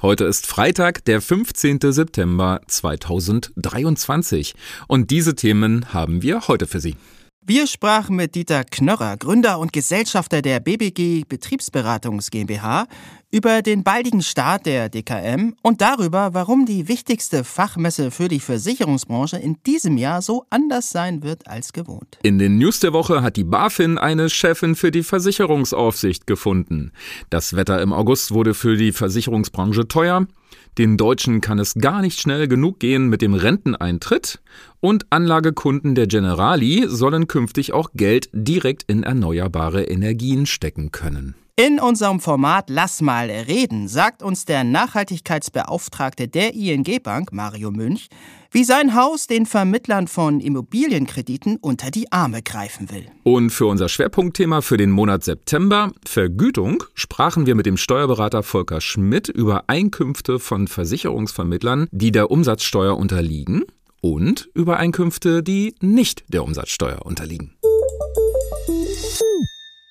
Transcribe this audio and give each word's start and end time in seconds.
Heute 0.00 0.26
ist 0.26 0.46
Freitag, 0.46 1.04
der 1.06 1.20
15. 1.20 1.80
September 1.90 2.60
2023 2.68 4.54
und 4.86 5.10
diese 5.10 5.34
Themen 5.34 5.92
haben 5.92 6.22
wir 6.22 6.46
heute 6.46 6.68
für 6.68 6.78
Sie. 6.78 6.94
Wir 7.48 7.66
sprachen 7.66 8.14
mit 8.14 8.34
Dieter 8.34 8.62
Knörrer, 8.62 9.16
Gründer 9.16 9.58
und 9.58 9.72
Gesellschafter 9.72 10.42
der 10.42 10.60
BBG 10.60 11.24
Betriebsberatungs 11.26 12.30
GmbH, 12.30 12.86
über 13.30 13.62
den 13.62 13.82
baldigen 13.82 14.20
Start 14.20 14.66
der 14.66 14.90
DKM 14.90 15.54
und 15.62 15.80
darüber, 15.80 16.34
warum 16.34 16.66
die 16.66 16.88
wichtigste 16.88 17.44
Fachmesse 17.44 18.10
für 18.10 18.28
die 18.28 18.40
Versicherungsbranche 18.40 19.38
in 19.38 19.56
diesem 19.64 19.96
Jahr 19.96 20.20
so 20.20 20.44
anders 20.50 20.90
sein 20.90 21.22
wird 21.22 21.46
als 21.46 21.72
gewohnt. 21.72 22.18
In 22.22 22.38
den 22.38 22.58
News 22.58 22.80
der 22.80 22.92
Woche 22.92 23.22
hat 23.22 23.38
die 23.38 23.44
BaFin 23.44 23.96
eine 23.96 24.28
Chefin 24.28 24.74
für 24.74 24.90
die 24.90 25.02
Versicherungsaufsicht 25.02 26.26
gefunden. 26.26 26.92
Das 27.30 27.56
Wetter 27.56 27.80
im 27.80 27.94
August 27.94 28.32
wurde 28.32 28.52
für 28.52 28.76
die 28.76 28.92
Versicherungsbranche 28.92 29.88
teuer. 29.88 30.26
Den 30.78 30.96
Deutschen 30.96 31.40
kann 31.40 31.58
es 31.58 31.74
gar 31.74 32.02
nicht 32.02 32.20
schnell 32.20 32.46
genug 32.46 32.78
gehen 32.78 33.08
mit 33.08 33.20
dem 33.20 33.34
Renteneintritt 33.34 34.40
und 34.78 35.06
Anlagekunden 35.10 35.96
der 35.96 36.06
Generali 36.06 36.84
sollen 36.86 37.26
künftig 37.26 37.72
auch 37.72 37.90
Geld 37.94 38.30
direkt 38.32 38.84
in 38.86 39.02
erneuerbare 39.02 39.82
Energien 39.82 40.46
stecken 40.46 40.92
können. 40.92 41.34
In 41.60 41.80
unserem 41.80 42.20
Format 42.20 42.70
Lass 42.70 43.00
mal 43.00 43.28
reden 43.28 43.88
sagt 43.88 44.22
uns 44.22 44.44
der 44.44 44.62
Nachhaltigkeitsbeauftragte 44.62 46.28
der 46.28 46.54
ING 46.54 46.86
Bank, 47.02 47.32
Mario 47.32 47.72
Münch, 47.72 48.06
wie 48.52 48.62
sein 48.62 48.94
Haus 48.94 49.26
den 49.26 49.44
Vermittlern 49.44 50.06
von 50.06 50.38
Immobilienkrediten 50.38 51.56
unter 51.56 51.90
die 51.90 52.12
Arme 52.12 52.42
greifen 52.42 52.92
will. 52.92 53.06
Und 53.24 53.50
für 53.50 53.66
unser 53.66 53.88
Schwerpunktthema 53.88 54.60
für 54.60 54.76
den 54.76 54.92
Monat 54.92 55.24
September, 55.24 55.90
Vergütung, 56.06 56.84
sprachen 56.94 57.46
wir 57.46 57.56
mit 57.56 57.66
dem 57.66 57.76
Steuerberater 57.76 58.44
Volker 58.44 58.80
Schmidt 58.80 59.26
über 59.26 59.64
Einkünfte 59.66 60.38
von 60.38 60.68
Versicherungsvermittlern, 60.68 61.88
die 61.90 62.12
der 62.12 62.30
Umsatzsteuer 62.30 62.96
unterliegen 62.96 63.64
und 64.00 64.48
über 64.54 64.76
Einkünfte, 64.76 65.42
die 65.42 65.74
nicht 65.80 66.22
der 66.32 66.44
Umsatzsteuer 66.44 67.04
unterliegen. 67.04 67.56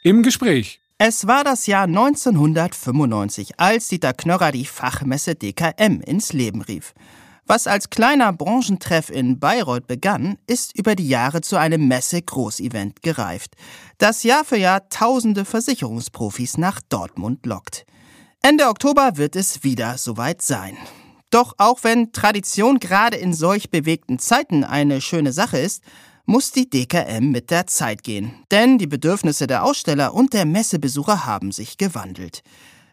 Im 0.03 0.23
Gespräch 0.23 0.79
es 0.99 1.27
war 1.27 1.43
das 1.43 1.67
Jahr 1.67 1.83
1995, 1.83 3.59
als 3.59 3.87
Dieter 3.87 4.13
Knörrer 4.13 4.51
die 4.51 4.65
Fachmesse 4.65 5.35
DKM 5.35 6.01
ins 6.01 6.33
Leben 6.33 6.61
rief. 6.63 6.95
Was 7.45 7.67
als 7.67 7.91
kleiner 7.91 8.33
Branchentreff 8.33 9.11
in 9.11 9.39
Bayreuth 9.39 9.85
begann, 9.85 10.37
ist 10.47 10.75
über 10.75 10.95
die 10.95 11.07
Jahre 11.07 11.41
zu 11.41 11.55
einem 11.55 11.87
Messe-Großevent 11.87 13.03
gereift, 13.03 13.55
das 13.99 14.23
Jahr 14.23 14.43
für 14.43 14.57
Jahr 14.57 14.89
tausende 14.89 15.45
Versicherungsprofis 15.45 16.57
nach 16.57 16.81
Dortmund 16.89 17.45
lockt. 17.45 17.85
Ende 18.41 18.67
Oktober 18.67 19.17
wird 19.17 19.35
es 19.35 19.63
wieder 19.63 19.99
soweit 19.99 20.41
sein. 20.41 20.77
Doch 21.29 21.53
auch 21.57 21.83
wenn 21.83 22.11
Tradition 22.11 22.79
gerade 22.79 23.17
in 23.17 23.33
solch 23.33 23.69
bewegten 23.69 24.17
Zeiten 24.17 24.63
eine 24.63 24.99
schöne 25.01 25.31
Sache 25.31 25.59
ist, 25.59 25.83
muss 26.27 26.51
die 26.51 26.69
DKM 26.69 27.31
mit 27.31 27.49
der 27.49 27.65
Zeit 27.67 28.03
gehen. 28.03 28.33
Denn 28.51 28.77
die 28.77 28.85
Bedürfnisse 28.85 29.47
der 29.47 29.63
Aussteller 29.63 30.13
und 30.13 30.33
der 30.33 30.45
Messebesucher 30.45 31.25
haben 31.25 31.51
sich 31.51 31.77
gewandelt. 31.77 32.43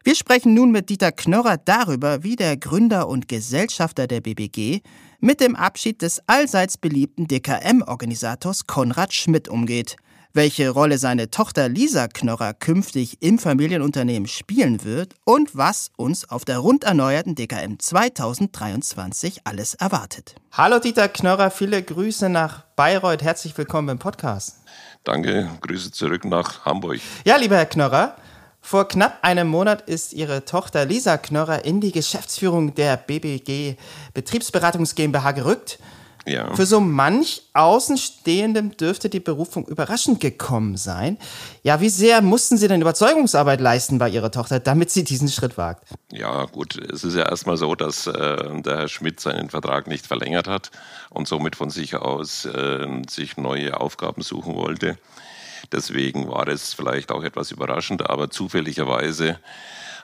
Wir 0.04 0.14
sprechen 0.14 0.54
nun 0.54 0.70
mit 0.70 0.88
Dieter 0.88 1.12
Knörrer 1.12 1.56
darüber, 1.56 2.22
wie 2.22 2.36
der 2.36 2.56
Gründer 2.56 3.08
und 3.08 3.26
Gesellschafter 3.26 4.06
der 4.06 4.20
BBG 4.20 4.80
mit 5.18 5.40
dem 5.40 5.56
Abschied 5.56 6.02
des 6.02 6.20
allseits 6.28 6.78
beliebten 6.78 7.26
DKM-Organisators 7.26 8.66
Konrad 8.66 9.12
Schmidt 9.12 9.48
umgeht 9.48 9.96
welche 10.34 10.68
Rolle 10.68 10.98
seine 10.98 11.30
Tochter 11.30 11.68
Lisa 11.68 12.08
Knorrer 12.08 12.54
künftig 12.54 13.22
im 13.22 13.38
Familienunternehmen 13.38 14.26
spielen 14.26 14.82
wird 14.84 15.14
und 15.24 15.56
was 15.56 15.92
uns 15.96 16.28
auf 16.28 16.44
der 16.44 16.58
rund 16.58 16.82
erneuerten 16.82 17.36
DKM 17.36 17.78
2023 17.78 19.42
alles 19.44 19.74
erwartet. 19.74 20.34
Hallo 20.50 20.80
Dieter 20.80 21.08
Knorrer, 21.08 21.52
viele 21.52 21.80
Grüße 21.82 22.28
nach 22.28 22.64
Bayreuth. 22.74 23.22
Herzlich 23.22 23.56
willkommen 23.56 23.90
im 23.90 23.98
Podcast. 24.00 24.58
Danke, 25.04 25.48
Grüße 25.60 25.92
zurück 25.92 26.24
nach 26.24 26.64
Hamburg. 26.64 26.98
Ja, 27.24 27.36
lieber 27.36 27.56
Herr 27.56 27.66
Knorrer, 27.66 28.16
vor 28.60 28.88
knapp 28.88 29.18
einem 29.22 29.46
Monat 29.46 29.82
ist 29.82 30.14
Ihre 30.14 30.44
Tochter 30.44 30.84
Lisa 30.84 31.16
Knorrer 31.16 31.64
in 31.64 31.80
die 31.80 31.92
Geschäftsführung 31.92 32.74
der 32.74 32.96
BBG 32.96 33.76
Betriebsberatungs 34.14 34.96
GmbH 34.96 35.30
gerückt. 35.30 35.78
Ja. 36.26 36.54
Für 36.54 36.64
so 36.64 36.80
manch 36.80 37.42
Außenstehendem 37.52 38.76
dürfte 38.76 39.08
die 39.08 39.20
Berufung 39.20 39.66
überraschend 39.66 40.20
gekommen 40.20 40.76
sein. 40.76 41.18
Ja, 41.62 41.80
wie 41.80 41.88
sehr 41.88 42.22
mussten 42.22 42.56
Sie 42.56 42.66
denn 42.66 42.80
Überzeugungsarbeit 42.80 43.60
leisten 43.60 43.98
bei 43.98 44.08
Ihrer 44.08 44.30
Tochter, 44.30 44.58
damit 44.58 44.90
sie 44.90 45.04
diesen 45.04 45.28
Schritt 45.28 45.58
wagt? 45.58 45.86
Ja, 46.10 46.46
gut, 46.46 46.76
es 46.76 47.04
ist 47.04 47.14
ja 47.14 47.28
erstmal 47.28 47.56
so, 47.56 47.74
dass 47.74 48.06
äh, 48.06 48.12
der 48.62 48.76
Herr 48.78 48.88
Schmidt 48.88 49.20
seinen 49.20 49.50
Vertrag 49.50 49.86
nicht 49.86 50.06
verlängert 50.06 50.48
hat 50.48 50.70
und 51.10 51.28
somit 51.28 51.56
von 51.56 51.70
sich 51.70 51.96
aus 51.96 52.46
äh, 52.46 52.86
sich 53.08 53.36
neue 53.36 53.78
Aufgaben 53.80 54.22
suchen 54.22 54.54
wollte. 54.54 54.96
Deswegen 55.72 56.28
war 56.28 56.48
es 56.48 56.74
vielleicht 56.74 57.10
auch 57.10 57.22
etwas 57.22 57.50
überraschend, 57.50 58.08
aber 58.08 58.30
zufälligerweise 58.30 59.38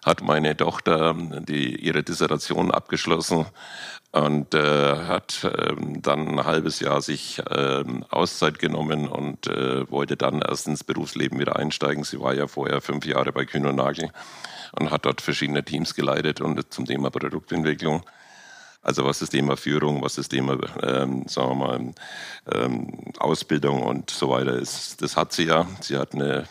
hat 0.05 0.22
meine 0.22 0.56
Tochter 0.56 1.15
die, 1.15 1.77
ihre 1.77 2.03
Dissertation 2.03 2.71
abgeschlossen 2.71 3.47
und 4.12 4.55
äh, 4.55 4.97
hat 5.06 5.44
äh, 5.44 5.75
dann 6.00 6.28
ein 6.28 6.44
halbes 6.44 6.81
Jahr 6.81 7.00
sich 7.00 7.38
äh, 7.38 7.84
Auszeit 8.11 8.59
genommen 8.59 9.06
und 9.09 9.47
äh, 9.47 9.88
wollte 9.91 10.16
dann 10.16 10.43
erst 10.43 10.66
ins 10.66 10.83
Berufsleben 10.83 11.38
wieder 11.38 11.56
einsteigen. 11.56 12.03
Sie 12.03 12.21
war 12.21 12.34
ja 12.34 12.49
vorher 12.49 12.81
fünf 12.81 13.06
Jahre 13.06 13.33
bei 13.33 13.44
Kühn 13.44 13.66
und 13.66 13.77
Nagel 13.77 14.11
und 14.72 14.91
hat 14.91 15.05
dort 15.05 15.21
verschiedene 15.21 15.65
Teams 15.65 15.94
geleitet 15.94 16.41
und 16.41 16.72
zum 16.72 16.87
Thema 16.87 17.11
Produktentwicklung. 17.11 18.03
Also 18.82 19.05
was 19.05 19.19
das 19.19 19.31
Thema 19.31 19.56
Führung, 19.56 20.03
was 20.03 20.15
das 20.15 20.28
Thema, 20.28 20.59
ähm, 20.82 21.25
sagen 21.28 21.50
wir 21.50 21.55
mal, 21.55 21.94
ähm, 22.53 23.12
Ausbildung 23.19 23.82
und 23.82 24.11
so 24.11 24.31
weiter 24.31 24.55
ist, 24.55 25.03
das 25.03 25.17
hat 25.17 25.32
sie 25.32 25.44
ja. 25.44 25.67
Sie 25.81 25.99
hat 25.99 26.15
eine 26.15 26.49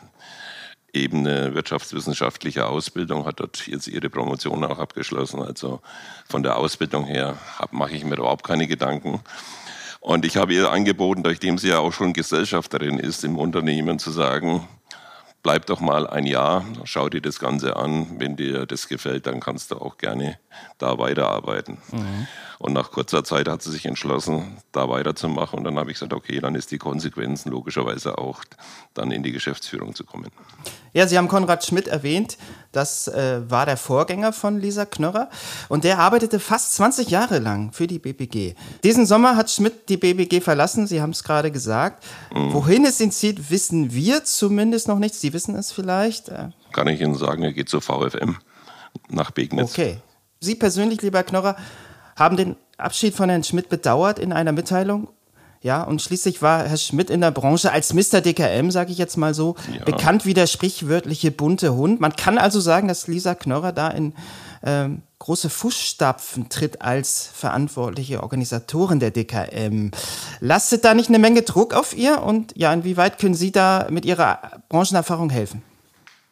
eben 0.93 1.19
eine 1.19 1.53
wirtschaftswissenschaftliche 1.53 2.67
Ausbildung, 2.67 3.25
hat 3.25 3.39
dort 3.39 3.67
jetzt 3.67 3.87
ihre 3.87 4.09
Promotion 4.09 4.63
auch 4.63 4.79
abgeschlossen. 4.79 5.41
Also 5.41 5.81
von 6.27 6.43
der 6.43 6.57
Ausbildung 6.57 7.05
her 7.05 7.37
mache 7.71 7.95
ich 7.95 8.03
mir 8.03 8.15
überhaupt 8.15 8.45
keine 8.45 8.67
Gedanken. 8.67 9.21
Und 9.99 10.25
ich 10.25 10.37
habe 10.37 10.53
ihr 10.53 10.71
angeboten, 10.71 11.21
nachdem 11.25 11.57
sie 11.57 11.69
ja 11.69 11.79
auch 11.79 11.91
schon 11.91 12.13
Gesellschafterin 12.13 12.99
ist 12.99 13.23
im 13.23 13.37
Unternehmen, 13.37 13.99
zu 13.99 14.11
sagen, 14.11 14.67
bleib 15.43 15.65
doch 15.65 15.79
mal 15.79 16.07
ein 16.07 16.25
Jahr, 16.25 16.65
schau 16.85 17.09
dir 17.09 17.21
das 17.21 17.39
Ganze 17.39 17.75
an. 17.75 18.19
Wenn 18.19 18.35
dir 18.35 18.65
das 18.65 18.87
gefällt, 18.87 19.27
dann 19.27 19.39
kannst 19.39 19.71
du 19.71 19.75
auch 19.75 19.97
gerne 19.97 20.39
da 20.77 20.97
weiterarbeiten. 20.97 21.77
Mhm. 21.91 22.27
Und 22.59 22.73
nach 22.73 22.91
kurzer 22.91 23.23
Zeit 23.23 23.47
hat 23.47 23.61
sie 23.61 23.71
sich 23.71 23.85
entschlossen, 23.85 24.57
da 24.73 24.89
weiterzumachen. 24.89 25.59
Und 25.59 25.63
dann 25.63 25.79
habe 25.79 25.91
ich 25.91 25.95
gesagt, 25.95 26.11
okay, 26.11 26.41
dann 26.41 26.55
ist 26.55 26.71
die 26.71 26.77
Konsequenz 26.77 27.45
logischerweise 27.45 28.17
auch, 28.17 28.43
dann 28.93 29.11
in 29.11 29.23
die 29.23 29.31
Geschäftsführung 29.31 29.95
zu 29.95 30.03
kommen. 30.03 30.29
Ja, 30.91 31.07
Sie 31.07 31.17
haben 31.17 31.29
Konrad 31.29 31.65
Schmidt 31.65 31.87
erwähnt. 31.87 32.37
Das 32.73 33.07
äh, 33.07 33.49
war 33.49 33.65
der 33.65 33.77
Vorgänger 33.77 34.33
von 34.33 34.59
Lisa 34.59 34.83
Knörrer. 34.83 35.29
Und 35.69 35.85
der 35.85 35.99
arbeitete 35.99 36.37
fast 36.37 36.73
20 36.73 37.09
Jahre 37.09 37.39
lang 37.39 37.71
für 37.71 37.87
die 37.87 37.97
BBG. 37.97 38.55
Diesen 38.83 39.05
Sommer 39.05 39.37
hat 39.37 39.49
Schmidt 39.49 39.87
die 39.87 39.95
BBG 39.95 40.41
verlassen. 40.41 40.85
Sie 40.85 41.01
haben 41.01 41.11
es 41.11 41.23
gerade 41.23 41.51
gesagt. 41.51 42.03
Mhm. 42.33 42.53
Wohin 42.53 42.85
es 42.85 42.99
ihn 42.99 43.11
zieht, 43.11 43.49
wissen 43.51 43.93
wir 43.93 44.25
zumindest 44.25 44.89
noch 44.89 44.99
nicht. 44.99 45.15
Sie 45.15 45.31
wissen 45.31 45.55
es 45.55 45.71
vielleicht. 45.71 46.27
Äh, 46.27 46.49
Kann 46.73 46.87
ich 46.89 46.99
Ihnen 46.99 47.15
sagen, 47.15 47.41
er 47.41 47.53
geht 47.53 47.69
zur 47.69 47.81
VFM 47.81 48.35
nach 49.07 49.31
Begnitz. 49.31 49.71
Okay. 49.71 50.01
Sie 50.41 50.55
persönlich, 50.55 51.01
lieber 51.01 51.23
Knorrer, 51.23 51.55
haben 52.19 52.37
den 52.37 52.55
Abschied 52.77 53.15
von 53.15 53.29
Herrn 53.29 53.43
Schmidt 53.43 53.69
bedauert 53.69 54.19
in 54.19 54.33
einer 54.33 54.51
Mitteilung. 54.51 55.07
Ja, 55.61 55.83
und 55.83 56.01
schließlich 56.01 56.41
war 56.41 56.63
Herr 56.63 56.77
Schmidt 56.77 57.09
in 57.09 57.19
der 57.19 57.31
Branche 57.31 57.71
als 57.71 57.93
Mr. 57.93 58.21
DKM, 58.21 58.71
sage 58.71 58.93
ich 58.93 58.97
jetzt 58.97 59.17
mal 59.17 59.33
so, 59.33 59.55
ja. 59.73 59.83
bekannt 59.83 60.25
wie 60.25 60.33
der 60.33 60.47
sprichwörtliche 60.47 61.31
bunte 61.31 61.75
Hund. 61.75 61.99
Man 61.99 62.15
kann 62.15 62.37
also 62.37 62.61
sagen, 62.61 62.87
dass 62.87 63.07
Lisa 63.07 63.35
Knorrer 63.35 63.73
da 63.73 63.89
in 63.89 64.13
ähm, 64.63 65.01
große 65.19 65.49
Fußstapfen 65.49 66.47
tritt 66.47 66.81
als 66.81 67.29
verantwortliche 67.33 68.23
Organisatorin 68.23 69.01
der 69.01 69.11
DKM. 69.11 69.91
Lastet 70.39 70.85
da 70.85 70.93
nicht 70.93 71.09
eine 71.09 71.19
Menge 71.19 71.41
Druck 71.41 71.73
auf 71.73 71.95
ihr? 71.95 72.21
Und 72.21 72.53
ja, 72.55 72.71
inwieweit 72.73 73.19
können 73.19 73.35
Sie 73.35 73.51
da 73.51 73.87
mit 73.89 74.05
Ihrer 74.05 74.39
Branchenerfahrung 74.69 75.29
helfen? 75.29 75.61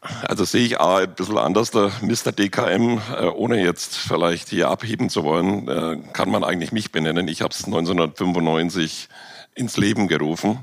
Also 0.01 0.45
sehe 0.45 0.65
ich 0.65 0.79
A, 0.79 0.97
ein 0.97 1.15
bisschen 1.15 1.37
anders. 1.37 1.71
Der 1.71 1.91
Mr. 2.01 2.31
DKM, 2.31 2.99
äh, 3.19 3.25
ohne 3.25 3.61
jetzt 3.63 3.97
vielleicht 3.97 4.49
hier 4.49 4.69
abheben 4.69 5.09
zu 5.09 5.23
wollen, 5.23 5.67
äh, 5.67 5.97
kann 6.13 6.29
man 6.29 6.43
eigentlich 6.43 6.71
mich 6.71 6.91
benennen. 6.91 7.27
Ich 7.27 7.41
habe 7.41 7.53
es 7.53 7.65
1995 7.65 9.09
ins 9.55 9.75
Leben 9.75 10.07
gerufen, 10.07 10.59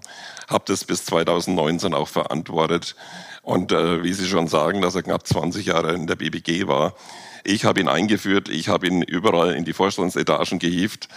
habe 0.49 0.65
das 0.67 0.85
bis 0.85 1.05
2019 1.07 1.95
auch 1.95 2.09
verantwortet. 2.09 2.95
Und 3.43 3.73
äh, 3.73 4.03
wie 4.05 4.13
Sie 4.13 4.27
schon 4.27 4.47
sagen, 4.47 4.81
dass 4.81 4.95
er 4.95 5.03
knapp 5.03 5.27
20 5.27 5.67
Jahre 5.67 5.95
in 5.95 6.07
der 6.07 6.17
BBG 6.17 6.69
war, 6.69 6.95
ich 7.44 7.64
habe 7.64 7.81
ihn 7.81 7.88
eingeführt, 7.88 8.49
ich 8.49 8.69
habe 8.69 8.87
ihn 8.87 9.02
überall 9.02 9.55
in 9.55 9.64
die 9.64 9.75
Vorstandsetagen 9.75 10.58
gehievt, 10.58 11.08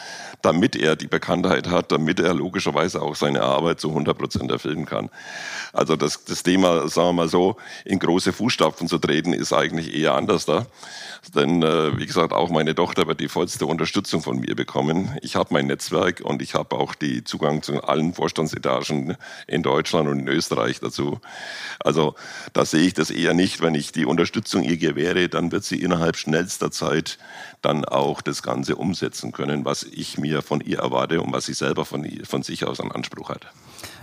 damit 0.42 0.76
er 0.76 0.96
die 0.96 1.08
Bekanntheit 1.08 1.70
hat, 1.70 1.92
damit 1.92 2.20
er 2.20 2.34
logischerweise 2.34 3.02
auch 3.02 3.16
seine 3.16 3.42
Arbeit 3.42 3.80
zu 3.80 3.90
100 3.90 4.18
Prozent 4.18 4.52
erfüllen 4.52 4.86
kann. 4.86 5.10
Also 5.74 5.96
das, 5.96 6.26
das 6.26 6.44
Thema, 6.44 6.88
sagen 6.90 7.10
wir 7.10 7.14
mal 7.14 7.30
so, 7.30 7.56
in 7.86 8.00
große 8.00 8.34
Fußstapfen 8.34 8.88
zu 8.88 8.98
treten, 8.98 9.34
ist 9.34 9.54
eigentlich 9.54 9.96
eher 9.96 10.16
anders 10.16 10.46
da. 10.46 10.66
Denn, 11.34 11.64
äh, 11.64 11.98
wie 11.98 12.06
gesagt, 12.06 12.34
auch 12.34 12.50
meine 12.50 12.76
Tochter 12.76 13.08
wird 13.08 13.20
die 13.20 13.28
vollste 13.28 13.66
Unterstützung 13.66 14.22
von 14.22 14.40
mir 14.40 14.56
bekommen. 14.56 15.18
Ich 15.22 15.36
habe 15.36 15.54
mein 15.54 15.68
Netzwerk 15.68 16.22
und 16.22 16.42
ich 16.42 16.54
habe 16.54 16.76
auch 16.76 16.96
die 16.96 17.24
Zugang 17.24 17.64
zu 17.64 17.84
allen 17.84 18.14
Vorstandsetagen 18.14 19.18
in 19.48 19.64
Deutschland 19.64 20.08
und 20.08 20.20
in 20.20 20.28
Österreich 20.28 20.80
dazu. 20.80 21.20
Also 21.80 22.16
da 22.54 22.66
sehe 22.66 22.86
ich 22.86 22.94
das 22.94 23.10
eher 23.10 23.34
nicht. 23.34 23.62
Wenn 23.62 23.76
ich 23.76 23.92
die 23.92 24.06
Unterstützung 24.06 24.64
ihr 24.64 24.78
gewähre, 24.78 25.30
dann 25.30 25.52
wird 25.52 25.64
sie 25.64 25.82
innerhalb 25.82 26.17
schnellster 26.18 26.72
Zeit 26.72 27.18
dann 27.62 27.86
auch 27.86 28.22
das 28.22 28.44
Ganze 28.44 28.76
umsetzen 28.76 29.32
können, 29.32 29.66
was 29.66 29.84
ich 29.84 30.18
mir 30.18 30.42
von 30.42 30.62
ihr 30.62 30.80
erwarte 30.80 31.22
und 31.22 31.34
was 31.34 31.46
sie 31.46 31.54
selber 31.54 31.86
von, 31.86 32.08
von 32.24 32.44
sich 32.44 32.66
aus 32.66 32.80
an 32.80 32.92
Anspruch 32.92 33.30
hat. 33.30 33.48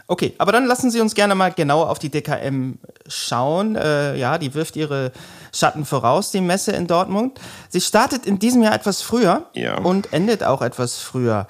Okay, 0.07 0.35
aber 0.37 0.53
dann 0.53 0.67
lassen 0.67 0.91
Sie 0.91 1.01
uns 1.01 1.15
gerne 1.15 1.35
mal 1.35 1.51
genauer 1.51 1.89
auf 1.89 1.99
die 1.99 2.11
DKM 2.11 2.75
schauen. 3.07 3.75
Äh, 3.75 4.17
ja, 4.17 4.37
die 4.37 4.53
wirft 4.53 4.77
ihre 4.77 5.13
Schatten 5.51 5.87
voraus, 5.87 6.31
die 6.31 6.43
Messe 6.43 6.73
in 6.73 6.87
Dortmund. 6.87 7.41
Sie 7.71 7.81
startet 7.81 8.27
in 8.27 8.39
diesem 8.39 8.63
Jahr 8.63 8.75
etwas 8.75 9.01
früher 9.01 9.49
ja. 9.55 9.79
und 9.79 10.13
endet 10.13 10.43
auch 10.43 10.61
etwas 10.61 10.99
früher. 10.99 11.47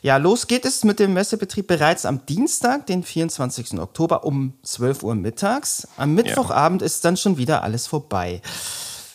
Ja, 0.00 0.16
los 0.16 0.46
geht 0.46 0.64
es 0.64 0.84
mit 0.84 1.00
dem 1.00 1.12
Messebetrieb 1.12 1.66
bereits 1.66 2.06
am 2.06 2.24
Dienstag, 2.24 2.86
den 2.86 3.02
24. 3.02 3.78
Oktober 3.78 4.24
um 4.24 4.54
12 4.62 5.02
Uhr 5.02 5.14
mittags. 5.14 5.86
Am 5.98 6.14
Mittwochabend 6.14 6.80
ja. 6.80 6.86
ist 6.86 7.04
dann 7.04 7.18
schon 7.18 7.36
wieder 7.36 7.62
alles 7.62 7.86
vorbei. 7.86 8.40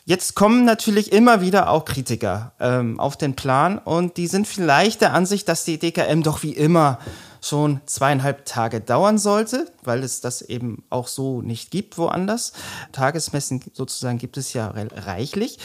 Jetzt 0.06 0.36
kommen 0.36 0.66
natürlich 0.66 1.14
immer 1.14 1.40
wieder 1.40 1.70
auch 1.70 1.86
Kritiker 1.86 2.52
ähm, 2.60 3.00
auf 3.00 3.16
den 3.16 3.36
Plan 3.36 3.78
und 3.78 4.18
die 4.18 4.28
sind 4.28 4.48
vielleicht 4.48 5.00
der 5.00 5.14
Ansicht, 5.14 5.48
dass 5.48 5.64
die 5.64 5.80
DKM 5.80 6.24
doch 6.24 6.44
wie 6.44 6.52
immer 6.52 7.00
schon 7.42 7.80
zweieinhalb 7.86 8.46
Tage 8.46 8.82
dauern 8.82 9.18
sollte, 9.18 9.72
weil 9.84 10.04
es 10.04 10.20
das 10.20 10.42
eben 10.42 10.84
auch 10.90 11.08
so 11.08 11.42
nicht 11.42 11.72
gibt 11.72 11.98
woanders. 11.98 12.52
Tagesmessen 12.92 13.62
sozusagen 13.72 14.18
gibt 14.18 14.36
es 14.36 14.52
ja 14.52 14.74
reichlich. 14.76 15.58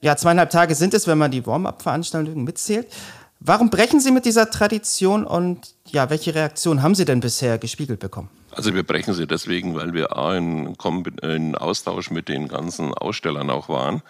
Ja, 0.00 0.16
zweieinhalb 0.16 0.50
Tage 0.50 0.76
sind 0.76 0.94
es, 0.94 1.08
wenn 1.08 1.18
man 1.18 1.32
die 1.32 1.44
Warm-up-Veranstaltungen 1.44 2.44
mitzählt. 2.44 2.86
Warum 3.40 3.70
brechen 3.70 3.98
Sie 3.98 4.12
mit 4.12 4.24
dieser 4.24 4.48
Tradition 4.50 5.24
und 5.24 5.74
ja, 5.86 6.08
welche 6.08 6.36
Reaktion 6.36 6.82
haben 6.82 6.94
Sie 6.94 7.04
denn 7.04 7.18
bisher 7.18 7.58
gespiegelt 7.58 7.98
bekommen? 7.98 8.28
Also 8.54 8.74
wir 8.74 8.82
brechen 8.82 9.14
sie 9.14 9.26
deswegen, 9.26 9.74
weil 9.74 9.94
wir 9.94 10.16
A, 10.16 10.36
in, 10.36 10.76
in, 11.22 11.54
Austausch 11.56 12.10
mit 12.10 12.28
den 12.28 12.48
ganzen 12.48 12.92
Ausstellern 12.92 13.48
auch 13.48 13.70
waren. 13.70 14.02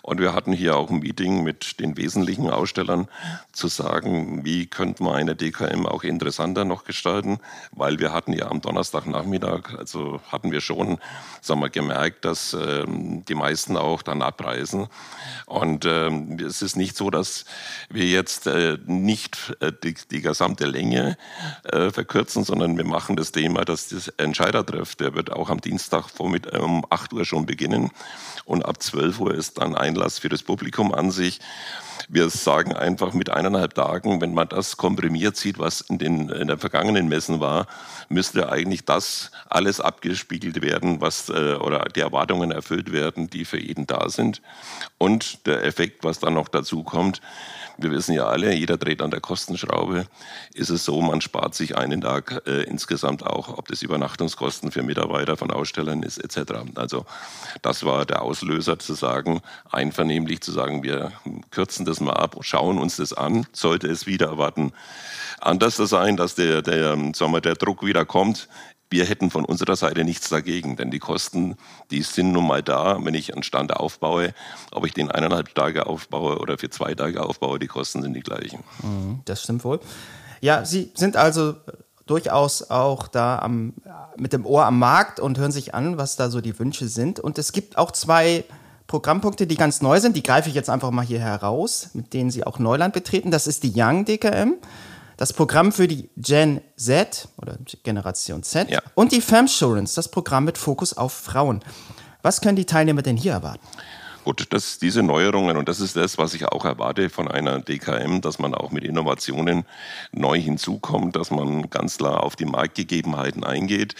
Und 0.00 0.18
wir 0.18 0.32
hatten 0.32 0.52
hier 0.52 0.76
auch 0.76 0.90
ein 0.90 1.00
Meeting 1.00 1.42
mit 1.42 1.78
den 1.78 1.96
wesentlichen 1.98 2.48
Ausstellern 2.48 3.06
zu 3.52 3.68
sagen, 3.68 4.44
wie 4.44 4.66
könnte 4.66 5.02
man 5.02 5.16
eine 5.16 5.36
DKM 5.36 5.86
auch 5.86 6.04
interessanter 6.04 6.64
noch 6.64 6.84
gestalten, 6.84 7.38
weil 7.72 7.98
wir 7.98 8.12
hatten 8.12 8.32
ja 8.32 8.50
am 8.50 8.62
Donnerstagnachmittag, 8.62 9.74
also 9.78 10.20
hatten 10.30 10.52
wir 10.52 10.62
schon, 10.62 10.98
sagen 11.42 11.60
wir, 11.60 11.68
gemerkt, 11.68 12.24
dass 12.24 12.54
ähm, 12.54 13.24
die 13.26 13.34
meisten 13.34 13.76
auch 13.76 14.02
dann 14.02 14.22
abreisen. 14.22 14.88
Und 15.44 15.84
ähm, 15.84 16.38
es 16.38 16.62
ist 16.62 16.76
nicht 16.76 16.96
so, 16.96 17.10
dass 17.10 17.44
wir 17.90 18.06
jetzt 18.06 18.46
äh, 18.46 18.78
nicht 18.86 19.54
äh, 19.60 19.70
die, 19.70 19.94
die, 20.10 20.22
gesamte 20.22 20.64
Länge 20.64 21.18
äh, 21.64 21.90
verkürzen, 21.90 22.44
sondern 22.44 22.76
wir 22.76 22.84
machen 22.84 23.16
das 23.16 23.32
Thema, 23.32 23.64
dass 23.82 24.06
das 24.06 24.14
Entscheidertreff, 24.16 24.94
der 24.96 25.14
wird 25.14 25.32
auch 25.32 25.50
am 25.50 25.60
Dienstag 25.60 26.08
um 26.18 26.84
8 26.90 27.12
Uhr 27.12 27.24
schon 27.24 27.46
beginnen. 27.46 27.90
Und 28.44 28.64
ab 28.64 28.82
12 28.82 29.20
Uhr 29.20 29.34
ist 29.34 29.58
dann 29.58 29.74
Einlass 29.74 30.18
für 30.18 30.28
das 30.28 30.42
Publikum 30.42 30.92
an 30.92 31.10
sich. 31.10 31.40
Wir 32.08 32.28
sagen 32.30 32.74
einfach 32.74 33.12
mit 33.12 33.30
eineinhalb 33.30 33.74
Tagen, 33.74 34.20
wenn 34.20 34.34
man 34.34 34.48
das 34.48 34.76
komprimiert 34.76 35.36
sieht, 35.36 35.58
was 35.58 35.80
in 35.80 35.98
den, 35.98 36.28
in 36.28 36.48
den 36.48 36.58
vergangenen 36.58 37.08
Messen 37.08 37.40
war, 37.40 37.66
müsste 38.08 38.50
eigentlich 38.50 38.84
das 38.84 39.30
alles 39.48 39.80
abgespiegelt 39.80 40.62
werden, 40.62 41.00
was, 41.00 41.28
äh, 41.28 41.54
oder 41.54 41.86
die 41.94 42.00
Erwartungen 42.00 42.50
erfüllt 42.50 42.92
werden, 42.92 43.30
die 43.30 43.44
für 43.44 43.60
jeden 43.60 43.86
da 43.86 44.08
sind. 44.08 44.42
Und 44.98 45.46
der 45.46 45.64
Effekt, 45.64 46.04
was 46.04 46.18
dann 46.18 46.34
noch 46.34 46.48
dazu 46.48 46.82
kommt, 46.82 47.22
wir 47.82 47.90
wissen 47.90 48.14
ja 48.14 48.26
alle, 48.26 48.54
jeder 48.54 48.76
dreht 48.76 49.02
an 49.02 49.10
der 49.10 49.20
Kostenschraube. 49.20 50.06
Ist 50.54 50.70
es 50.70 50.84
so, 50.84 51.00
man 51.00 51.20
spart 51.20 51.54
sich 51.54 51.76
einen 51.76 52.00
Tag 52.00 52.42
äh, 52.46 52.62
insgesamt 52.62 53.24
auch, 53.24 53.56
ob 53.56 53.68
das 53.68 53.82
Übernachtungskosten 53.82 54.70
für 54.70 54.82
Mitarbeiter 54.82 55.36
von 55.36 55.50
Ausstellern 55.50 56.02
ist, 56.02 56.18
etc. 56.18 56.52
Also 56.74 57.04
das 57.62 57.84
war 57.84 58.04
der 58.06 58.22
Auslöser 58.22 58.78
zu 58.78 58.94
sagen, 58.94 59.42
einvernehmlich 59.70 60.40
zu 60.40 60.52
sagen, 60.52 60.82
wir 60.82 61.12
kürzen 61.50 61.84
das 61.84 62.00
mal 62.00 62.14
ab, 62.14 62.36
schauen 62.40 62.78
uns 62.78 62.96
das 62.96 63.12
an, 63.12 63.46
sollte 63.52 63.88
es 63.88 64.06
wieder 64.06 64.26
erwarten 64.26 64.72
anders 65.42 65.76
sein, 65.76 66.16
dass 66.16 66.34
der, 66.34 66.62
der, 66.62 66.96
sagen 67.14 67.32
wir, 67.32 67.40
der 67.40 67.54
Druck 67.54 67.84
wieder 67.84 68.04
kommt, 68.04 68.48
wir 68.92 69.06
hätten 69.06 69.30
von 69.30 69.44
unserer 69.44 69.74
Seite 69.74 70.04
nichts 70.04 70.28
dagegen, 70.28 70.76
denn 70.76 70.90
die 70.90 70.98
Kosten, 70.98 71.56
die 71.90 72.02
sind 72.02 72.30
nun 72.32 72.46
mal 72.46 72.62
da. 72.62 72.98
Wenn 73.02 73.14
ich 73.14 73.32
einen 73.32 73.42
Stand 73.42 73.74
aufbaue, 73.74 74.34
ob 74.70 74.86
ich 74.86 74.92
den 74.92 75.10
eineinhalb 75.10 75.54
Tage 75.54 75.86
aufbaue 75.86 76.38
oder 76.38 76.58
für 76.58 76.70
zwei 76.70 76.94
Tage 76.94 77.24
aufbaue, 77.24 77.58
die 77.58 77.66
Kosten 77.66 78.02
sind 78.02 78.14
die 78.14 78.20
gleichen. 78.20 78.62
Mhm, 78.82 79.20
das 79.24 79.42
stimmt 79.42 79.64
wohl. 79.64 79.80
Ja, 80.40 80.64
Sie 80.64 80.92
sind 80.94 81.16
also 81.16 81.54
durchaus 82.06 82.70
auch 82.70 83.08
da 83.08 83.38
am, 83.38 83.74
mit 84.16 84.32
dem 84.32 84.44
Ohr 84.44 84.66
am 84.66 84.78
Markt 84.78 85.18
und 85.18 85.38
hören 85.38 85.52
sich 85.52 85.74
an, 85.74 85.96
was 85.96 86.16
da 86.16 86.30
so 86.30 86.40
die 86.40 86.58
Wünsche 86.58 86.86
sind. 86.88 87.18
Und 87.18 87.38
es 87.38 87.52
gibt 87.52 87.78
auch 87.78 87.92
zwei 87.92 88.44
Programmpunkte, 88.88 89.46
die 89.46 89.56
ganz 89.56 89.80
neu 89.80 90.00
sind. 90.00 90.16
Die 90.16 90.22
greife 90.22 90.50
ich 90.50 90.54
jetzt 90.54 90.68
einfach 90.68 90.90
mal 90.90 91.04
hier 91.04 91.20
heraus, 91.20 91.90
mit 91.94 92.12
denen 92.12 92.30
Sie 92.30 92.44
auch 92.44 92.58
Neuland 92.58 92.92
betreten. 92.92 93.30
Das 93.30 93.46
ist 93.46 93.62
die 93.62 93.72
Young 93.74 94.04
DKM 94.04 94.56
das 95.22 95.32
Programm 95.32 95.70
für 95.70 95.86
die 95.86 96.10
Gen 96.16 96.62
Z 96.74 97.28
oder 97.36 97.56
Generation 97.84 98.42
Z 98.42 98.68
ja. 98.68 98.82
und 98.96 99.12
die 99.12 99.20
Femsurance, 99.20 99.94
das 99.94 100.10
Programm 100.10 100.44
mit 100.44 100.58
Fokus 100.58 100.96
auf 100.96 101.12
Frauen. 101.12 101.60
Was 102.22 102.40
können 102.40 102.56
die 102.56 102.64
Teilnehmer 102.64 103.02
denn 103.02 103.16
hier 103.16 103.30
erwarten? 103.30 103.64
Gut, 104.24 104.46
das, 104.50 104.80
diese 104.80 105.04
Neuerungen 105.04 105.56
und 105.56 105.68
das 105.68 105.78
ist 105.78 105.94
das, 105.94 106.18
was 106.18 106.34
ich 106.34 106.46
auch 106.46 106.64
erwarte 106.64 107.08
von 107.08 107.28
einer 107.28 107.60
DKM, 107.60 108.20
dass 108.20 108.40
man 108.40 108.52
auch 108.52 108.72
mit 108.72 108.82
Innovationen 108.82 109.64
neu 110.10 110.40
hinzukommt, 110.40 111.14
dass 111.14 111.30
man 111.30 111.70
ganz 111.70 111.98
klar 111.98 112.24
auf 112.24 112.34
die 112.34 112.44
Marktgegebenheiten 112.44 113.44
eingeht. 113.44 113.94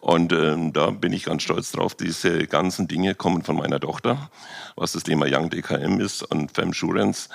Und 0.00 0.32
ähm, 0.32 0.72
da 0.72 0.90
bin 0.90 1.12
ich 1.12 1.24
ganz 1.24 1.44
stolz 1.44 1.70
drauf. 1.70 1.94
Diese 1.94 2.48
ganzen 2.48 2.88
Dinge 2.88 3.14
kommen 3.14 3.42
von 3.42 3.56
meiner 3.56 3.78
Tochter, 3.78 4.28
was 4.74 4.90
das 4.90 5.04
Thema 5.04 5.26
Young 5.28 5.50
DKM 5.50 6.00
ist 6.00 6.22
und 6.24 6.50
Femsurance. 6.50 7.28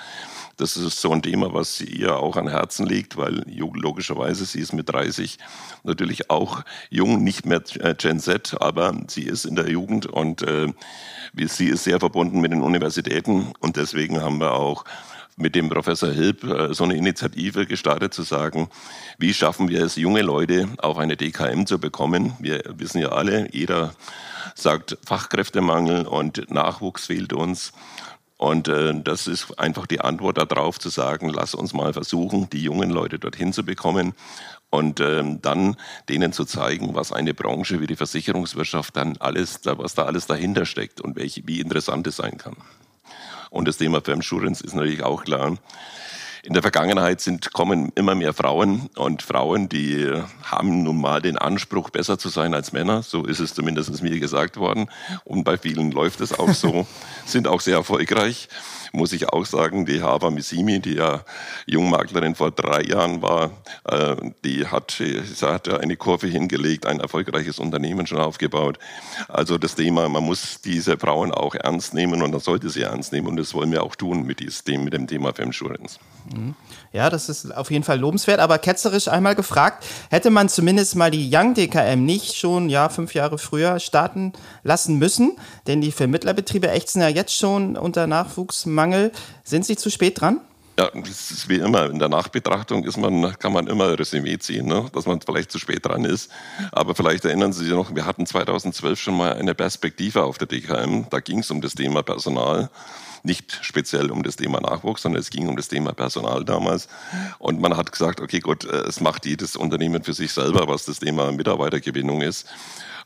Das 0.60 0.76
ist 0.76 1.00
so 1.00 1.10
ein 1.10 1.22
Thema, 1.22 1.54
was 1.54 1.80
ihr 1.80 2.18
auch 2.18 2.36
an 2.36 2.46
Herzen 2.46 2.84
liegt, 2.84 3.16
weil 3.16 3.44
logischerweise 3.46 4.44
sie 4.44 4.60
ist 4.60 4.74
mit 4.74 4.90
30 4.90 5.38
natürlich 5.84 6.28
auch 6.28 6.64
jung, 6.90 7.24
nicht 7.24 7.46
mehr 7.46 7.62
äh, 7.78 7.94
Gen 7.94 8.20
Z, 8.20 8.60
aber 8.60 8.94
sie 9.08 9.22
ist 9.22 9.46
in 9.46 9.56
der 9.56 9.70
Jugend 9.70 10.04
und 10.04 10.42
äh, 10.42 10.70
sie 11.34 11.68
ist 11.68 11.84
sehr 11.84 11.98
verbunden 11.98 12.42
mit 12.42 12.52
den 12.52 12.60
Universitäten 12.60 13.54
und 13.60 13.76
deswegen 13.76 14.20
haben 14.20 14.38
wir 14.38 14.52
auch 14.52 14.84
mit 15.38 15.54
dem 15.54 15.70
Professor 15.70 16.10
Hilb 16.10 16.44
äh, 16.44 16.74
so 16.74 16.84
eine 16.84 16.94
Initiative 16.94 17.64
gestartet, 17.64 18.12
zu 18.12 18.22
sagen, 18.22 18.68
wie 19.16 19.32
schaffen 19.32 19.70
wir 19.70 19.82
es, 19.82 19.96
junge 19.96 20.20
Leute 20.20 20.68
auf 20.76 20.98
eine 20.98 21.16
DKM 21.16 21.64
zu 21.64 21.78
bekommen. 21.78 22.34
Wir 22.38 22.62
wissen 22.68 23.00
ja 23.00 23.12
alle, 23.12 23.48
jeder 23.50 23.94
sagt 24.54 24.98
Fachkräftemangel 25.06 26.06
und 26.06 26.50
Nachwuchs 26.50 27.06
fehlt 27.06 27.32
uns. 27.32 27.72
Und 28.40 28.68
äh, 28.68 28.98
das 29.04 29.26
ist 29.26 29.58
einfach 29.58 29.86
die 29.86 30.00
Antwort 30.00 30.38
darauf 30.38 30.78
zu 30.78 30.88
sagen, 30.88 31.28
lass 31.28 31.54
uns 31.54 31.74
mal 31.74 31.92
versuchen, 31.92 32.48
die 32.48 32.62
jungen 32.62 32.88
Leute 32.88 33.18
dorthin 33.18 33.52
zu 33.52 33.66
bekommen 33.66 34.14
und 34.70 34.98
ähm, 34.98 35.42
dann 35.42 35.76
denen 36.08 36.32
zu 36.32 36.46
zeigen, 36.46 36.94
was 36.94 37.12
eine 37.12 37.34
Branche 37.34 37.82
wie 37.82 37.86
die 37.86 37.96
Versicherungswirtschaft 37.96 38.96
dann 38.96 39.18
alles, 39.18 39.60
was 39.64 39.94
da 39.94 40.06
alles 40.06 40.26
dahinter 40.26 40.64
steckt 40.64 41.02
und 41.02 41.16
welche, 41.16 41.46
wie 41.46 41.60
interessant 41.60 42.06
es 42.06 42.16
sein 42.16 42.38
kann. 42.38 42.56
Und 43.50 43.68
das 43.68 43.76
Thema 43.76 44.00
Firmensurance 44.00 44.64
ist 44.64 44.74
natürlich 44.74 45.02
auch 45.02 45.24
klar 45.24 45.58
in 46.42 46.54
der 46.54 46.62
Vergangenheit 46.62 47.20
sind, 47.20 47.52
kommen 47.52 47.92
immer 47.94 48.14
mehr 48.14 48.32
Frauen 48.32 48.88
und 48.96 49.22
Frauen, 49.22 49.68
die 49.68 50.10
haben 50.42 50.82
nun 50.82 51.00
mal 51.00 51.20
den 51.20 51.36
Anspruch, 51.36 51.90
besser 51.90 52.18
zu 52.18 52.28
sein 52.28 52.54
als 52.54 52.72
Männer. 52.72 53.02
So 53.02 53.24
ist 53.24 53.40
es 53.40 53.54
zumindest 53.54 54.02
mir 54.02 54.18
gesagt 54.18 54.56
worden. 54.56 54.88
Und 55.24 55.44
bei 55.44 55.58
vielen 55.58 55.90
läuft 55.90 56.20
es 56.20 56.38
auch 56.38 56.52
so, 56.52 56.86
sind 57.26 57.46
auch 57.46 57.60
sehr 57.60 57.76
erfolgreich. 57.76 58.48
Muss 58.92 59.12
ich 59.12 59.28
auch 59.28 59.46
sagen, 59.46 59.86
die 59.86 60.02
Hava 60.02 60.30
Missimi, 60.30 60.80
die 60.80 60.94
ja 60.94 61.24
Jungmaklerin 61.66 62.34
vor 62.34 62.50
drei 62.50 62.82
Jahren 62.82 63.22
war, 63.22 63.50
äh, 63.84 64.16
die 64.44 64.66
hat, 64.66 64.92
sie 64.98 65.46
hat 65.46 65.68
eine 65.68 65.96
Kurve 65.96 66.26
hingelegt, 66.26 66.86
ein 66.86 67.00
erfolgreiches 67.00 67.58
Unternehmen 67.58 68.06
schon 68.06 68.18
aufgebaut. 68.18 68.78
Also 69.28 69.58
das 69.58 69.74
Thema, 69.74 70.08
man 70.08 70.24
muss 70.24 70.60
diese 70.60 70.98
Frauen 70.98 71.32
auch 71.32 71.54
ernst 71.54 71.94
nehmen 71.94 72.22
und 72.22 72.32
man 72.32 72.40
sollte 72.40 72.68
sie 72.70 72.82
ernst 72.82 73.12
nehmen 73.12 73.28
und 73.28 73.36
das 73.36 73.54
wollen 73.54 73.70
wir 73.70 73.82
auch 73.82 73.96
tun 73.96 74.24
mit, 74.24 74.40
diesem, 74.40 74.84
mit 74.84 74.92
dem 74.92 75.06
Thema 75.06 75.32
Femsurance. 75.32 75.98
Mhm. 76.32 76.54
Ja, 76.92 77.08
das 77.08 77.28
ist 77.28 77.56
auf 77.56 77.70
jeden 77.70 77.84
Fall 77.84 77.98
lobenswert, 77.98 78.40
aber 78.40 78.58
ketzerisch 78.58 79.08
einmal 79.08 79.34
gefragt, 79.34 79.84
hätte 80.10 80.30
man 80.30 80.48
zumindest 80.48 80.96
mal 80.96 81.10
die 81.10 81.30
Young 81.32 81.54
DKM 81.54 82.04
nicht 82.04 82.34
schon 82.34 82.68
ja 82.68 82.88
fünf 82.88 83.14
Jahre 83.14 83.38
früher 83.38 83.78
starten 83.78 84.32
lassen 84.64 84.98
müssen? 84.98 85.36
Denn 85.66 85.80
die 85.80 85.92
Vermittlerbetriebe 85.92 86.68
ächzen 86.68 87.00
ja 87.00 87.08
jetzt 87.08 87.36
schon 87.36 87.76
unter 87.76 88.06
Nachwuchsmangel. 88.06 88.79
Sind 89.44 89.64
sie 89.66 89.76
zu 89.76 89.90
spät 89.90 90.20
dran? 90.20 90.40
Ja, 90.78 90.88
das 90.94 91.30
ist 91.30 91.48
wie 91.48 91.56
immer. 91.56 91.90
In 91.90 91.98
der 91.98 92.08
Nachbetrachtung 92.08 92.84
ist 92.84 92.96
man, 92.96 93.38
kann 93.38 93.52
man 93.52 93.66
immer 93.66 93.98
Resümee 93.98 94.38
ziehen, 94.38 94.66
ne? 94.66 94.86
dass 94.94 95.04
man 95.04 95.20
vielleicht 95.20 95.52
zu 95.52 95.58
spät 95.58 95.84
dran 95.84 96.06
ist. 96.06 96.30
Aber 96.72 96.94
vielleicht 96.94 97.26
erinnern 97.26 97.52
Sie 97.52 97.64
sich 97.64 97.74
noch, 97.74 97.94
wir 97.94 98.06
hatten 98.06 98.24
2012 98.24 98.98
schon 98.98 99.16
mal 99.16 99.34
eine 99.34 99.54
Perspektive 99.54 100.24
auf 100.24 100.38
der 100.38 100.46
DKM. 100.46 101.04
Da 101.10 101.20
ging 101.20 101.40
es 101.40 101.50
um 101.50 101.60
das 101.60 101.74
Thema 101.74 102.02
Personal 102.02 102.70
nicht 103.22 103.58
speziell 103.62 104.10
um 104.10 104.22
das 104.22 104.36
Thema 104.36 104.60
Nachwuchs, 104.60 105.02
sondern 105.02 105.20
es 105.20 105.30
ging 105.30 105.48
um 105.48 105.56
das 105.56 105.68
Thema 105.68 105.92
Personal 105.92 106.44
damals. 106.44 106.88
Und 107.38 107.60
man 107.60 107.76
hat 107.76 107.92
gesagt, 107.92 108.20
okay, 108.20 108.40
gut, 108.40 108.64
äh, 108.64 108.88
es 108.88 109.00
macht 109.00 109.26
jedes 109.26 109.56
Unternehmen 109.56 110.02
für 110.02 110.14
sich 110.14 110.32
selber, 110.32 110.68
was 110.68 110.86
das 110.86 111.00
Thema 111.00 111.30
Mitarbeitergewinnung 111.32 112.22
ist. 112.22 112.46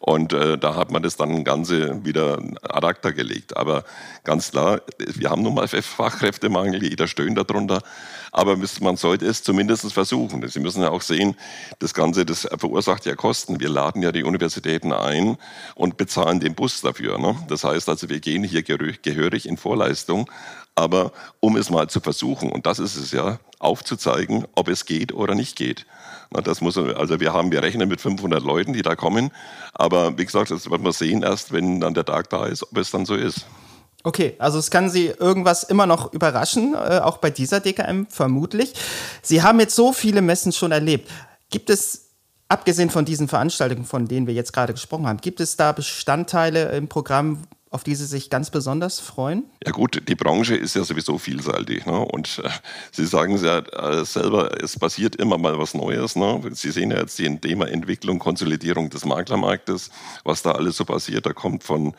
Und 0.06 0.34
äh, 0.34 0.58
da 0.58 0.76
hat 0.76 0.90
man 0.90 1.02
das 1.02 1.16
dann 1.16 1.44
Ganze 1.44 2.04
wieder 2.04 2.38
ad 2.62 2.87
acta 2.87 3.11
gelegt. 3.11 3.56
Aber 3.56 3.84
ganz 4.23 4.50
klar, 4.50 4.82
wir 4.99 5.30
haben 5.30 5.42
nun 5.42 5.54
mal 5.54 5.66
Fachkräftemangel, 5.66 6.82
jeder 6.82 7.08
stöhnt 7.08 7.38
darunter. 7.38 7.80
Aber 8.30 8.58
man 8.82 8.96
sollte 8.99 9.25
es 9.25 9.42
zumindest 9.42 9.90
versuchen. 9.94 10.46
Sie 10.46 10.61
müssen 10.61 10.82
ja 10.82 10.90
auch 10.90 11.00
sehen, 11.00 11.37
das 11.78 11.94
Ganze, 11.94 12.26
das 12.26 12.46
verursacht 12.58 13.06
ja 13.06 13.14
Kosten. 13.14 13.61
Wir 13.61 13.70
laden 13.70 14.02
ja 14.02 14.12
die 14.12 14.25
Universitäten 14.25 14.92
ein 14.92 15.38
und 15.75 15.96
bezahlen 15.96 16.38
den 16.38 16.54
Bus 16.54 16.82
dafür. 16.82 17.18
Ne? 17.18 17.37
Das 17.49 17.64
heißt 17.64 17.88
also, 17.88 18.11
wir 18.11 18.20
gehen 18.20 18.44
hier 18.44 18.62
gehörig 18.62 19.49
in 19.49 19.56
Vorleistung. 19.56 20.30
Aber 20.75 21.12
um 21.40 21.57
es 21.57 21.71
mal 21.71 21.88
zu 21.88 22.00
versuchen, 22.00 22.50
und 22.50 22.66
das 22.66 22.78
ist 22.78 22.97
es 22.97 23.12
ja, 23.12 23.38
aufzuzeigen, 23.59 24.47
ob 24.54 24.69
es 24.69 24.87
geht 24.87 25.12
oder 25.12 25.35
nicht 25.35 25.57
geht. 25.57 25.87
Das 26.31 26.61
muss, 26.61 26.76
also 26.76 27.21
wir 27.21 27.33
haben, 27.33 27.52
wir 27.52 27.62
rechnen 27.62 27.88
mit 27.88 28.00
500 28.00 28.43
Leuten, 28.43 28.73
die 28.73 28.83
da 28.83 28.97
kommen. 28.97 29.31
Aber 29.73 30.19
wie 30.19 30.25
gesagt, 30.25 30.50
das 30.50 30.69
wird 30.69 30.83
man 30.83 30.93
sehen 30.93 31.23
erst, 31.23 31.52
wenn 31.52 31.81
dann 31.81 31.95
der 31.95 32.04
Tag 32.04 32.28
da 32.31 32.47
ist, 32.47 32.64
ob 32.64 32.76
es 32.76 32.90
dann 32.90 33.07
so 33.07 33.14
ist. 33.14 33.47
Okay, 34.07 34.35
also 34.38 34.59
es 34.59 34.71
kann 34.71 34.90
Sie 34.90 35.07
irgendwas 35.07 35.62
immer 35.62 35.87
noch 35.87 36.12
überraschen, 36.12 36.75
äh, 36.75 37.00
auch 37.02 37.16
bei 37.16 37.31
dieser 37.31 37.61
DKM 37.61 38.07
vermutlich. 38.11 38.75
Sie 39.23 39.43
haben 39.43 39.61
jetzt 39.61 39.75
so 39.75 39.95
viele 39.95 40.21
Messen 40.21 40.52
schon 40.52 40.73
erlebt. 40.73 41.11
Gibt 41.49 41.71
es, 41.71 42.11
abgesehen 42.49 42.90
von 42.90 43.07
diesen 43.07 43.28
Veranstaltungen, 43.28 43.87
von 43.87 44.07
denen 44.07 44.26
wir 44.26 44.35
jetzt 44.35 44.52
gerade 44.52 44.75
gesprochen 44.75 45.07
haben, 45.07 45.21
gibt 45.23 45.40
es 45.40 45.57
da 45.57 45.73
Bestandteile 45.73 46.73
im 46.73 46.88
Programm, 46.88 47.45
auf 47.75 47.83
die 47.83 47.97
Sie 47.97 48.07
sich 48.07 48.31
ganz 48.31 48.50
besonders 48.50 49.00
freuen? 49.00 49.43
Ja 49.66 49.73
gut, 49.73 50.00
die 50.09 50.14
Branche 50.14 50.54
ist 50.54 50.76
ja 50.76 50.85
sowieso 50.85 51.19
vielseitig. 51.19 51.87
Ne? 51.87 51.99
Und 51.99 52.40
äh, 52.45 52.49
Sie 52.93 53.04
sagen 53.04 53.35
es 53.35 53.43
ja 53.43 53.59
äh, 53.59 54.04
selber, 54.04 54.62
es 54.62 54.78
passiert 54.78 55.16
immer 55.16 55.38
mal 55.38 55.59
was 55.59 55.75
Neues. 55.75 56.14
Ne? 56.14 56.40
Sie 56.52 56.71
sehen 56.71 56.93
ja 56.93 56.99
jetzt 57.00 57.19
die 57.19 57.37
Thema 57.38 57.66
Entwicklung, 57.66 58.21
Konsolidierung 58.21 58.90
des 58.90 59.04
Maklermarktes, 59.04 59.90
was 60.23 60.43
da 60.43 60.52
alles 60.52 60.76
so 60.76 60.85
passiert. 60.85 61.26
Da 61.26 61.33
kommt 61.33 61.64
von 61.64 61.95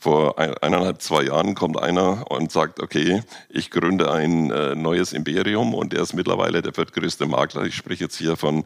vor 0.00 0.38
eineinhalb, 0.38 1.00
zwei 1.00 1.22
Jahren 1.22 1.54
kommt 1.54 1.78
einer 1.78 2.30
und 2.30 2.52
sagt, 2.52 2.80
okay, 2.80 3.22
ich 3.48 3.70
gründe 3.70 4.12
ein 4.12 4.50
äh, 4.50 4.74
neues 4.74 5.12
Imperium 5.12 5.72
und 5.72 5.94
er 5.94 6.02
ist 6.02 6.12
mittlerweile 6.12 6.60
der 6.60 6.74
viertgrößte 6.74 7.26
Makler. 7.26 7.64
Ich 7.64 7.74
spreche 7.76 8.04
jetzt 8.04 8.16
hier 8.16 8.36
von 8.36 8.64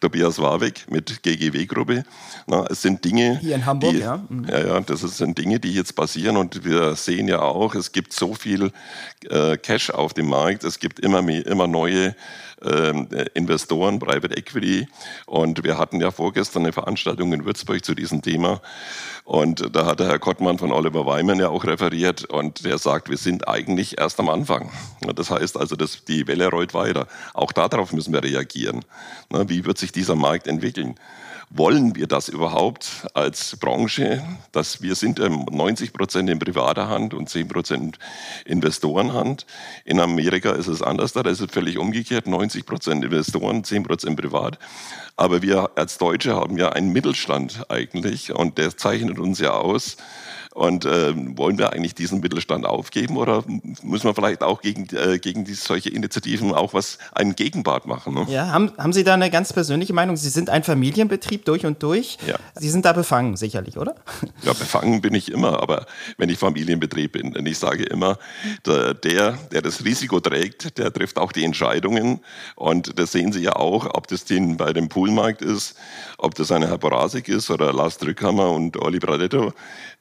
Tobias 0.00 0.38
Warwick 0.38 0.90
mit 0.90 1.22
GGW-Gruppe. 1.22 2.04
Es 2.68 2.82
sind 2.82 3.04
Dinge. 3.04 3.38
Hier 3.40 3.56
in 3.56 3.66
Hamburg, 3.66 3.94
die, 3.94 3.98
ja. 3.98 4.24
Mhm. 4.28 4.46
Ja, 4.48 4.66
ja, 4.66 4.80
das 4.80 5.00
sind 5.00 5.36
Dinge, 5.38 5.58
die 5.58 5.72
jetzt 5.72 5.85
passieren 5.92 6.36
und 6.36 6.64
wir 6.64 6.94
sehen 6.94 7.28
ja 7.28 7.40
auch, 7.40 7.74
es 7.74 7.92
gibt 7.92 8.12
so 8.12 8.34
viel 8.34 8.72
äh, 9.28 9.56
Cash 9.56 9.90
auf 9.90 10.14
dem 10.14 10.28
Markt, 10.28 10.64
es 10.64 10.78
gibt 10.78 11.00
immer 11.00 11.22
mehr, 11.22 11.46
immer 11.46 11.66
neue 11.66 12.14
ähm, 12.62 13.08
Investoren, 13.34 13.98
Private 13.98 14.36
Equity. 14.36 14.88
Und 15.26 15.62
wir 15.64 15.78
hatten 15.78 16.00
ja 16.00 16.10
vorgestern 16.10 16.62
eine 16.62 16.72
Veranstaltung 16.72 17.32
in 17.32 17.44
Würzburg 17.44 17.84
zu 17.84 17.94
diesem 17.94 18.22
Thema. 18.22 18.60
Und 19.24 19.74
da 19.74 19.86
hat 19.86 20.00
der 20.00 20.08
Herr 20.08 20.18
Kottmann 20.18 20.58
von 20.58 20.72
Oliver 20.72 21.04
Weimann 21.04 21.38
ja 21.38 21.48
auch 21.48 21.64
referiert 21.64 22.24
und 22.24 22.64
der 22.64 22.78
sagt, 22.78 23.10
wir 23.10 23.18
sind 23.18 23.48
eigentlich 23.48 23.98
erst 23.98 24.20
am 24.20 24.28
Anfang. 24.28 24.70
Das 25.14 25.30
heißt 25.30 25.56
also, 25.56 25.76
dass 25.76 26.04
die 26.04 26.26
Welle 26.26 26.48
rollt 26.48 26.74
weiter. 26.74 27.08
Auch 27.34 27.52
darauf 27.52 27.92
müssen 27.92 28.12
wir 28.12 28.22
reagieren. 28.22 28.84
Wie 29.30 29.64
wird 29.64 29.78
sich 29.78 29.92
dieser 29.92 30.14
Markt 30.14 30.46
entwickeln? 30.46 30.94
Wollen 31.50 31.94
wir 31.94 32.08
das 32.08 32.28
überhaupt 32.28 33.06
als 33.14 33.56
Branche, 33.56 34.20
dass 34.50 34.82
wir 34.82 34.96
sind 34.96 35.20
90 35.20 35.92
Prozent 35.92 36.28
in 36.28 36.40
privater 36.40 36.88
Hand 36.88 37.14
und 37.14 37.28
10 37.28 37.46
Prozent 37.46 37.98
Investorenhand. 38.44 39.46
In 39.84 40.00
Amerika 40.00 40.50
ist 40.52 40.66
es 40.66 40.82
anders, 40.82 41.12
da 41.12 41.20
ist 41.20 41.40
es 41.40 41.50
völlig 41.50 41.78
umgekehrt, 41.78 42.26
90 42.26 42.66
Prozent 42.66 43.04
Investoren, 43.04 43.62
10 43.62 43.84
Prozent 43.84 44.20
privat. 44.20 44.58
Aber 45.16 45.40
wir 45.40 45.70
als 45.76 45.98
Deutsche 45.98 46.34
haben 46.34 46.58
ja 46.58 46.70
einen 46.70 46.92
Mittelstand 46.92 47.70
eigentlich 47.70 48.32
und 48.32 48.58
der 48.58 48.76
zeichnet 48.76 49.20
uns 49.20 49.38
ja 49.38 49.52
aus. 49.52 49.96
Und 50.56 50.86
äh, 50.86 51.12
wollen 51.36 51.58
wir 51.58 51.74
eigentlich 51.74 51.94
diesen 51.94 52.20
Mittelstand 52.20 52.64
aufgeben 52.64 53.18
oder 53.18 53.44
müssen 53.82 54.04
wir 54.04 54.14
vielleicht 54.14 54.42
auch 54.42 54.62
gegen, 54.62 54.88
äh, 54.96 55.18
gegen 55.18 55.44
die, 55.44 55.52
solche 55.52 55.90
Initiativen 55.90 56.54
auch 56.54 56.72
was 56.72 56.96
einen 57.12 57.36
Gegenpart 57.36 57.84
machen? 57.84 58.14
Ne? 58.14 58.24
Ja, 58.30 58.52
haben, 58.52 58.72
haben 58.78 58.94
Sie 58.94 59.04
da 59.04 59.12
eine 59.12 59.28
ganz 59.28 59.52
persönliche 59.52 59.92
Meinung? 59.92 60.16
Sie 60.16 60.30
sind 60.30 60.48
ein 60.48 60.64
Familienbetrieb 60.64 61.44
durch 61.44 61.66
und 61.66 61.82
durch. 61.82 62.16
Ja. 62.26 62.36
Sie 62.54 62.70
sind 62.70 62.86
da 62.86 62.94
befangen, 62.94 63.36
sicherlich, 63.36 63.76
oder? 63.76 63.96
Ja, 64.44 64.54
befangen 64.54 65.02
bin 65.02 65.12
ich 65.12 65.30
immer, 65.30 65.60
aber 65.60 65.84
wenn 66.16 66.30
ich 66.30 66.38
Familienbetrieb 66.38 67.12
bin, 67.12 67.34
denn 67.34 67.44
ich 67.44 67.58
sage 67.58 67.82
immer, 67.82 68.18
der, 68.64 68.94
der, 68.94 69.32
der 69.52 69.60
das 69.60 69.84
Risiko 69.84 70.20
trägt, 70.20 70.78
der 70.78 70.90
trifft 70.90 71.18
auch 71.18 71.32
die 71.32 71.44
Entscheidungen. 71.44 72.20
Und 72.54 72.98
das 72.98 73.12
sehen 73.12 73.30
Sie 73.30 73.42
ja 73.42 73.56
auch, 73.56 73.92
ob 73.92 74.06
das 74.06 74.24
den 74.24 74.56
bei 74.56 74.72
dem 74.72 74.88
Poolmarkt 74.88 75.42
ist, 75.42 75.76
ob 76.16 76.34
das 76.34 76.50
eine 76.50 76.68
Herr 76.68 76.78
Borasik 76.78 77.28
ist 77.28 77.50
oder 77.50 77.74
Lars 77.74 77.98
Drückhammer 77.98 78.50
und 78.52 78.78
Oli 78.78 79.00
Bradetto. 79.00 79.52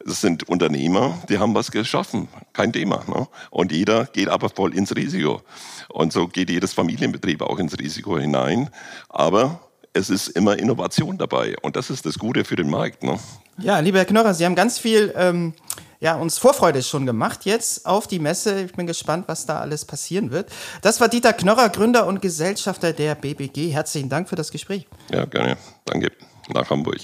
Das 0.05 0.21
sind 0.21 0.44
Unternehmer, 0.47 1.17
die 1.29 1.37
haben 1.37 1.53
was 1.55 1.71
geschaffen, 1.71 2.27
kein 2.53 2.73
Thema. 2.73 3.03
Ne? 3.07 3.27
Und 3.49 3.71
jeder 3.71 4.05
geht 4.05 4.29
aber 4.29 4.49
voll 4.49 4.75
ins 4.75 4.95
Risiko. 4.95 5.41
Und 5.89 6.13
so 6.13 6.27
geht 6.27 6.49
jedes 6.49 6.73
Familienbetrieb 6.73 7.41
auch 7.41 7.59
ins 7.59 7.77
Risiko 7.77 8.17
hinein. 8.17 8.69
Aber 9.09 9.59
es 9.93 10.09
ist 10.09 10.27
immer 10.29 10.59
Innovation 10.59 11.17
dabei 11.17 11.55
und 11.61 11.75
das 11.75 11.89
ist 11.89 12.05
das 12.05 12.19
Gute 12.19 12.43
für 12.43 12.55
den 12.57 12.69
Markt. 12.69 13.03
Ne? 13.03 13.17
Ja, 13.57 13.79
lieber 13.79 13.99
Herr 13.99 14.05
Knorrer, 14.05 14.33
Sie 14.33 14.45
haben 14.45 14.55
ganz 14.55 14.77
viel 14.77 15.13
ähm, 15.15 15.53
ja, 16.01 16.15
uns 16.15 16.37
Vorfreude 16.37 16.83
schon 16.83 17.05
gemacht 17.05 17.45
jetzt 17.45 17.85
auf 17.85 18.05
die 18.05 18.19
Messe. 18.19 18.63
Ich 18.63 18.73
bin 18.73 18.87
gespannt, 18.87 19.25
was 19.27 19.45
da 19.45 19.59
alles 19.59 19.85
passieren 19.85 20.31
wird. 20.31 20.51
Das 20.81 20.99
war 20.99 21.07
Dieter 21.07 21.33
Knorrer, 21.33 21.69
Gründer 21.69 22.07
und 22.07 22.21
Gesellschafter 22.21 22.91
der 22.93 23.15
BBG. 23.15 23.69
Herzlichen 23.71 24.09
Dank 24.09 24.27
für 24.27 24.35
das 24.35 24.51
Gespräch. 24.51 24.85
Ja, 25.11 25.25
gerne. 25.25 25.57
Danke. 25.85 26.11
Nach 26.53 26.69
Hamburg. 26.69 26.99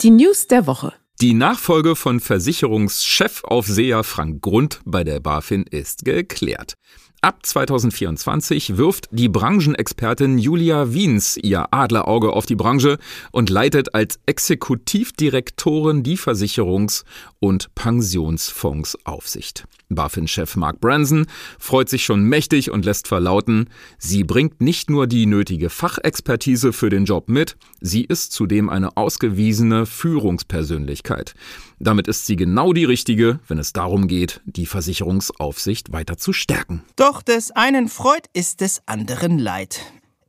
Die 0.00 0.10
News 0.10 0.46
der 0.46 0.68
Woche. 0.68 0.92
Die 1.20 1.34
Nachfolge 1.34 1.96
von 1.96 2.20
Versicherungschefaufseher 2.20 4.04
Frank 4.04 4.40
Grund 4.42 4.80
bei 4.84 5.02
der 5.02 5.18
BaFin 5.18 5.64
ist 5.64 6.04
geklärt. 6.04 6.74
Ab 7.20 7.44
2024 7.44 8.76
wirft 8.76 9.08
die 9.10 9.28
Branchenexpertin 9.28 10.38
Julia 10.38 10.92
Wiens 10.92 11.36
ihr 11.36 11.66
Adlerauge 11.74 12.32
auf 12.32 12.46
die 12.46 12.54
Branche 12.54 12.98
und 13.32 13.50
leitet 13.50 13.92
als 13.92 14.20
Exekutivdirektorin 14.26 16.04
die 16.04 16.16
Versicherungs- 16.16 17.02
und 17.40 17.74
Pensionsfondsaufsicht. 17.74 19.64
BaFin-Chef 19.88 20.54
Mark 20.54 20.80
Branson 20.80 21.26
freut 21.58 21.88
sich 21.88 22.04
schon 22.04 22.22
mächtig 22.22 22.70
und 22.70 22.84
lässt 22.84 23.08
verlauten, 23.08 23.68
sie 23.98 24.22
bringt 24.22 24.60
nicht 24.60 24.88
nur 24.88 25.08
die 25.08 25.26
nötige 25.26 25.70
Fachexpertise 25.70 26.72
für 26.72 26.88
den 26.88 27.04
Job 27.04 27.28
mit, 27.28 27.56
sie 27.80 28.04
ist 28.04 28.30
zudem 28.30 28.68
eine 28.68 28.96
ausgewiesene 28.96 29.86
Führungspersönlichkeit. 29.86 31.34
Damit 31.80 32.08
ist 32.08 32.26
sie 32.26 32.36
genau 32.36 32.72
die 32.72 32.84
richtige, 32.84 33.38
wenn 33.46 33.58
es 33.58 33.72
darum 33.72 34.08
geht, 34.08 34.40
die 34.44 34.66
Versicherungsaufsicht 34.66 35.92
weiter 35.92 36.16
zu 36.16 36.32
stärken. 36.32 36.82
Doch 36.96 37.22
des 37.22 37.52
einen 37.52 37.88
Freud 37.88 38.24
ist 38.32 38.60
des 38.60 38.82
anderen 38.86 39.38
Leid. 39.38 39.80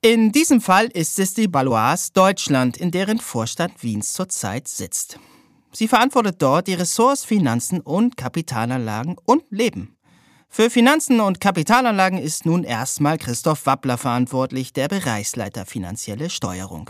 In 0.02 0.32
diesem 0.32 0.62
Fall 0.62 0.86
ist 0.86 1.20
es 1.20 1.34
die 1.34 1.48
Baloise 1.48 2.12
Deutschland, 2.14 2.78
in 2.78 2.92
deren 2.92 3.20
Vorstand 3.20 3.84
Wiens 3.84 4.14
zurzeit 4.14 4.68
sitzt. 4.68 5.20
Sie 5.72 5.88
verantwortet 5.88 6.42
dort 6.42 6.68
die 6.68 6.74
Ressorts 6.74 7.26
Finanzen 7.26 7.82
und 7.82 8.16
Kapitalanlagen 8.16 9.18
und 9.26 9.44
Leben. 9.50 9.96
Für 10.48 10.70
Finanzen 10.70 11.20
und 11.20 11.40
Kapitalanlagen 11.40 12.18
ist 12.18 12.46
nun 12.46 12.64
erstmal 12.64 13.18
Christoph 13.18 13.66
Wappler 13.66 13.98
verantwortlich, 13.98 14.74
der 14.74 14.88
Bereichsleiter 14.88 15.66
finanzielle 15.66 16.30
Steuerung. 16.30 16.90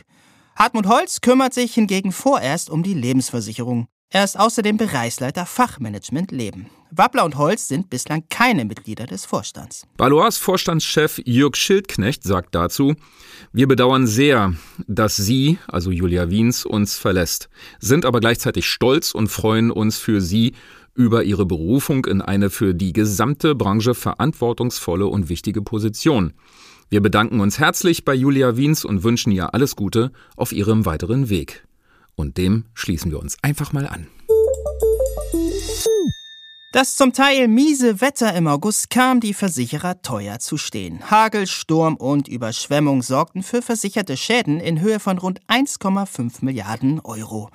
Hartmut 0.55 0.87
Holz 0.87 1.21
kümmert 1.21 1.53
sich 1.53 1.73
hingegen 1.73 2.11
vorerst 2.11 2.69
um 2.69 2.83
die 2.83 2.93
Lebensversicherung. 2.93 3.87
Er 4.11 4.23
ist 4.23 4.39
außerdem 4.39 4.77
Bereichsleiter 4.77 5.45
Fachmanagement 5.45 6.31
Leben. 6.31 6.65
Wappler 6.89 7.25
und 7.25 7.37
Holz 7.37 7.67
sind 7.67 7.91
bislang 7.91 8.23
keine 8.27 8.65
Mitglieder 8.65 9.05
des 9.05 9.23
Vorstands. 9.25 9.85
Balois 9.97 10.31
Vorstandschef 10.31 11.21
Jörg 11.25 11.55
Schildknecht 11.55 12.23
sagt 12.23 12.55
dazu, 12.55 12.95
wir 13.53 13.67
bedauern 13.67 14.07
sehr, 14.07 14.55
dass 14.87 15.15
sie, 15.15 15.59
also 15.67 15.91
Julia 15.91 16.31
Wiens, 16.31 16.65
uns 16.65 16.97
verlässt, 16.97 17.49
sind 17.79 18.03
aber 18.03 18.19
gleichzeitig 18.19 18.65
stolz 18.65 19.11
und 19.11 19.27
freuen 19.27 19.69
uns 19.69 19.99
für 19.99 20.21
sie 20.21 20.53
über 20.95 21.23
ihre 21.23 21.45
Berufung 21.45 22.05
in 22.05 22.23
eine 22.23 22.49
für 22.49 22.73
die 22.73 22.93
gesamte 22.93 23.53
Branche 23.53 23.93
verantwortungsvolle 23.93 25.05
und 25.05 25.29
wichtige 25.29 25.61
Position. 25.61 26.33
Wir 26.89 27.01
bedanken 27.01 27.41
uns 27.41 27.59
herzlich 27.59 28.05
bei 28.05 28.15
Julia 28.15 28.57
Wiens 28.57 28.85
und 28.85 29.03
wünschen 29.03 29.31
ihr 29.31 29.53
alles 29.53 29.75
Gute 29.75 30.11
auf 30.35 30.51
ihrem 30.51 30.87
weiteren 30.87 31.29
Weg. 31.29 31.63
Und 32.19 32.37
dem 32.37 32.65
schließen 32.73 33.11
wir 33.11 33.19
uns 33.21 33.37
einfach 33.43 33.71
mal 33.71 33.87
an. 33.87 34.07
Das 36.73 36.97
zum 36.97 37.13
Teil 37.13 37.47
miese 37.47 38.01
Wetter 38.01 38.33
im 38.33 38.45
August 38.47 38.89
kam 38.89 39.21
die 39.21 39.33
Versicherer 39.33 40.01
teuer 40.01 40.37
zu 40.39 40.57
stehen. 40.57 41.09
Hagel, 41.09 41.47
Sturm 41.47 41.95
und 41.95 42.27
Überschwemmung 42.27 43.03
sorgten 43.03 43.41
für 43.41 43.61
versicherte 43.61 44.17
Schäden 44.17 44.59
in 44.59 44.81
Höhe 44.81 44.99
von 44.99 45.17
rund 45.17 45.39
1,5 45.47 46.43
Milliarden 46.43 46.99
Euro. 46.99 47.51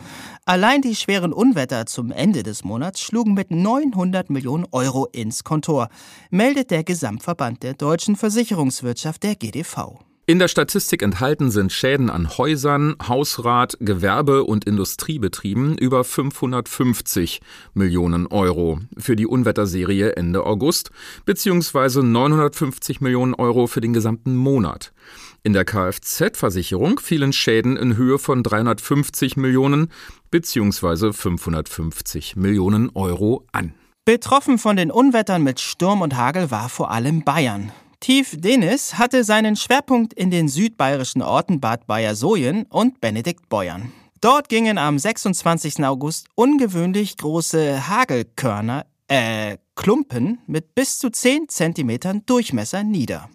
Allein 0.46 0.80
die 0.80 0.96
schweren 0.96 1.34
Unwetter 1.34 1.84
zum 1.84 2.10
Ende 2.10 2.42
des 2.42 2.64
Monats 2.64 3.02
schlugen 3.02 3.34
mit 3.34 3.50
900 3.50 4.30
Millionen 4.30 4.64
Euro 4.72 5.04
ins 5.12 5.44
Kontor, 5.44 5.90
meldet 6.30 6.70
der 6.70 6.84
Gesamtverband 6.84 7.62
der 7.62 7.74
deutschen 7.74 8.16
Versicherungswirtschaft 8.16 9.24
der 9.24 9.34
GDV. 9.34 10.00
In 10.26 10.38
der 10.38 10.48
Statistik 10.48 11.02
enthalten 11.02 11.50
sind 11.50 11.70
Schäden 11.70 12.08
an 12.08 12.38
Häusern, 12.38 12.96
Hausrat, 13.06 13.76
Gewerbe 13.80 14.44
und 14.44 14.64
Industriebetrieben 14.64 15.76
über 15.76 16.02
550 16.02 17.42
Millionen 17.74 18.26
Euro 18.28 18.78
für 18.96 19.16
die 19.16 19.26
Unwetterserie 19.26 20.16
Ende 20.16 20.46
August 20.46 20.90
bzw. 21.26 22.00
950 22.02 23.02
Millionen 23.02 23.34
Euro 23.34 23.66
für 23.66 23.82
den 23.82 23.92
gesamten 23.92 24.34
Monat. 24.34 24.94
In 25.42 25.52
der 25.52 25.66
Kfz-Versicherung 25.66 27.00
fielen 27.00 27.34
Schäden 27.34 27.76
in 27.76 27.98
Höhe 27.98 28.18
von 28.18 28.42
350 28.42 29.36
Millionen 29.36 29.90
bzw. 30.30 31.12
550 31.12 32.36
Millionen 32.36 32.88
Euro 32.94 33.44
an. 33.52 33.74
Betroffen 34.06 34.56
von 34.56 34.76
den 34.76 34.90
Unwettern 34.90 35.42
mit 35.42 35.60
Sturm 35.60 36.00
und 36.00 36.16
Hagel 36.16 36.50
war 36.50 36.70
vor 36.70 36.90
allem 36.90 37.24
Bayern. 37.24 37.72
Tief 38.04 38.36
Denis 38.38 38.98
hatte 38.98 39.24
seinen 39.24 39.56
Schwerpunkt 39.56 40.12
in 40.12 40.30
den 40.30 40.46
südbayerischen 40.46 41.22
Orten 41.22 41.58
Bad 41.58 41.86
Bayersoien 41.86 42.64
und 42.64 43.00
Benediktbeuern. 43.00 43.94
Dort 44.20 44.50
gingen 44.50 44.76
am 44.76 44.98
26. 44.98 45.82
August 45.86 46.26
ungewöhnlich 46.34 47.16
große 47.16 47.88
Hagelkörner, 47.88 48.84
äh, 49.08 49.56
Klumpen 49.74 50.38
mit 50.46 50.74
bis 50.74 50.98
zu 50.98 51.08
10 51.08 51.48
cm 51.48 52.26
Durchmesser 52.26 52.84
nieder. 52.84 53.30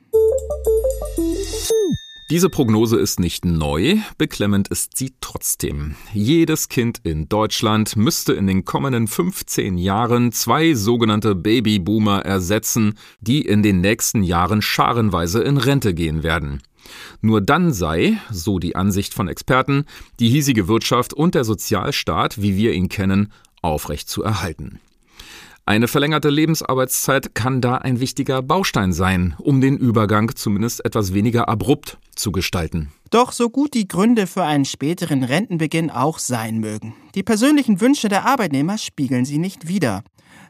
Diese 2.30 2.52
Prognose 2.52 2.98
ist 2.98 3.20
nicht 3.20 3.44
neu, 3.44 3.98
beklemmend 4.20 4.68
ist 4.68 4.96
sie 4.96 5.14
trotzdem. 5.20 5.96
Jedes 6.14 6.70
Kind 6.70 7.02
in 7.04 7.28
Deutschland 7.28 7.96
müsste 7.96 8.34
in 8.34 8.46
den 8.46 8.66
kommenden 8.66 9.08
15 9.08 9.80
Jahren 9.80 10.32
zwei 10.32 10.76
sogenannte 10.76 11.34
Babyboomer 11.34 12.20
ersetzen, 12.20 13.00
die 13.20 13.42
in 13.42 13.64
den 13.64 13.82
nächsten 13.82 14.22
Jahren 14.22 14.62
scharenweise 14.62 15.42
in 15.42 15.58
Rente 15.58 15.96
gehen 15.96 16.22
werden. 16.22 16.62
Nur 17.22 17.42
dann 17.42 17.74
sei, 17.74 18.18
so 18.30 18.60
die 18.60 18.76
Ansicht 18.76 19.16
von 19.16 19.28
Experten, 19.28 19.86
die 20.20 20.30
hiesige 20.30 20.68
Wirtschaft 20.68 21.16
und 21.16 21.34
der 21.34 21.44
Sozialstaat, 21.44 22.40
wie 22.40 22.56
wir 22.56 22.74
ihn 22.74 22.90
kennen, 22.90 23.34
aufrecht 23.64 24.08
zu 24.08 24.22
erhalten. 24.22 24.80
Eine 25.70 25.88
verlängerte 25.88 26.32
Lebensarbeitszeit 26.32 27.36
kann 27.36 27.62
da 27.62 27.76
ein 27.76 28.00
wichtiger 28.00 28.42
Baustein 28.42 28.92
sein, 28.92 29.36
um 29.38 29.62
den 29.62 29.78
Übergang 29.78 30.36
zumindest 30.36 30.84
etwas 30.84 31.14
weniger 31.14 31.48
abrupt 31.48 32.00
zu 32.16 32.32
gestalten. 32.32 32.92
Doch 33.12 33.32
so 33.32 33.52
gut 33.52 33.76
die 33.76 33.88
Gründe 33.88 34.26
für 34.26 34.44
einen 34.44 34.66
späteren 34.66 35.24
Rentenbeginn 35.24 35.92
auch 35.92 36.18
sein 36.18 36.58
mögen, 36.58 36.96
die 37.14 37.22
persönlichen 37.22 37.82
Wünsche 37.82 38.10
der 38.10 38.26
Arbeitnehmer 38.26 38.80
spiegeln 38.80 39.26
sie 39.26 39.38
nicht 39.38 39.68
wider. 39.68 40.04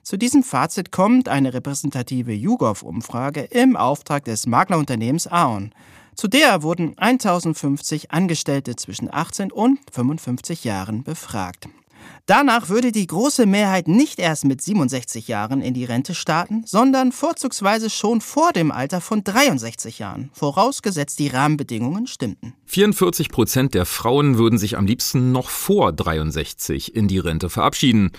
Zu 0.03 0.15
diesem 0.15 0.41
Fazit 0.41 0.93
kommt 0.93 1.27
eine 1.27 1.53
repräsentative 1.53 2.31
YouGov-Umfrage 2.31 3.41
im 3.41 3.75
Auftrag 3.75 4.23
des 4.23 4.47
Maklerunternehmens 4.47 5.27
Aon. 5.27 5.71
Zu 6.15 6.29
der 6.29 6.63
wurden 6.63 6.97
1050 6.97 8.11
Angestellte 8.11 8.77
zwischen 8.77 9.13
18 9.13 9.51
und 9.51 9.79
55 9.91 10.63
Jahren 10.63 11.03
befragt. 11.03 11.67
Danach 12.29 12.69
würde 12.69 12.91
die 12.91 13.07
große 13.07 13.47
Mehrheit 13.47 13.87
nicht 13.87 14.19
erst 14.19 14.45
mit 14.45 14.61
67 14.61 15.27
Jahren 15.27 15.63
in 15.63 15.73
die 15.73 15.83
Rente 15.83 16.13
starten, 16.13 16.61
sondern 16.63 17.11
vorzugsweise 17.11 17.89
schon 17.89 18.21
vor 18.21 18.53
dem 18.53 18.71
Alter 18.71 19.01
von 19.01 19.23
63 19.23 19.97
Jahren, 19.97 20.29
vorausgesetzt 20.33 21.17
die 21.17 21.29
Rahmenbedingungen 21.29 22.05
stimmten. 22.05 22.53
44 22.67 23.29
Prozent 23.29 23.73
der 23.73 23.87
Frauen 23.87 24.37
würden 24.37 24.59
sich 24.59 24.77
am 24.77 24.85
liebsten 24.85 25.31
noch 25.31 25.49
vor 25.49 25.91
63 25.91 26.95
in 26.95 27.07
die 27.07 27.17
Rente 27.17 27.49
verabschieden. 27.49 28.11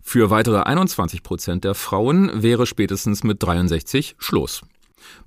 Für 0.00 0.30
weitere 0.30 0.60
21 0.60 1.24
Prozent 1.24 1.64
der 1.64 1.74
Frauen 1.74 2.44
wäre 2.44 2.66
spätestens 2.66 3.24
mit 3.24 3.42
63 3.42 4.14
Schluss. 4.20 4.62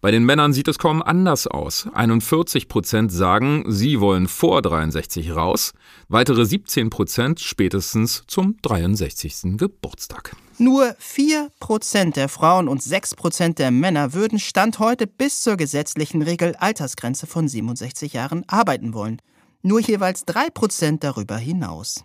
Bei 0.02 0.12
den 0.12 0.26
Männern 0.26 0.54
sieht 0.54 0.68
es 0.68 0.80
kaum 0.80 1.02
anders 1.02 1.46
aus. 1.48 1.88
41 1.94 2.68
Prozent 2.68 3.12
sagen, 3.12 3.66
sie 3.68 4.00
wollen 4.00 4.28
vor 4.28 4.62
63 4.62 5.36
raus, 5.36 5.74
weitere 6.08 6.46
17 6.46 6.90
Prozent 6.90 7.40
spätestens 7.40 8.24
zum 8.28 8.56
63. 8.62 9.58
Geburtstag. 9.58 10.36
Nur 10.58 10.96
4 11.00 11.50
Prozent 11.60 12.16
der 12.16 12.30
Frauen 12.30 12.68
und 12.68 12.84
6 12.84 13.16
Prozent 13.16 13.60
der 13.60 13.72
Männer 13.72 14.14
würden 14.14 14.40
Stand 14.40 14.80
heute 14.80 15.08
bis 15.08 15.42
zur 15.42 15.58
gesetzlichen 15.58 16.22
Regel 16.22 16.56
Altersgrenze 16.56 17.28
von 17.28 17.48
67 17.48 18.14
Jahren 18.14 18.44
arbeiten 18.48 18.94
wollen. 18.94 19.22
Nur 19.62 19.82
jeweils 19.82 20.26
3 20.26 20.50
Prozent 20.50 21.04
darüber 21.04 21.38
hinaus. 21.38 22.04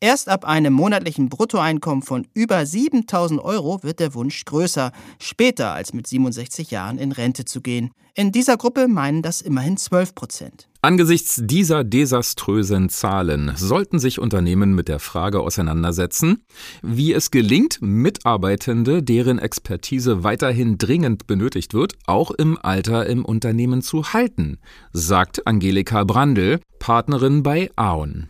Erst 0.00 0.28
ab 0.28 0.44
einem 0.44 0.74
monatlichen 0.74 1.30
Bruttoeinkommen 1.30 2.02
von 2.02 2.26
über 2.34 2.66
7000 2.66 3.40
Euro 3.40 3.82
wird 3.82 3.98
der 3.98 4.12
Wunsch 4.12 4.44
größer, 4.44 4.92
später 5.18 5.72
als 5.72 5.94
mit 5.94 6.06
67 6.06 6.70
Jahren 6.70 6.98
in 6.98 7.12
Rente 7.12 7.46
zu 7.46 7.62
gehen. 7.62 7.92
In 8.14 8.30
dieser 8.30 8.58
Gruppe 8.58 8.88
meinen 8.88 9.22
das 9.22 9.40
immerhin 9.40 9.78
12 9.78 10.14
Prozent. 10.14 10.68
Angesichts 10.82 11.40
dieser 11.42 11.82
desaströsen 11.82 12.90
Zahlen 12.90 13.52
sollten 13.56 13.98
sich 13.98 14.18
Unternehmen 14.18 14.74
mit 14.74 14.88
der 14.88 14.98
Frage 14.98 15.40
auseinandersetzen, 15.40 16.44
wie 16.82 17.14
es 17.14 17.30
gelingt, 17.30 17.78
Mitarbeitende, 17.80 19.02
deren 19.02 19.38
Expertise 19.38 20.22
weiterhin 20.22 20.76
dringend 20.76 21.26
benötigt 21.26 21.72
wird, 21.72 21.94
auch 22.06 22.30
im 22.32 22.58
Alter 22.58 23.06
im 23.06 23.24
Unternehmen 23.24 23.80
zu 23.80 24.12
halten, 24.12 24.58
sagt 24.92 25.46
Angelika 25.46 26.04
Brandl, 26.04 26.60
Partnerin 26.78 27.42
bei 27.42 27.70
Aon. 27.76 28.28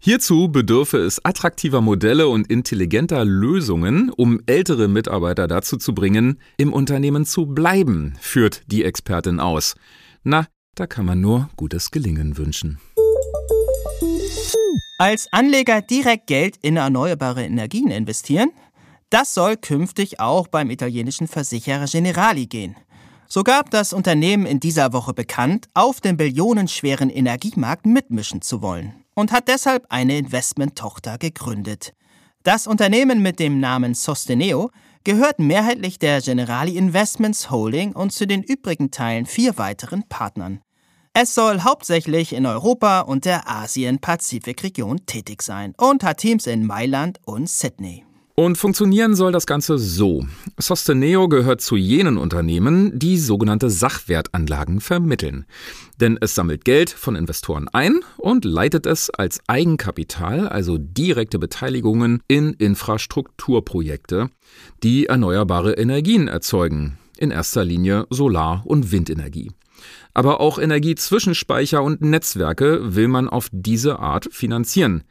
Hierzu 0.00 0.48
bedürfe 0.48 0.98
es 0.98 1.24
attraktiver 1.24 1.80
Modelle 1.80 2.28
und 2.28 2.50
intelligenter 2.50 3.24
Lösungen, 3.24 4.10
um 4.10 4.40
ältere 4.46 4.88
Mitarbeiter 4.88 5.48
dazu 5.48 5.76
zu 5.76 5.94
bringen, 5.94 6.40
im 6.56 6.72
Unternehmen 6.72 7.24
zu 7.24 7.46
bleiben, 7.46 8.14
führt 8.20 8.62
die 8.66 8.84
Expertin 8.84 9.40
aus. 9.40 9.74
Na, 10.22 10.46
da 10.74 10.86
kann 10.86 11.06
man 11.06 11.20
nur 11.20 11.48
gutes 11.56 11.90
Gelingen 11.90 12.36
wünschen. 12.36 12.78
Als 14.98 15.26
Anleger 15.32 15.82
direkt 15.82 16.26
Geld 16.26 16.56
in 16.62 16.76
erneuerbare 16.76 17.44
Energien 17.44 17.90
investieren? 17.90 18.50
Das 19.10 19.34
soll 19.34 19.56
künftig 19.56 20.20
auch 20.20 20.48
beim 20.48 20.70
italienischen 20.70 21.28
Versicherer 21.28 21.86
Generali 21.86 22.46
gehen. 22.46 22.76
So 23.28 23.42
gab 23.42 23.70
das 23.70 23.92
Unternehmen 23.92 24.46
in 24.46 24.60
dieser 24.60 24.92
Woche 24.92 25.12
bekannt, 25.12 25.68
auf 25.74 26.00
dem 26.00 26.16
billionenschweren 26.16 27.10
Energiemarkt 27.10 27.86
mitmischen 27.86 28.40
zu 28.40 28.62
wollen 28.62 28.94
und 29.16 29.32
hat 29.32 29.48
deshalb 29.48 29.86
eine 29.88 30.16
Investmenttochter 30.16 31.18
gegründet. 31.18 31.92
Das 32.44 32.68
Unternehmen 32.68 33.22
mit 33.22 33.40
dem 33.40 33.58
Namen 33.58 33.94
Sosteneo 33.94 34.70
gehört 35.02 35.40
mehrheitlich 35.40 35.98
der 35.98 36.20
Generali 36.20 36.76
Investments 36.76 37.50
Holding 37.50 37.92
und 37.92 38.12
zu 38.12 38.28
den 38.28 38.44
übrigen 38.44 38.92
Teilen 38.92 39.26
vier 39.26 39.58
weiteren 39.58 40.04
Partnern. 40.08 40.60
Es 41.12 41.34
soll 41.34 41.62
hauptsächlich 41.62 42.34
in 42.34 42.46
Europa 42.46 43.00
und 43.00 43.24
der 43.24 43.48
Asien-Pazifik-Region 43.48 45.06
tätig 45.06 45.42
sein 45.42 45.74
und 45.76 46.04
hat 46.04 46.18
Teams 46.18 46.46
in 46.46 46.66
Mailand 46.66 47.18
und 47.24 47.48
Sydney. 47.48 48.05
Und 48.38 48.58
funktionieren 48.58 49.14
soll 49.14 49.32
das 49.32 49.46
Ganze 49.46 49.78
so. 49.78 50.26
Sosteneo 50.58 51.26
gehört 51.26 51.62
zu 51.62 51.74
jenen 51.74 52.18
Unternehmen, 52.18 52.98
die 52.98 53.16
sogenannte 53.16 53.70
Sachwertanlagen 53.70 54.80
vermitteln. 54.80 55.46
Denn 56.02 56.18
es 56.20 56.34
sammelt 56.34 56.66
Geld 56.66 56.90
von 56.90 57.16
Investoren 57.16 57.66
ein 57.72 58.00
und 58.18 58.44
leitet 58.44 58.84
es 58.84 59.08
als 59.08 59.40
Eigenkapital, 59.46 60.48
also 60.48 60.76
direkte 60.76 61.38
Beteiligungen 61.38 62.20
in 62.28 62.52
Infrastrukturprojekte, 62.52 64.28
die 64.82 65.06
erneuerbare 65.06 65.72
Energien 65.72 66.28
erzeugen. 66.28 66.98
In 67.16 67.30
erster 67.30 67.64
Linie 67.64 68.06
Solar- 68.10 68.60
und 68.66 68.92
Windenergie. 68.92 69.50
Aber 70.12 70.40
auch 70.40 70.58
Energiezwischenspeicher 70.58 71.82
und 71.82 72.02
Netzwerke 72.02 72.94
will 72.94 73.08
man 73.08 73.30
auf 73.30 73.48
diese 73.50 73.98
Art 73.98 74.28
finanzieren. 74.30 75.04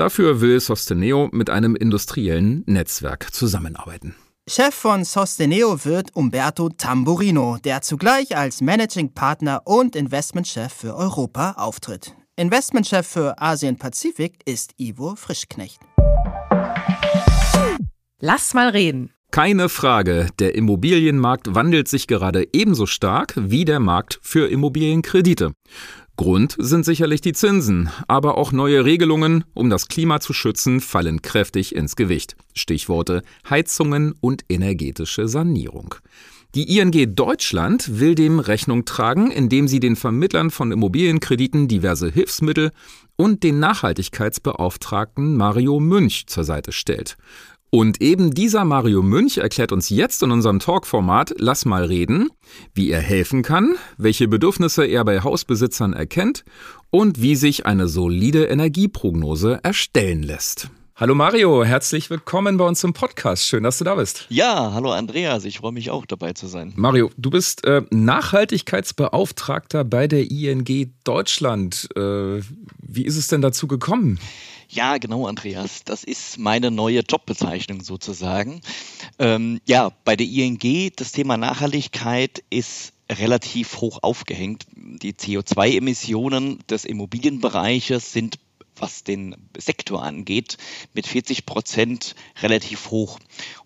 Dafür 0.00 0.40
will 0.40 0.58
Sosteneo 0.60 1.28
mit 1.30 1.50
einem 1.50 1.76
industriellen 1.76 2.62
Netzwerk 2.64 3.34
zusammenarbeiten. 3.34 4.14
Chef 4.48 4.74
von 4.74 5.04
Sosteneo 5.04 5.84
wird 5.84 6.16
Umberto 6.16 6.70
Tamburino, 6.70 7.58
der 7.62 7.82
zugleich 7.82 8.34
als 8.34 8.62
Managing 8.62 9.12
Partner 9.12 9.60
und 9.66 9.94
Investmentchef 9.94 10.72
für 10.72 10.96
Europa 10.96 11.52
auftritt. 11.58 12.14
Investmentchef 12.36 13.06
für 13.06 13.42
Asien-Pazifik 13.42 14.40
ist 14.46 14.72
Ivo 14.78 15.16
Frischknecht. 15.16 15.80
Lass 18.20 18.54
mal 18.54 18.70
reden. 18.70 19.12
Keine 19.30 19.68
Frage, 19.68 20.26
der 20.40 20.56
Immobilienmarkt 20.56 21.54
wandelt 21.54 21.86
sich 21.86 22.08
gerade 22.08 22.48
ebenso 22.52 22.86
stark 22.86 23.34
wie 23.36 23.64
der 23.64 23.78
Markt 23.78 24.18
für 24.22 24.48
Immobilienkredite. 24.48 25.52
Grund 26.20 26.54
sind 26.58 26.84
sicherlich 26.84 27.22
die 27.22 27.32
Zinsen, 27.32 27.88
aber 28.06 28.36
auch 28.36 28.52
neue 28.52 28.84
Regelungen, 28.84 29.42
um 29.54 29.70
das 29.70 29.88
Klima 29.88 30.20
zu 30.20 30.34
schützen, 30.34 30.82
fallen 30.82 31.22
kräftig 31.22 31.74
ins 31.74 31.96
Gewicht. 31.96 32.36
Stichworte 32.54 33.22
Heizungen 33.48 34.12
und 34.20 34.44
energetische 34.50 35.28
Sanierung. 35.28 35.94
Die 36.54 36.76
ING 36.76 37.14
Deutschland 37.14 38.00
will 38.00 38.14
dem 38.14 38.38
Rechnung 38.38 38.84
tragen, 38.84 39.30
indem 39.30 39.66
sie 39.66 39.80
den 39.80 39.96
Vermittlern 39.96 40.50
von 40.50 40.72
Immobilienkrediten 40.72 41.68
diverse 41.68 42.10
Hilfsmittel 42.10 42.70
und 43.16 43.42
den 43.42 43.58
Nachhaltigkeitsbeauftragten 43.58 45.38
Mario 45.38 45.80
Münch 45.80 46.26
zur 46.26 46.44
Seite 46.44 46.72
stellt. 46.72 47.16
Und 47.72 48.02
eben 48.02 48.32
dieser 48.32 48.64
Mario 48.64 49.00
Münch 49.00 49.38
erklärt 49.38 49.70
uns 49.70 49.90
jetzt 49.90 50.24
in 50.24 50.32
unserem 50.32 50.58
Talkformat 50.58 51.34
Lass 51.38 51.64
mal 51.64 51.84
reden, 51.84 52.28
wie 52.74 52.90
er 52.90 53.00
helfen 53.00 53.42
kann, 53.42 53.76
welche 53.96 54.26
Bedürfnisse 54.26 54.84
er 54.84 55.04
bei 55.04 55.20
Hausbesitzern 55.20 55.92
erkennt 55.92 56.44
und 56.90 57.22
wie 57.22 57.36
sich 57.36 57.66
eine 57.66 57.86
solide 57.86 58.46
Energieprognose 58.46 59.60
erstellen 59.62 60.24
lässt. 60.24 60.68
Hallo 60.96 61.14
Mario, 61.14 61.64
herzlich 61.64 62.10
willkommen 62.10 62.56
bei 62.56 62.66
uns 62.66 62.82
im 62.82 62.92
Podcast. 62.92 63.46
Schön, 63.46 63.62
dass 63.62 63.78
du 63.78 63.84
da 63.84 63.94
bist. 63.94 64.26
Ja, 64.30 64.72
hallo 64.74 64.90
Andreas, 64.90 65.44
ich 65.44 65.58
freue 65.58 65.72
mich 65.72 65.90
auch 65.90 66.06
dabei 66.06 66.32
zu 66.32 66.48
sein. 66.48 66.72
Mario, 66.74 67.10
du 67.16 67.30
bist 67.30 67.64
äh, 67.64 67.82
Nachhaltigkeitsbeauftragter 67.90 69.84
bei 69.84 70.08
der 70.08 70.28
ING 70.28 70.92
Deutschland. 71.04 71.88
Äh, 71.96 72.40
wie 72.82 73.04
ist 73.04 73.16
es 73.16 73.28
denn 73.28 73.42
dazu 73.42 73.68
gekommen? 73.68 74.18
Ja, 74.72 74.98
genau, 74.98 75.26
Andreas. 75.26 75.82
Das 75.84 76.04
ist 76.04 76.38
meine 76.38 76.70
neue 76.70 77.00
Jobbezeichnung 77.00 77.82
sozusagen. 77.82 78.60
Ähm, 79.18 79.60
ja, 79.66 79.90
bei 80.04 80.14
der 80.14 80.28
ING, 80.28 80.92
das 80.94 81.10
Thema 81.10 81.36
Nachhaltigkeit 81.36 82.44
ist 82.50 82.92
relativ 83.10 83.80
hoch 83.80 83.98
aufgehängt. 84.02 84.66
Die 84.76 85.12
CO2-Emissionen 85.12 86.60
des 86.68 86.84
Immobilienbereiches 86.84 88.12
sind 88.12 88.38
was 88.76 89.04
den 89.04 89.36
Sektor 89.58 90.02
angeht, 90.02 90.56
mit 90.94 91.06
40 91.06 91.44
Prozent 91.44 92.14
relativ 92.40 92.90
hoch. 92.90 93.18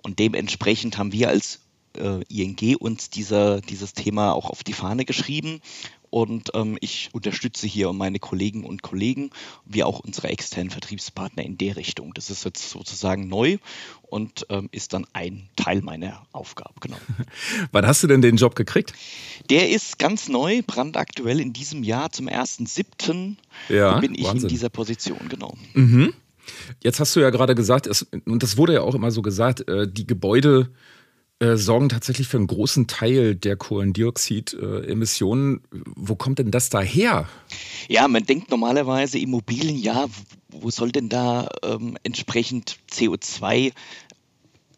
Und 0.02 0.18
dementsprechend 0.18 0.98
haben 0.98 1.12
wir 1.12 1.28
als 1.28 1.60
äh, 1.96 2.24
ING 2.24 2.76
uns 2.80 3.10
dieser, 3.10 3.60
dieses 3.60 3.92
Thema 3.92 4.32
auch 4.32 4.50
auf 4.50 4.64
die 4.64 4.72
Fahne 4.72 5.04
geschrieben 5.04 5.60
und 6.14 6.52
ähm, 6.54 6.78
ich 6.80 7.08
unterstütze 7.10 7.66
hier 7.66 7.92
meine 7.92 8.20
Kollegen 8.20 8.62
und 8.62 8.82
Kollegen, 8.82 9.30
wie 9.64 9.82
auch 9.82 9.98
unsere 9.98 10.28
externen 10.28 10.70
Vertriebspartner 10.70 11.42
in 11.42 11.58
der 11.58 11.74
Richtung. 11.74 12.14
Das 12.14 12.30
ist 12.30 12.44
jetzt 12.44 12.70
sozusagen 12.70 13.26
neu 13.26 13.58
und 14.02 14.46
ähm, 14.48 14.68
ist 14.70 14.92
dann 14.92 15.08
ein 15.12 15.48
Teil 15.56 15.82
meiner 15.82 16.24
Aufgabe. 16.30 16.74
Genau. 16.78 16.98
Wann 17.72 17.84
hast 17.84 18.04
du 18.04 18.06
denn 18.06 18.22
den 18.22 18.36
Job 18.36 18.54
gekriegt? 18.54 18.92
Der 19.50 19.70
ist 19.70 19.98
ganz 19.98 20.28
neu, 20.28 20.62
brandaktuell 20.64 21.40
in 21.40 21.52
diesem 21.52 21.82
Jahr 21.82 22.12
zum 22.12 22.28
1.7. 22.28 23.34
Ja, 23.68 23.98
bin 23.98 24.14
ich 24.14 24.22
Wahnsinn. 24.22 24.42
in 24.42 24.48
dieser 24.54 24.68
Position, 24.68 25.28
genau. 25.28 25.56
Mhm. 25.72 26.14
Jetzt 26.80 27.00
hast 27.00 27.16
du 27.16 27.20
ja 27.20 27.30
gerade 27.30 27.56
gesagt, 27.56 27.88
es, 27.88 28.06
und 28.24 28.44
das 28.44 28.56
wurde 28.56 28.74
ja 28.74 28.82
auch 28.82 28.94
immer 28.94 29.10
so 29.10 29.20
gesagt, 29.20 29.68
äh, 29.68 29.88
die 29.90 30.06
Gebäude 30.06 30.70
äh, 31.44 31.58
sorgen 31.58 31.90
tatsächlich 31.90 32.28
für 32.28 32.38
einen 32.38 32.46
großen 32.46 32.86
Teil 32.86 33.34
der 33.34 33.56
Kohlendioxidemissionen. 33.56 35.60
Wo 35.70 36.16
kommt 36.16 36.38
denn 36.38 36.50
das 36.50 36.70
daher? 36.70 37.28
Ja, 37.88 38.08
man 38.08 38.24
denkt 38.24 38.50
normalerweise 38.50 39.18
Immobilien, 39.18 39.76
ja, 39.76 40.06
wo 40.48 40.70
soll 40.70 40.90
denn 40.90 41.08
da 41.08 41.48
ähm, 41.62 41.98
entsprechend 42.02 42.78
CO2 42.90 43.72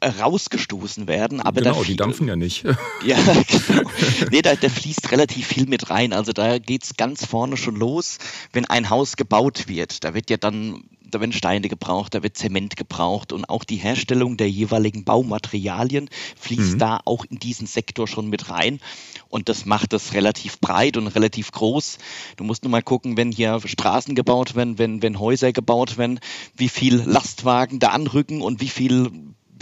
rausgestoßen 0.03 1.09
werden. 1.09 1.41
Aber 1.41 1.61
genau, 1.61 1.85
die 1.85 1.97
dampfen 1.97 2.29
ja 2.29 2.37
nicht. 2.37 2.65
Ja, 3.05 3.17
genau. 3.69 3.91
Nee, 4.31 4.43
da, 4.43 4.57
da 4.57 4.69
fließt 4.69 5.13
relativ 5.13 5.47
viel 5.47 5.67
mit 5.67 5.91
rein. 5.91 6.13
Also 6.13 6.33
da 6.33 6.59
geht 6.59 6.83
es 6.83 6.97
ganz 6.97 7.25
vorne 7.25 7.57
schon 7.57 7.77
los, 7.77 8.19
wenn 8.53 8.65
ein 8.65 8.91
Haus 8.91 9.17
gebaut 9.17 9.69
wird. 9.69 10.03
Da 10.03 10.15
wird 10.15 10.31
ja 10.31 10.37
dann 10.37 10.85
da 11.11 11.21
werden 11.21 11.33
Steine 11.33 11.69
gebraucht, 11.69 12.15
da 12.15 12.23
wird 12.23 12.37
Zement 12.37 12.77
gebraucht 12.77 13.33
und 13.33 13.49
auch 13.49 13.65
die 13.65 13.77
Herstellung 13.77 14.37
der 14.37 14.51
jeweiligen 14.51 15.05
Baumaterialien 15.05 16.09
fließt 16.37 16.75
mhm. 16.75 16.79
da 16.79 17.01
auch 17.05 17.25
in 17.25 17.39
diesen 17.39 17.67
Sektor 17.67 18.09
schon 18.09 18.29
mit 18.29 18.51
rein. 18.51 18.81
Und 19.29 19.49
das 19.49 19.67
macht 19.67 19.93
das 19.93 20.15
relativ 20.15 20.61
breit 20.61 20.97
und 20.97 21.09
relativ 21.09 21.53
groß. 21.53 21.99
Du 22.37 22.45
musst 22.45 22.65
nur 22.65 22.71
mal 22.71 22.83
gucken, 22.83 23.17
wenn 23.17 23.33
hier 23.33 23.61
Straßen 23.65 24.15
gebaut 24.15 24.55
werden, 24.55 24.79
wenn, 24.79 25.03
wenn 25.03 25.19
Häuser 25.19 25.53
gebaut 25.53 25.99
werden, 25.99 26.21
wie 26.57 26.69
viel 26.69 26.97
Lastwagen 26.97 27.79
da 27.79 27.89
anrücken 27.89 28.43
und 28.43 28.61
wie 28.61 28.69
viel 28.69 29.11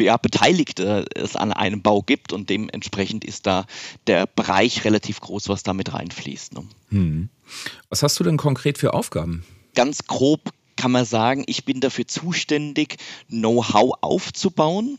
ja, 0.00 0.16
Beteiligte 0.16 1.06
es 1.14 1.36
an 1.36 1.52
einem 1.52 1.82
Bau 1.82 2.02
gibt 2.02 2.32
und 2.32 2.50
dementsprechend 2.50 3.24
ist 3.24 3.46
da 3.46 3.66
der 4.06 4.26
Bereich 4.26 4.84
relativ 4.84 5.20
groß, 5.20 5.48
was 5.48 5.62
da 5.62 5.72
mit 5.72 5.92
reinfließt. 5.92 6.54
Ne? 6.54 6.64
Hm. 6.90 7.28
Was 7.88 8.02
hast 8.02 8.18
du 8.18 8.24
denn 8.24 8.36
konkret 8.36 8.78
für 8.78 8.94
Aufgaben? 8.94 9.44
Ganz 9.74 10.06
grob 10.06 10.52
kann 10.76 10.90
man 10.90 11.04
sagen, 11.04 11.44
ich 11.46 11.64
bin 11.64 11.80
dafür 11.80 12.06
zuständig, 12.06 12.96
Know-how 13.28 13.94
aufzubauen, 14.00 14.98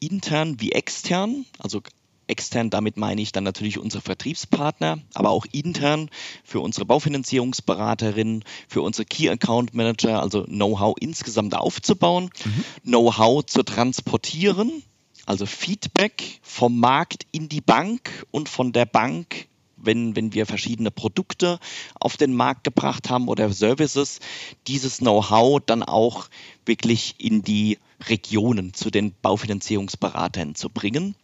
intern 0.00 0.60
wie 0.60 0.72
extern, 0.72 1.46
also 1.58 1.80
extern, 2.26 2.70
damit 2.70 2.96
meine 2.96 3.20
ich 3.20 3.32
dann 3.32 3.44
natürlich 3.44 3.78
unsere 3.78 4.02
Vertriebspartner, 4.02 4.98
aber 5.14 5.30
auch 5.30 5.46
intern 5.52 6.10
für 6.42 6.60
unsere 6.60 6.86
Baufinanzierungsberaterin, 6.86 8.44
für 8.68 8.82
unsere 8.82 9.04
Key 9.04 9.28
Account 9.28 9.74
Manager, 9.74 10.22
also 10.22 10.44
Know-how 10.44 10.96
insgesamt 11.00 11.54
aufzubauen, 11.54 12.30
mhm. 12.44 12.64
Know-how 12.82 13.44
zu 13.44 13.62
transportieren, 13.62 14.82
also 15.26 15.46
Feedback 15.46 16.40
vom 16.42 16.78
Markt 16.78 17.26
in 17.32 17.48
die 17.48 17.60
Bank 17.60 18.26
und 18.30 18.48
von 18.48 18.72
der 18.72 18.86
Bank 18.86 19.48
wenn, 19.86 20.16
wenn 20.16 20.32
wir 20.34 20.46
verschiedene 20.46 20.90
Produkte 20.90 21.58
auf 21.98 22.16
den 22.16 22.34
Markt 22.34 22.64
gebracht 22.64 23.10
haben 23.10 23.28
oder 23.28 23.52
Services, 23.52 24.20
dieses 24.66 24.98
Know-how 24.98 25.60
dann 25.64 25.82
auch 25.82 26.28
wirklich 26.66 27.14
in 27.18 27.42
die 27.42 27.78
Regionen 28.08 28.74
zu 28.74 28.90
den 28.90 29.14
Baufinanzierungsberatern 29.22 30.54
zu 30.54 30.70
bringen 30.70 31.14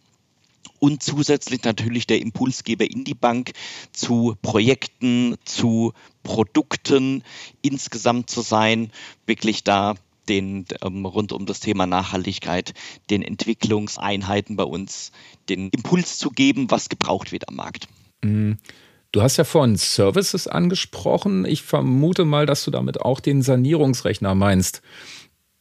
und 0.79 1.03
zusätzlich 1.03 1.63
natürlich 1.63 2.07
der 2.07 2.21
Impulsgeber 2.21 2.89
in 2.89 3.03
die 3.03 3.13
Bank 3.13 3.51
zu 3.93 4.35
Projekten, 4.41 5.37
zu 5.45 5.93
Produkten 6.23 7.23
insgesamt 7.61 8.29
zu 8.29 8.41
sein, 8.41 8.91
wirklich 9.25 9.63
da 9.63 9.95
den 10.27 10.65
ähm, 10.83 11.05
rund 11.05 11.33
um 11.33 11.45
das 11.45 11.59
Thema 11.59 11.85
Nachhaltigkeit 11.85 12.73
den 13.09 13.21
Entwicklungseinheiten 13.21 14.55
bei 14.55 14.63
uns 14.63 15.11
den 15.49 15.69
Impuls 15.69 16.17
zu 16.17 16.29
geben, 16.29 16.71
was 16.71 16.89
gebraucht 16.89 17.31
wird 17.31 17.47
am 17.47 17.55
Markt. 17.55 17.87
Mm, 18.21 18.53
du 19.11 19.21
hast 19.21 19.37
ja 19.37 19.43
vorhin 19.43 19.75
Services 19.75 20.47
angesprochen. 20.47 21.45
Ich 21.45 21.61
vermute 21.61 22.25
mal, 22.25 22.45
dass 22.45 22.63
du 22.63 22.71
damit 22.71 23.01
auch 23.01 23.19
den 23.19 23.41
Sanierungsrechner 23.41 24.35
meinst. 24.35 24.81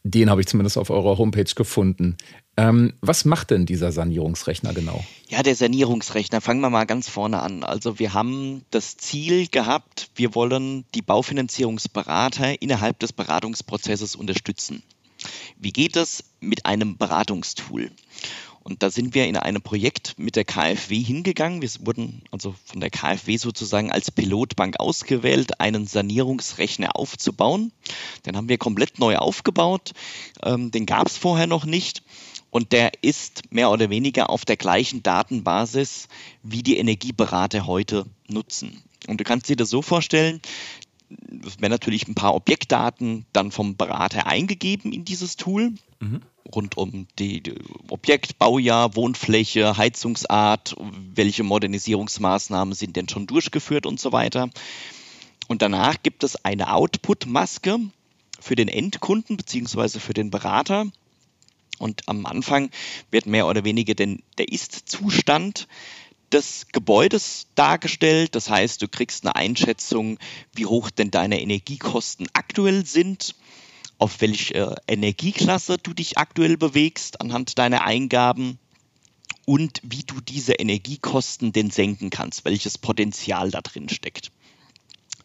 Den 0.02 0.30
habe 0.30 0.40
ich 0.40 0.46
zumindest 0.46 0.78
auf 0.78 0.88
eurer 0.88 1.18
Homepage 1.18 1.52
gefunden. 1.54 2.16
Ähm, 2.56 2.94
was 3.02 3.26
macht 3.26 3.50
denn 3.50 3.66
dieser 3.66 3.92
Sanierungsrechner 3.92 4.72
genau? 4.72 5.04
Ja, 5.28 5.42
der 5.42 5.54
Sanierungsrechner, 5.54 6.40
fangen 6.40 6.62
wir 6.62 6.70
mal 6.70 6.86
ganz 6.86 7.08
vorne 7.08 7.40
an. 7.42 7.64
Also 7.64 7.98
wir 7.98 8.14
haben 8.14 8.64
das 8.70 8.96
Ziel 8.96 9.46
gehabt, 9.48 10.10
wir 10.14 10.34
wollen 10.34 10.84
die 10.94 11.02
Baufinanzierungsberater 11.02 12.60
innerhalb 12.62 12.98
des 12.98 13.12
Beratungsprozesses 13.12 14.16
unterstützen. 14.16 14.82
Wie 15.58 15.72
geht 15.72 15.96
es 15.96 16.24
mit 16.40 16.64
einem 16.64 16.96
Beratungstool? 16.96 17.90
Und 18.62 18.82
da 18.82 18.90
sind 18.90 19.14
wir 19.14 19.26
in 19.26 19.36
einem 19.36 19.62
Projekt 19.62 20.18
mit 20.18 20.36
der 20.36 20.44
KfW 20.44 21.02
hingegangen. 21.02 21.62
Wir 21.62 21.70
wurden 21.80 22.22
also 22.30 22.54
von 22.66 22.80
der 22.80 22.90
KfW 22.90 23.38
sozusagen 23.38 23.90
als 23.90 24.10
Pilotbank 24.10 24.78
ausgewählt, 24.78 25.60
einen 25.60 25.86
Sanierungsrechner 25.86 26.94
aufzubauen. 26.94 27.72
Den 28.26 28.36
haben 28.36 28.50
wir 28.50 28.58
komplett 28.58 28.98
neu 28.98 29.16
aufgebaut. 29.16 29.92
Ähm, 30.42 30.70
den 30.70 30.84
gab 30.84 31.06
es 31.06 31.16
vorher 31.16 31.46
noch 31.46 31.64
nicht. 31.64 32.02
Und 32.50 32.72
der 32.72 32.92
ist 33.02 33.50
mehr 33.52 33.70
oder 33.70 33.88
weniger 33.88 34.28
auf 34.28 34.44
der 34.44 34.56
gleichen 34.56 35.02
Datenbasis, 35.02 36.08
wie 36.42 36.62
die 36.62 36.76
Energieberater 36.76 37.66
heute 37.66 38.06
nutzen. 38.28 38.82
Und 39.06 39.20
du 39.20 39.24
kannst 39.24 39.48
dir 39.48 39.56
das 39.56 39.70
so 39.70 39.80
vorstellen, 39.80 40.40
es 41.46 41.60
werden 41.60 41.72
natürlich 41.72 42.06
ein 42.08 42.14
paar 42.14 42.34
Objektdaten 42.34 43.24
dann 43.32 43.52
vom 43.52 43.76
Berater 43.76 44.26
eingegeben 44.26 44.92
in 44.92 45.04
dieses 45.04 45.36
Tool. 45.36 45.72
Mhm 46.00 46.20
rund 46.54 46.76
um 46.76 47.06
die, 47.18 47.42
Objekt, 47.88 48.38
Baujahr, 48.38 48.96
Wohnfläche, 48.96 49.76
Heizungsart, 49.76 50.76
welche 51.14 51.42
Modernisierungsmaßnahmen 51.42 52.74
sind 52.74 52.96
denn 52.96 53.08
schon 53.08 53.26
durchgeführt 53.26 53.86
und 53.86 54.00
so 54.00 54.12
weiter. 54.12 54.50
Und 55.48 55.62
danach 55.62 55.96
gibt 56.02 56.24
es 56.24 56.44
eine 56.44 56.72
Output-Maske 56.72 57.78
für 58.40 58.56
den 58.56 58.68
Endkunden 58.68 59.36
beziehungsweise 59.36 60.00
für 60.00 60.14
den 60.14 60.30
Berater. 60.30 60.86
Und 61.78 62.08
am 62.08 62.26
Anfang 62.26 62.70
wird 63.10 63.26
mehr 63.26 63.46
oder 63.46 63.64
weniger 63.64 63.94
den, 63.94 64.22
der 64.38 64.48
Ist-Zustand 64.48 65.66
des 66.30 66.66
Gebäudes 66.72 67.46
dargestellt. 67.54 68.34
Das 68.34 68.50
heißt, 68.50 68.82
du 68.82 68.88
kriegst 68.88 69.24
eine 69.24 69.34
Einschätzung, 69.34 70.18
wie 70.54 70.66
hoch 70.66 70.90
denn 70.90 71.10
deine 71.10 71.40
Energiekosten 71.40 72.28
aktuell 72.32 72.86
sind, 72.86 73.34
auf 74.00 74.20
welche 74.20 74.54
äh, 74.54 74.74
Energieklasse 74.88 75.76
du 75.78 75.92
dich 75.92 76.18
aktuell 76.18 76.56
bewegst 76.56 77.20
anhand 77.20 77.58
deiner 77.58 77.84
Eingaben 77.84 78.58
und 79.46 79.80
wie 79.84 80.02
du 80.02 80.20
diese 80.20 80.54
Energiekosten 80.54 81.52
denn 81.52 81.70
senken 81.70 82.10
kannst, 82.10 82.44
welches 82.44 82.78
Potenzial 82.78 83.50
da 83.50 83.60
drin 83.60 83.88
steckt. 83.88 84.32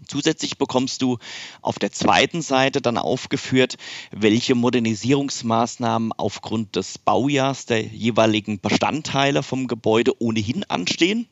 Zusätzlich 0.07 0.57
bekommst 0.57 1.01
du 1.01 1.17
auf 1.61 1.79
der 1.79 1.91
zweiten 1.91 2.41
Seite 2.41 2.81
dann 2.81 2.97
aufgeführt, 2.97 3.77
welche 4.11 4.53
Modernisierungsmaßnahmen 4.53 6.11
aufgrund 6.13 6.75
des 6.75 6.97
Baujahrs 6.97 7.65
der 7.65 7.81
jeweiligen 7.81 8.59
Bestandteile 8.59 9.41
vom 9.41 9.67
Gebäude 9.67 10.21
ohnehin 10.21 10.63
anstehen. 10.65 11.27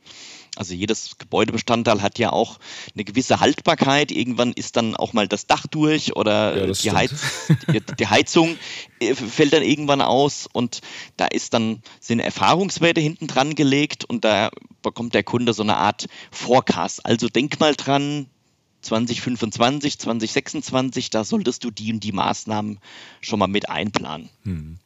Also 0.56 0.76
jedes 0.76 1.18
Gebäudebestandteil 1.18 2.04
hat 2.04 2.20
ja 2.20 2.32
auch 2.32 2.60
eine 2.94 3.04
gewisse 3.04 3.40
Haltbarkeit. 3.40 4.12
Irgendwann 4.12 4.54
ist 4.54 4.76
dann 4.76 4.96
auch 4.96 5.14
mal 5.14 5.28
das 5.28 5.48
Dach 5.48 5.66
durch 5.66 6.16
oder 6.16 6.68
ja, 6.68 6.72
die, 6.72 6.92
Heiz 6.92 7.12
die, 8.00 8.08
Heizung 8.08 8.58
äh, 9.00 9.16
fällt 9.16 9.54
dann 9.54 9.64
irgendwann 9.64 10.02
aus 10.02 10.48
und 10.52 10.82
da 11.18 11.26
ist 11.26 11.56
dann 11.56 11.82
sind 12.00 12.20
Erfahrungswerte 12.20 13.02
hinten 13.02 13.26
dran 13.26 13.56
gelegt 13.56 14.06
und 14.06 14.24
da 14.26 14.52
bekommt 14.84 15.16
der 15.16 15.24
Kunde 15.24 15.54
so 15.54 15.64
eine 15.64 15.78
Art 15.78 16.06
Forecast. 16.30 17.04
Also 17.04 17.30
denk 17.30 17.60
mal 17.60 17.74
dran, 17.74 18.28
2025, 18.84 19.98
2026, 19.98 21.10
da 21.10 21.24
solltest 21.24 21.64
du 21.64 21.72
die 21.72 21.94
und 21.94 22.04
die 22.04 22.12
Maßnahmen 22.12 22.80
schon 23.22 23.40
mal 23.40 23.48
mit 23.48 23.70
einplanen. 23.70 24.30
Hm. 24.44 24.78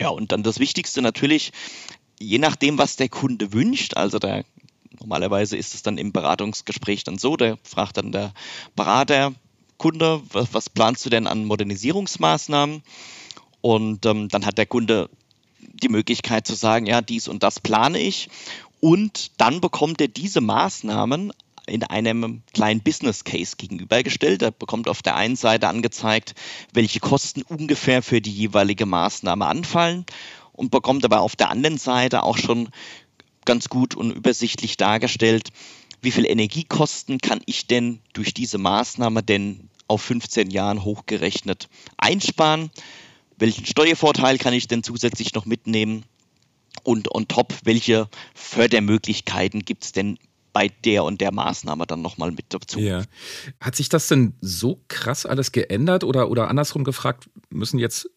Ja, 0.00 0.10
und 0.10 0.30
dann 0.30 0.42
das 0.42 0.60
Wichtigste 0.60 1.02
natürlich, 1.02 1.52
je 2.20 2.38
nachdem, 2.38 2.78
was 2.78 2.96
der 2.96 3.08
Kunde 3.08 3.52
wünscht, 3.52 3.96
also 3.96 4.18
der 4.18 4.44
normalerweise 5.00 5.56
ist 5.56 5.74
es 5.74 5.82
dann 5.82 5.98
im 5.98 6.12
Beratungsgespräch 6.12 7.04
dann 7.04 7.18
so, 7.18 7.36
da 7.36 7.56
fragt 7.62 7.96
dann 7.96 8.12
der 8.12 8.32
Berater, 8.74 9.32
Kunde, 9.78 10.22
was, 10.32 10.52
was 10.52 10.70
planst 10.70 11.04
du 11.04 11.10
denn 11.10 11.26
an 11.26 11.44
Modernisierungsmaßnahmen? 11.44 12.82
Und 13.60 14.06
ähm, 14.06 14.28
dann 14.28 14.46
hat 14.46 14.58
der 14.58 14.66
Kunde 14.66 15.10
die 15.60 15.88
Möglichkeit 15.88 16.46
zu 16.46 16.54
sagen, 16.54 16.86
ja, 16.86 17.00
dies 17.00 17.28
und 17.28 17.42
das 17.42 17.60
plane 17.60 17.98
ich. 17.98 18.28
Und 18.80 19.32
dann 19.40 19.60
bekommt 19.60 20.00
er 20.00 20.08
diese 20.08 20.40
Maßnahmen 20.40 21.32
in 21.66 21.82
einem 21.82 22.42
kleinen 22.54 22.80
Business 22.80 23.24
Case 23.24 23.56
gegenübergestellt. 23.56 24.42
Er 24.42 24.52
bekommt 24.52 24.88
auf 24.88 25.02
der 25.02 25.16
einen 25.16 25.36
Seite 25.36 25.68
angezeigt, 25.68 26.34
welche 26.72 27.00
Kosten 27.00 27.42
ungefähr 27.42 28.02
für 28.02 28.20
die 28.20 28.32
jeweilige 28.32 28.86
Maßnahme 28.86 29.46
anfallen 29.46 30.06
und 30.52 30.70
bekommt 30.70 31.04
aber 31.04 31.20
auf 31.20 31.36
der 31.36 31.50
anderen 31.50 31.78
Seite 31.78 32.22
auch 32.22 32.38
schon 32.38 32.68
ganz 33.46 33.68
gut 33.68 33.94
und 33.94 34.10
übersichtlich 34.10 34.76
dargestellt, 34.76 35.48
wie 36.02 36.10
viel 36.10 36.26
Energiekosten 36.26 37.18
kann 37.18 37.40
ich 37.46 37.66
denn 37.66 38.00
durch 38.12 38.34
diese 38.34 38.58
Maßnahme 38.58 39.22
denn 39.22 39.70
auf 39.88 40.02
15 40.02 40.50
Jahren 40.50 40.84
hochgerechnet 40.84 41.68
einsparen? 41.96 42.70
Welchen 43.38 43.66
Steuervorteil 43.66 44.38
kann 44.38 44.54
ich 44.54 44.68
denn 44.68 44.82
zusätzlich 44.82 45.34
noch 45.34 45.46
mitnehmen? 45.46 46.04
Und 46.82 47.14
on 47.14 47.26
top, 47.26 47.54
welche 47.64 48.08
Fördermöglichkeiten 48.34 49.64
gibt 49.64 49.84
es 49.84 49.92
denn 49.92 50.18
bei 50.52 50.68
der 50.68 51.04
und 51.04 51.20
der 51.20 51.32
Maßnahme 51.32 51.86
dann 51.86 52.00
nochmal 52.00 52.30
mit 52.30 52.46
dazu. 52.48 52.78
Ja. 52.78 53.02
Hat 53.60 53.76
sich 53.76 53.88
das 53.88 54.08
denn 54.08 54.34
so 54.40 54.80
krass 54.88 55.26
alles 55.26 55.52
geändert 55.52 56.02
oder, 56.02 56.30
oder 56.30 56.48
andersrum 56.48 56.84
gefragt, 56.84 57.28
müssen 57.50 57.78
jetzt 57.78 58.08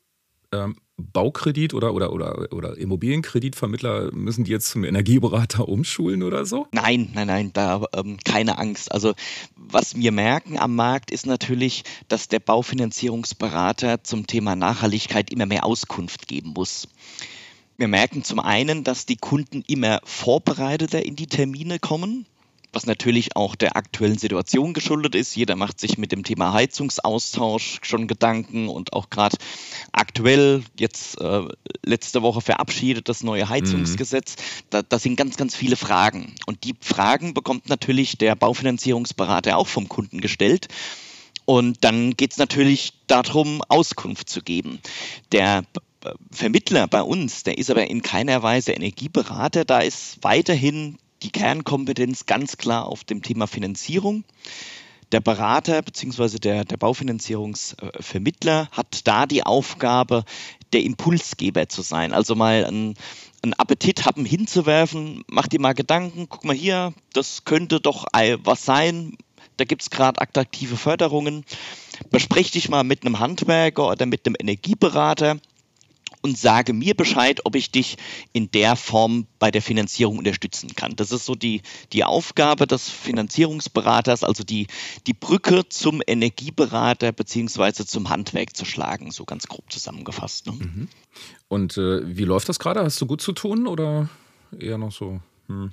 ähm, 0.51 0.75
Baukredit 0.97 1.73
oder, 1.73 1.93
oder, 1.93 2.11
oder, 2.11 2.51
oder 2.51 2.77
Immobilienkreditvermittler, 2.77 4.11
müssen 4.13 4.43
die 4.43 4.51
jetzt 4.51 4.69
zum 4.69 4.83
Energieberater 4.83 5.67
umschulen 5.67 6.23
oder 6.23 6.45
so? 6.45 6.67
Nein, 6.71 7.09
nein, 7.13 7.27
nein, 7.27 7.51
da 7.53 7.85
ähm, 7.93 8.17
keine 8.23 8.57
Angst. 8.57 8.91
Also 8.91 9.13
was 9.55 9.95
wir 9.95 10.11
merken 10.11 10.59
am 10.59 10.75
Markt 10.75 11.11
ist 11.11 11.25
natürlich, 11.25 11.83
dass 12.07 12.27
der 12.27 12.39
Baufinanzierungsberater 12.39 14.03
zum 14.03 14.27
Thema 14.27 14.55
Nachhaltigkeit 14.55 15.31
immer 15.31 15.45
mehr 15.45 15.65
Auskunft 15.65 16.27
geben 16.27 16.49
muss. 16.49 16.87
Wir 17.77 17.87
merken 17.87 18.23
zum 18.25 18.39
einen, 18.39 18.83
dass 18.83 19.05
die 19.05 19.15
Kunden 19.15 19.63
immer 19.65 20.01
vorbereiteter 20.03 21.05
in 21.05 21.15
die 21.15 21.27
Termine 21.27 21.79
kommen, 21.79 22.25
was 22.71 22.85
natürlich 22.85 23.35
auch 23.35 23.55
der 23.55 23.75
aktuellen 23.75 24.17
Situation 24.17 24.73
geschuldet 24.73 25.15
ist. 25.15 25.35
Jeder 25.35 25.55
macht 25.55 25.79
sich 25.79 25.97
mit 25.97 26.11
dem 26.11 26.23
Thema 26.23 26.53
Heizungsaustausch 26.53 27.79
schon 27.81 28.07
Gedanken 28.07 28.69
und 28.69 28.93
auch 28.93 29.09
gerade 29.09 29.37
aktuell, 29.91 30.63
jetzt 30.77 31.19
äh, 31.19 31.47
letzte 31.83 32.21
Woche 32.21 32.41
verabschiedet 32.41 33.09
das 33.09 33.23
neue 33.23 33.49
Heizungsgesetz. 33.49 34.35
Mhm. 34.35 34.63
Da, 34.69 34.81
da 34.83 34.99
sind 34.99 35.15
ganz, 35.15 35.37
ganz 35.37 35.55
viele 35.55 35.75
Fragen. 35.75 36.35
Und 36.45 36.63
die 36.63 36.75
Fragen 36.79 37.33
bekommt 37.33 37.69
natürlich 37.69 38.17
der 38.17 38.35
Baufinanzierungsberater 38.35 39.57
auch 39.57 39.67
vom 39.67 39.89
Kunden 39.89 40.21
gestellt. 40.21 40.67
Und 41.45 41.83
dann 41.83 42.15
geht 42.15 42.33
es 42.33 42.37
natürlich 42.37 42.93
darum, 43.07 43.63
Auskunft 43.67 44.29
zu 44.29 44.43
geben. 44.43 44.79
Der 45.31 45.63
Vermittler 46.31 46.87
bei 46.87 47.01
uns, 47.01 47.43
der 47.43 47.57
ist 47.57 47.69
aber 47.69 47.89
in 47.89 48.01
keiner 48.01 48.43
Weise 48.43 48.71
Energieberater. 48.71 49.65
Da 49.65 49.79
ist 49.79 50.19
weiterhin 50.21 50.97
die 51.23 51.31
Kernkompetenz 51.31 52.25
ganz 52.25 52.57
klar 52.57 52.85
auf 52.85 53.03
dem 53.03 53.21
Thema 53.21 53.47
Finanzierung. 53.47 54.23
Der 55.11 55.21
Berater 55.21 55.81
bzw. 55.81 56.37
Der, 56.37 56.65
der 56.65 56.77
Baufinanzierungsvermittler 56.77 58.69
hat 58.71 59.07
da 59.07 59.25
die 59.25 59.43
Aufgabe, 59.43 60.23
der 60.71 60.83
Impulsgeber 60.83 61.67
zu 61.67 61.81
sein. 61.81 62.13
Also 62.13 62.35
mal 62.35 62.65
einen, 62.65 62.93
einen 63.41 63.53
Appetit 63.53 64.05
haben 64.05 64.23
hinzuwerfen, 64.23 65.23
mach 65.27 65.47
dir 65.47 65.59
mal 65.59 65.73
Gedanken, 65.73 66.27
guck 66.29 66.43
mal 66.43 66.55
hier, 66.55 66.93
das 67.13 67.43
könnte 67.43 67.79
doch 67.79 68.05
was 68.43 68.65
sein. 68.65 69.17
Da 69.57 69.65
gibt 69.65 69.81
es 69.81 69.89
gerade 69.89 70.21
attraktive 70.21 70.77
Förderungen. 70.77 71.43
Besprech 72.11 72.51
dich 72.51 72.69
mal 72.69 72.83
mit 72.83 73.03
einem 73.03 73.19
Handwerker 73.19 73.89
oder 73.89 74.05
mit 74.05 74.25
einem 74.25 74.35
Energieberater 74.39 75.37
und 76.21 76.37
sage 76.37 76.73
mir 76.73 76.95
Bescheid, 76.95 77.41
ob 77.45 77.55
ich 77.55 77.71
dich 77.71 77.97
in 78.33 78.51
der 78.51 78.75
Form 78.75 79.27
bei 79.39 79.51
der 79.51 79.61
Finanzierung 79.61 80.17
unterstützen 80.17 80.75
kann. 80.75 80.95
Das 80.95 81.11
ist 81.11 81.25
so 81.25 81.35
die, 81.35 81.61
die 81.93 82.03
Aufgabe 82.03 82.67
des 82.67 82.89
Finanzierungsberaters, 82.89 84.23
also 84.23 84.43
die, 84.43 84.67
die 85.07 85.13
Brücke 85.13 85.67
zum 85.69 86.01
Energieberater 86.05 87.11
beziehungsweise 87.11 87.85
zum 87.85 88.09
Handwerk 88.09 88.55
zu 88.55 88.65
schlagen, 88.65 89.11
so 89.11 89.25
ganz 89.25 89.47
grob 89.47 89.71
zusammengefasst. 89.71 90.47
Ne? 90.47 90.53
Mhm. 90.53 90.87
Und 91.47 91.77
äh, 91.77 92.01
wie 92.05 92.25
läuft 92.25 92.49
das 92.49 92.59
gerade? 92.59 92.83
Hast 92.83 92.99
du 93.01 93.05
gut 93.05 93.21
zu 93.21 93.31
tun 93.31 93.67
oder 93.67 94.09
eher 94.57 94.77
noch 94.77 94.91
so? 94.91 95.21
Hm 95.47 95.71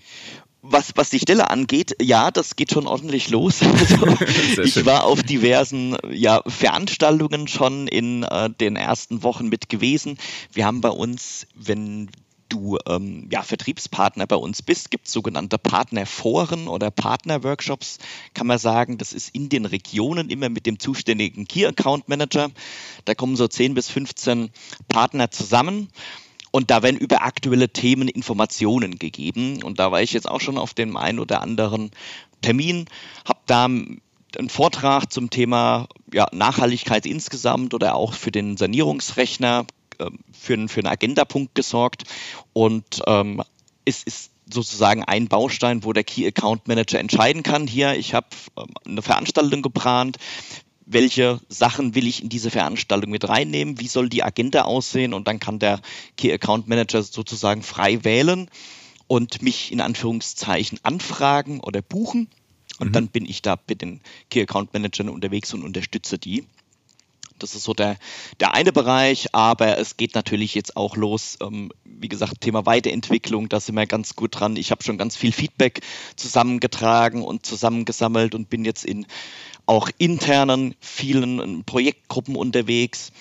was, 0.71 0.93
was 0.97 1.11
die 1.11 1.19
Stelle 1.19 1.51
angeht, 1.51 1.97
ja, 2.01 2.31
das 2.31 2.57
geht 2.57 2.73
schon 2.73 2.87
ordentlich 2.87 3.31
los. 3.31 3.61
Also, 3.87 4.63
ich 4.63 4.87
war 4.87 5.05
auf 5.05 5.23
diversen 5.23 5.97
ja, 6.11 6.43
Veranstaltungen 6.47 7.49
schon 7.49 7.89
in 7.89 8.23
äh, 8.23 8.51
den 8.51 8.77
ersten 8.77 9.23
Wochen 9.23 9.49
mit 9.49 9.69
gewesen. 9.69 10.19
Wir 10.53 10.67
haben 10.67 10.81
bei 10.81 10.89
uns, 10.89 11.47
wenn 11.55 12.11
du 12.49 12.79
ähm, 12.87 13.29
ja, 13.31 13.43
Vertriebspartner 13.43 14.27
bei 14.27 14.37
uns 14.37 14.63
bist, 14.63 14.91
gibt 14.91 15.07
es 15.07 15.13
sogenannte 15.13 15.59
Partnerforen 15.59 16.69
oder 16.69 16.91
Partnerworkshops, 16.91 17.99
kann 18.35 18.47
man 18.47 18.59
sagen. 18.59 18.99
Das 18.99 19.13
ist 19.13 19.35
in 19.35 19.49
den 19.49 19.65
Regionen 19.65 20.31
immer 20.31 20.49
mit 20.49 20.67
dem 20.67 20.79
zuständigen 20.79 21.47
Key 21.47 21.67
Account 21.67 22.09
Manager. 22.09 22.51
Da 23.05 23.15
kommen 23.15 23.37
so 23.37 23.49
10 23.49 23.75
bis 23.75 23.89
15 23.89 24.51
Partner 24.89 25.31
zusammen. 25.31 25.89
Und 26.51 26.71
da 26.71 26.83
werden 26.83 26.97
über 26.97 27.23
aktuelle 27.23 27.69
Themen 27.69 28.09
Informationen 28.09 28.99
gegeben. 28.99 29.63
Und 29.63 29.79
da 29.79 29.91
war 29.93 30.03
ich 30.03 30.13
jetzt 30.13 30.29
auch 30.29 30.41
schon 30.41 30.59
auf 30.59 30.75
dem 30.75 30.97
einen 30.97 31.19
oder 31.19 31.43
anderen 31.43 31.91
Termin, 32.43 32.87
habe 33.27 33.41
da 33.47 33.65
einen 33.65 34.01
Vortrag 34.49 35.11
zum 35.11 35.31
Thema 35.31 35.89
ja, 36.13 36.27
Nachhaltigkeit 36.33 37.07
insgesamt 37.07 37.75
oder 37.75 37.95
auch 37.95 38.15
für 38.15 38.31
den 38.31 38.57
Sanierungsrechner 38.57 39.67
äh, 39.99 40.11
für, 40.33 40.69
für 40.69 40.81
einen 40.81 40.87
Agendapunkt 40.87 41.55
gesorgt. 41.55 42.05
Und 42.53 43.03
ähm, 43.07 43.43
es 43.85 44.03
ist 44.03 44.31
sozusagen 44.53 45.03
ein 45.05 45.29
Baustein, 45.29 45.85
wo 45.85 45.93
der 45.93 46.05
Key 46.05 46.27
Account 46.27 46.69
Manager 46.69 46.99
entscheiden 46.99 47.43
kann. 47.43 47.67
Hier, 47.67 47.95
ich 47.95 48.15
habe 48.15 48.29
ähm, 48.57 48.67
eine 48.85 49.03
Veranstaltung 49.03 49.63
geplant 49.63 50.19
welche 50.87 51.41
Sachen 51.49 51.95
will 51.95 52.07
ich 52.07 52.23
in 52.23 52.29
diese 52.29 52.51
Veranstaltung 52.51 53.11
mit 53.11 53.29
reinnehmen, 53.29 53.81
wie 53.81 53.89
soll 53.89 54.09
die 54.09 54.23
Agenda 54.23 54.63
aussehen 54.63 55.13
und 55.13 55.29
dann 55.29 55.41
kann 55.41 55.59
der 55.59 55.81
Key 56.17 56.33
Account 56.33 56.69
Manager 56.69 57.03
sozusagen 57.03 57.63
frei 57.63 58.05
wählen 58.05 58.49
und 59.09 59.43
mich 59.43 59.73
in 59.73 59.81
Anführungszeichen 59.81 60.79
anfragen 60.85 61.61
oder 61.61 61.83
buchen 61.83 62.29
und 62.79 62.89
mhm. 62.89 62.93
dann 62.93 63.09
bin 63.09 63.27
ich 63.27 63.43
da 63.43 63.59
mit 63.69 63.83
den 63.83 64.01
Key 64.31 64.41
Account 64.43 64.73
Managern 64.73 65.09
unterwegs 65.09 65.53
und 65.53 65.65
unterstütze 65.65 66.19
die. 66.19 66.47
Das 67.39 67.55
ist 67.55 67.65
so 67.65 67.75
der, 67.75 67.99
der 68.41 68.55
eine 68.55 68.73
Bereich, 68.73 69.35
aber 69.35 69.79
es 69.79 69.99
geht 69.99 70.15
natürlich 70.15 70.55
jetzt 70.55 70.77
auch 70.77 70.97
los. 70.97 71.37
Ähm, 71.43 71.71
wie 71.85 72.09
gesagt, 72.09 72.41
Thema 72.41 72.65
Weiterentwicklung, 72.65 73.49
da 73.49 73.61
sind 73.61 73.75
wir 73.75 73.87
ganz 73.87 74.17
gut 74.17 74.41
dran. 74.41 74.57
Ich 74.57 74.71
habe 74.71 74.83
schon 74.83 74.97
ganz 74.97 75.17
viel 75.17 75.33
Feedback 75.33 75.81
zusammengetragen 76.17 77.23
und 77.23 77.45
zusammengesammelt 77.45 78.35
und 78.35 78.49
bin 78.49 78.65
jetzt 78.65 78.85
in 78.85 79.07
auch 79.67 79.91
internen 79.99 80.75
vielen 80.81 81.65
Projektgruppen 81.65 82.37
unterwegs 82.37 83.13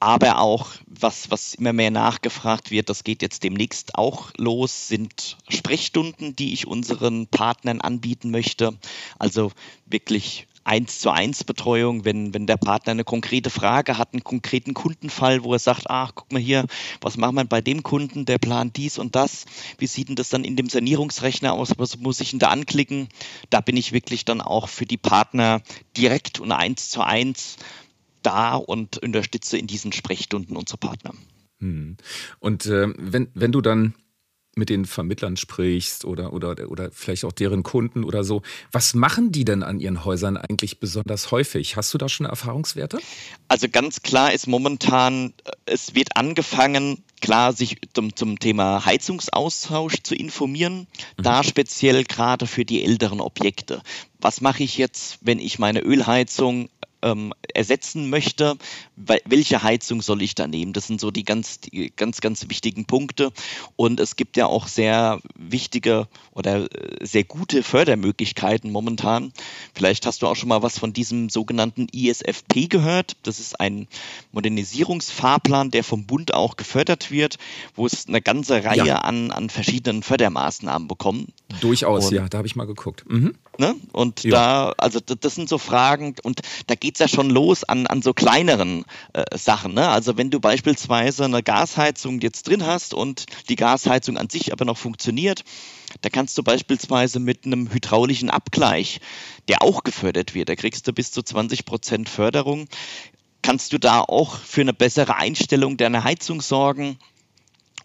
aber 0.00 0.38
auch, 0.38 0.70
was, 0.86 1.30
was 1.30 1.54
immer 1.54 1.72
mehr 1.72 1.90
nachgefragt 1.90 2.70
wird, 2.70 2.88
das 2.88 3.02
geht 3.02 3.22
jetzt 3.22 3.42
demnächst 3.42 3.96
auch 3.96 4.30
los, 4.36 4.88
sind 4.88 5.36
Sprechstunden, 5.48 6.36
die 6.36 6.52
ich 6.52 6.66
unseren 6.66 7.26
Partnern 7.26 7.80
anbieten 7.80 8.30
möchte. 8.30 8.78
Also 9.18 9.50
wirklich 9.86 10.46
eins 10.64 11.00
zu 11.00 11.10
eins 11.10 11.44
Betreuung, 11.44 12.04
wenn, 12.04 12.34
wenn 12.34 12.46
der 12.46 12.56
Partner 12.56 12.92
eine 12.92 13.04
konkrete 13.04 13.50
Frage 13.50 13.98
hat, 13.98 14.12
einen 14.12 14.24
konkreten 14.24 14.74
Kundenfall, 14.74 15.44
wo 15.44 15.52
er 15.52 15.58
sagt, 15.58 15.88
ach, 15.88 16.12
guck 16.14 16.32
mal 16.32 16.40
hier, 16.40 16.66
was 17.00 17.16
machen 17.16 17.36
wir 17.36 17.44
bei 17.44 17.60
dem 17.60 17.82
Kunden, 17.82 18.24
der 18.24 18.38
plant 18.38 18.76
dies 18.76 18.98
und 18.98 19.14
das, 19.14 19.46
wie 19.78 19.86
sieht 19.86 20.08
denn 20.08 20.16
das 20.16 20.28
dann 20.28 20.44
in 20.44 20.56
dem 20.56 20.68
Sanierungsrechner 20.68 21.52
aus, 21.52 21.72
was 21.78 21.98
muss 21.98 22.20
ich 22.20 22.30
denn 22.30 22.38
da 22.38 22.48
anklicken? 22.48 23.08
Da 23.50 23.60
bin 23.60 23.76
ich 23.76 23.92
wirklich 23.92 24.24
dann 24.24 24.40
auch 24.40 24.68
für 24.68 24.86
die 24.86 24.96
Partner 24.96 25.62
direkt 25.96 26.40
und 26.40 26.52
eins 26.52 26.90
zu 26.90 27.02
eins 27.02 27.56
da 28.22 28.54
und 28.56 28.98
unterstütze 28.98 29.56
in 29.58 29.66
diesen 29.66 29.92
Sprechstunden 29.92 30.56
unsere 30.56 30.78
Partner. 30.78 31.12
Hm. 31.60 31.96
Und 32.40 32.66
äh, 32.66 32.88
wenn, 32.96 33.28
wenn 33.34 33.52
du 33.52 33.60
dann 33.60 33.94
mit 34.58 34.68
den 34.68 34.84
Vermittlern 34.84 35.36
sprichst 35.36 36.04
oder, 36.04 36.32
oder, 36.32 36.70
oder 36.70 36.90
vielleicht 36.92 37.24
auch 37.24 37.32
deren 37.32 37.62
Kunden 37.62 38.04
oder 38.04 38.24
so. 38.24 38.42
Was 38.72 38.94
machen 38.94 39.32
die 39.32 39.44
denn 39.44 39.62
an 39.62 39.80
ihren 39.80 40.04
Häusern 40.04 40.36
eigentlich 40.36 40.80
besonders 40.80 41.30
häufig? 41.30 41.76
Hast 41.76 41.94
du 41.94 41.98
da 41.98 42.08
schon 42.08 42.26
Erfahrungswerte? 42.26 42.98
Also 43.46 43.68
ganz 43.68 44.02
klar 44.02 44.32
ist 44.32 44.46
momentan, 44.46 45.32
äh, 45.44 45.52
es 45.66 45.94
wird 45.94 46.16
angefangen, 46.16 47.02
klar 47.20 47.52
sich 47.52 47.78
zum, 47.94 48.14
zum 48.14 48.38
Thema 48.38 48.84
Heizungsaustausch 48.84 50.02
zu 50.02 50.14
informieren, 50.14 50.86
mhm. 51.16 51.22
da 51.22 51.42
speziell 51.42 52.04
gerade 52.04 52.46
für 52.46 52.64
die 52.64 52.84
älteren 52.84 53.20
Objekte. 53.20 53.82
Was 54.20 54.40
mache 54.40 54.64
ich 54.64 54.76
jetzt, 54.78 55.18
wenn 55.20 55.38
ich 55.38 55.58
meine 55.58 55.80
Ölheizung 55.80 56.68
ähm, 57.02 57.32
ersetzen 57.54 58.10
möchte, 58.10 58.56
welche 58.96 59.62
Heizung 59.62 60.02
soll 60.02 60.22
ich 60.22 60.34
da 60.34 60.46
nehmen? 60.46 60.72
Das 60.72 60.86
sind 60.86 61.00
so 61.00 61.10
die 61.10 61.24
ganz, 61.24 61.60
die 61.60 61.92
ganz, 61.94 62.20
ganz 62.20 62.48
wichtigen 62.48 62.84
Punkte. 62.84 63.32
Und 63.76 64.00
es 64.00 64.16
gibt 64.16 64.36
ja 64.36 64.46
auch 64.46 64.66
sehr 64.66 65.20
wichtige 65.34 66.08
oder 66.32 66.64
äh, 66.72 67.04
sehr 67.04 67.24
gute 67.24 67.62
Fördermöglichkeiten 67.62 68.70
momentan. 68.70 69.32
Vielleicht 69.74 70.06
hast 70.06 70.22
du 70.22 70.26
auch 70.26 70.36
schon 70.36 70.48
mal 70.48 70.62
was 70.62 70.78
von 70.78 70.92
diesem 70.92 71.28
sogenannten 71.28 71.88
ISFP 71.92 72.66
gehört. 72.68 73.16
Das 73.22 73.40
ist 73.40 73.60
ein 73.60 73.86
Modernisierungsfahrplan, 74.32 75.70
der 75.70 75.84
vom 75.84 76.06
Bund 76.06 76.34
auch 76.34 76.56
gefördert 76.56 77.10
wird, 77.10 77.38
wo 77.74 77.86
es 77.86 78.08
eine 78.08 78.22
ganze 78.22 78.64
Reihe 78.64 78.86
ja. 78.86 78.98
an, 78.98 79.30
an 79.30 79.50
verschiedenen 79.50 80.02
Fördermaßnahmen 80.02 80.88
bekommt. 80.88 81.32
Durchaus, 81.60 82.06
und, 82.06 82.14
ja, 82.14 82.28
da 82.28 82.38
habe 82.38 82.46
ich 82.46 82.56
mal 82.56 82.66
geguckt. 82.66 83.04
Mhm. 83.08 83.34
Ne? 83.58 83.74
Und 83.92 84.22
ja. 84.22 84.30
da, 84.30 84.74
also 84.78 85.00
das 85.00 85.34
sind 85.34 85.48
so 85.48 85.58
Fragen 85.58 86.14
und 86.22 86.42
da 86.68 86.76
geht 86.76 86.87
es 86.94 87.00
ja 87.00 87.08
schon 87.08 87.30
los 87.30 87.64
an, 87.64 87.86
an 87.86 88.02
so 88.02 88.14
kleineren 88.14 88.84
äh, 89.12 89.24
Sachen. 89.36 89.74
Ne? 89.74 89.88
Also 89.88 90.16
wenn 90.16 90.30
du 90.30 90.40
beispielsweise 90.40 91.24
eine 91.24 91.42
Gasheizung 91.42 92.20
jetzt 92.20 92.48
drin 92.48 92.66
hast 92.66 92.94
und 92.94 93.26
die 93.48 93.56
Gasheizung 93.56 94.16
an 94.16 94.30
sich 94.30 94.52
aber 94.52 94.64
noch 94.64 94.78
funktioniert, 94.78 95.44
da 96.00 96.10
kannst 96.10 96.36
du 96.38 96.42
beispielsweise 96.42 97.18
mit 97.18 97.44
einem 97.44 97.72
hydraulischen 97.72 98.30
Abgleich, 98.30 99.00
der 99.48 99.62
auch 99.62 99.84
gefördert 99.84 100.34
wird, 100.34 100.48
da 100.48 100.56
kriegst 100.56 100.86
du 100.86 100.92
bis 100.92 101.10
zu 101.10 101.22
20 101.22 101.64
Prozent 101.64 102.08
Förderung, 102.08 102.68
kannst 103.42 103.72
du 103.72 103.78
da 103.78 104.00
auch 104.00 104.36
für 104.36 104.60
eine 104.60 104.74
bessere 104.74 105.16
Einstellung 105.16 105.76
deiner 105.76 106.04
Heizung 106.04 106.40
sorgen 106.40 106.98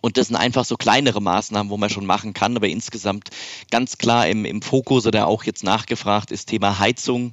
und 0.03 0.17
das 0.17 0.27
sind 0.27 0.35
einfach 0.35 0.65
so 0.65 0.75
kleinere 0.75 1.21
Maßnahmen, 1.21 1.69
wo 1.71 1.77
man 1.77 1.89
schon 1.89 2.05
machen 2.05 2.33
kann. 2.33 2.57
Aber 2.57 2.67
insgesamt 2.67 3.29
ganz 3.71 3.97
klar 3.97 4.27
im, 4.27 4.43
im 4.43 4.61
Fokus 4.61 5.07
oder 5.07 5.27
auch 5.27 5.45
jetzt 5.45 5.63
nachgefragt 5.63 6.29
ist 6.29 6.49
Thema 6.49 6.77
Heizung, 6.77 7.31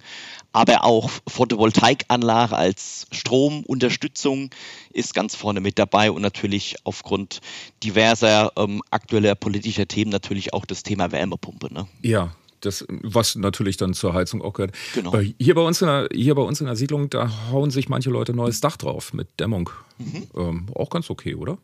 aber 0.53 0.85
auch 0.85 1.11
Photovoltaikanlage 1.29 2.57
als 2.57 3.07
Stromunterstützung 3.13 4.51
ist 4.93 5.15
ganz 5.15 5.35
vorne 5.35 5.61
mit 5.61 5.79
dabei 5.79 6.11
und 6.11 6.23
natürlich 6.23 6.77
aufgrund 6.85 7.41
diverser 7.83 8.53
ähm, 8.57 8.83
aktueller 8.91 9.35
politischer 9.35 9.87
Themen 9.87 10.11
natürlich 10.11 10.53
auch 10.53 10.65
das 10.65 10.83
Thema 10.83 11.13
Wärmepumpe. 11.13 11.73
Ne? 11.73 11.87
Ja, 12.03 12.35
das, 12.61 12.85
was 12.89 13.37
natürlich 13.37 13.77
dann 13.77 13.95
zur 13.95 14.13
Heizung 14.13 14.43
auch 14.43 14.53
gehört. 14.53 14.75
Genau. 14.95 15.17
Hier 15.39 15.55
bei, 15.55 15.63
uns 15.63 15.81
in 15.81 15.89
der, 15.89 16.09
hier 16.13 16.35
bei 16.35 16.43
uns 16.43 16.61
in 16.61 16.67
der 16.67 16.77
Siedlung, 16.77 17.11
da 17.11 17.31
hauen 17.51 17.71
sich 17.71 17.89
manche 17.89 18.11
Leute 18.11 18.35
neues 18.35 18.61
Dach 18.61 18.77
drauf 18.77 19.13
mit 19.13 19.41
Dämmung. 19.41 19.71
Mhm. 19.99 20.27
Ähm, 20.37 20.67
auch 20.75 20.91
ganz 20.91 21.11
okay, 21.11 21.35
oder? 21.35 21.59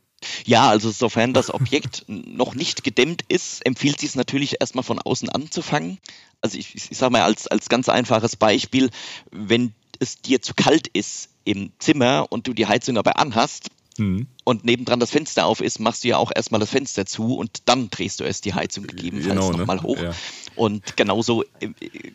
Ja, 0.44 0.68
also 0.68 0.90
sofern 0.90 1.32
das 1.32 1.52
Objekt 1.52 2.04
noch 2.08 2.54
nicht 2.54 2.84
gedämmt 2.84 3.22
ist, 3.28 3.64
empfiehlt 3.66 4.00
sich 4.00 4.10
es 4.10 4.14
natürlich 4.14 4.60
erstmal 4.60 4.84
von 4.84 4.98
außen 4.98 5.28
anzufangen. 5.28 5.98
Also 6.40 6.58
ich, 6.58 6.74
ich 6.74 6.96
sage 6.96 7.12
mal 7.12 7.22
als, 7.22 7.46
als 7.46 7.68
ganz 7.68 7.88
einfaches 7.88 8.36
Beispiel, 8.36 8.90
wenn 9.30 9.74
es 9.98 10.20
dir 10.20 10.42
zu 10.42 10.54
kalt 10.54 10.88
ist 10.88 11.30
im 11.44 11.72
Zimmer 11.78 12.26
und 12.30 12.46
du 12.46 12.52
die 12.52 12.66
Heizung 12.66 12.98
aber 12.98 13.18
anhast, 13.18 13.70
mhm. 13.98 14.26
und 14.44 14.64
nebendran 14.64 15.00
das 15.00 15.10
Fenster 15.10 15.46
auf 15.46 15.60
ist, 15.60 15.78
machst 15.80 16.04
du 16.04 16.08
ja 16.08 16.16
auch 16.16 16.32
erstmal 16.34 16.60
das 16.60 16.70
Fenster 16.70 17.06
zu 17.06 17.36
und 17.36 17.62
dann 17.66 17.90
drehst 17.90 18.20
du 18.20 18.24
erst 18.24 18.44
die 18.44 18.54
Heizung 18.54 18.86
gegebenenfalls 18.86 19.34
genau, 19.34 19.50
ne? 19.52 19.58
nochmal 19.58 19.82
hoch. 19.82 20.00
Ja. 20.00 20.14
Und 20.54 20.96
genauso 20.96 21.44
äh, 21.60 21.68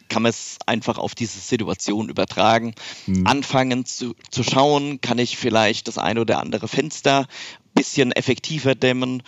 kann 0.09 0.23
man 0.23 0.31
es 0.31 0.57
einfach 0.65 0.97
auf 0.97 1.15
diese 1.15 1.39
Situation 1.39 2.09
übertragen. 2.09 2.73
Mhm. 3.05 3.27
Anfangen 3.27 3.85
zu, 3.85 4.15
zu 4.29 4.43
schauen, 4.43 5.01
kann 5.01 5.19
ich 5.19 5.37
vielleicht 5.37 5.87
das 5.87 5.97
eine 5.97 6.21
oder 6.21 6.39
andere 6.39 6.67
Fenster 6.67 7.27
bisschen 7.73 8.11
effektiver 8.11 8.75
dämmen? 8.75 9.23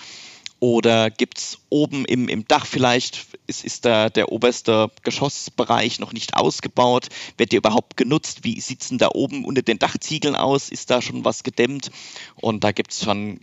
Oder 0.59 1.09
gibt 1.09 1.39
es 1.39 1.57
oben 1.67 2.05
im, 2.05 2.29
im 2.29 2.47
Dach 2.47 2.65
vielleicht, 2.65 3.27
ist, 3.47 3.65
ist 3.65 3.83
da 3.83 4.09
der 4.09 4.31
oberste 4.31 4.89
Geschossbereich 5.03 5.99
noch 5.99 6.13
nicht 6.13 6.37
ausgebaut? 6.37 7.09
Wird 7.37 7.51
der 7.51 7.57
überhaupt 7.57 7.97
genutzt? 7.97 8.45
Wie 8.45 8.61
sieht 8.61 8.81
es 8.81 8.87
denn 8.87 8.97
da 8.97 9.09
oben 9.13 9.43
unter 9.43 9.61
den 9.61 9.77
Dachziegeln 9.77 10.35
aus? 10.37 10.69
Ist 10.69 10.89
da 10.89 11.01
schon 11.01 11.25
was 11.25 11.43
gedämmt? 11.43 11.91
Und 12.35 12.63
da 12.63 12.71
gibt 12.71 12.93
es 12.93 13.03
schon 13.03 13.41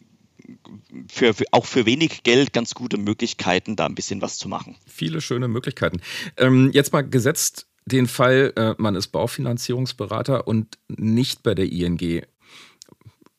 für, 1.08 1.34
für, 1.34 1.44
auch 1.50 1.66
für 1.66 1.84
wenig 1.84 2.22
Geld 2.22 2.54
ganz 2.54 2.74
gute 2.74 2.96
Möglichkeiten, 2.96 3.76
da 3.76 3.84
ein 3.84 3.94
bisschen 3.94 4.22
was 4.22 4.38
zu 4.38 4.48
machen. 4.48 4.76
Viele 4.86 5.20
schöne 5.20 5.48
Möglichkeiten. 5.48 6.00
Ähm, 6.38 6.70
jetzt 6.72 6.94
mal 6.94 7.02
gesetzt 7.02 7.66
den 7.86 8.06
Fall, 8.06 8.52
äh, 8.56 8.74
man 8.78 8.94
ist 8.94 9.08
Baufinanzierungsberater 9.08 10.46
und 10.46 10.78
nicht 10.88 11.42
bei 11.42 11.54
der 11.54 11.70
ING. 11.70 12.22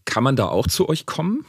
Kann 0.06 0.24
man 0.24 0.36
da 0.36 0.48
auch 0.48 0.68
zu 0.68 0.90
euch 0.90 1.06
kommen? 1.06 1.46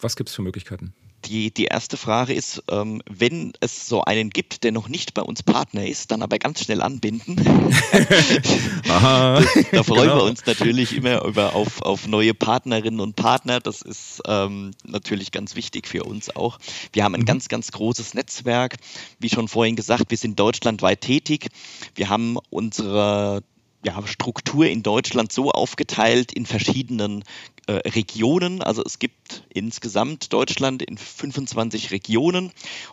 Was 0.00 0.16
gibt 0.16 0.28
es 0.28 0.34
für 0.34 0.42
Möglichkeiten? 0.42 0.94
Die, 1.26 1.54
die 1.54 1.66
erste 1.66 1.96
Frage 1.96 2.32
ist, 2.32 2.64
ähm, 2.68 3.00
wenn 3.08 3.52
es 3.60 3.86
so 3.86 4.02
einen 4.02 4.30
gibt, 4.30 4.64
der 4.64 4.72
noch 4.72 4.88
nicht 4.88 5.14
bei 5.14 5.22
uns 5.22 5.44
Partner 5.44 5.86
ist, 5.86 6.10
dann 6.10 6.20
aber 6.20 6.40
ganz 6.40 6.64
schnell 6.64 6.82
anbinden. 6.82 7.36
Aha, 8.88 9.40
das, 9.40 9.70
da 9.70 9.82
freuen 9.84 10.08
genau. 10.08 10.16
wir 10.16 10.24
uns 10.24 10.44
natürlich 10.46 10.96
immer 10.96 11.24
über, 11.24 11.54
auf, 11.54 11.80
auf 11.82 12.08
neue 12.08 12.34
Partnerinnen 12.34 12.98
und 12.98 13.14
Partner. 13.14 13.60
Das 13.60 13.82
ist 13.82 14.20
ähm, 14.26 14.72
natürlich 14.84 15.30
ganz 15.30 15.54
wichtig 15.54 15.86
für 15.86 16.02
uns 16.02 16.34
auch. 16.34 16.58
Wir 16.92 17.04
haben 17.04 17.14
ein 17.14 17.20
mhm. 17.20 17.26
ganz, 17.26 17.48
ganz 17.48 17.70
großes 17.70 18.14
Netzwerk. 18.14 18.78
Wie 19.20 19.28
schon 19.28 19.46
vorhin 19.46 19.76
gesagt, 19.76 20.06
wir 20.08 20.18
sind 20.18 20.40
deutschlandweit 20.40 21.02
tätig. 21.02 21.50
Wir 21.94 22.08
haben 22.08 22.36
unsere 22.50 23.44
ja, 23.84 24.00
Struktur 24.06 24.66
in 24.66 24.82
Deutschland 24.82 25.32
so 25.32 25.50
aufgeteilt 25.50 26.32
in 26.32 26.46
verschiedenen 26.46 27.24
äh, 27.66 27.72
Regionen. 27.72 28.62
Also 28.62 28.82
es 28.84 28.98
gibt 28.98 29.44
insgesamt 29.52 30.32
Deutschland 30.32 30.82
in 30.82 30.96
25 30.96 31.90
Regionen 31.90 32.52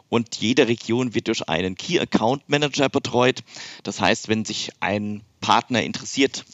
und 0.09 0.35
jede 0.37 0.67
Region 0.67 1.13
wird 1.13 1.27
durch 1.27 1.47
einen 1.47 1.75
Key 1.75 1.99
Account 1.99 2.49
Manager 2.49 2.89
betreut. 2.89 3.43
Das 3.83 4.01
heißt, 4.01 4.27
wenn 4.27 4.45
sich 4.45 4.71
ein 4.79 5.21
Partner 5.41 5.83
interessiert, 5.83 6.45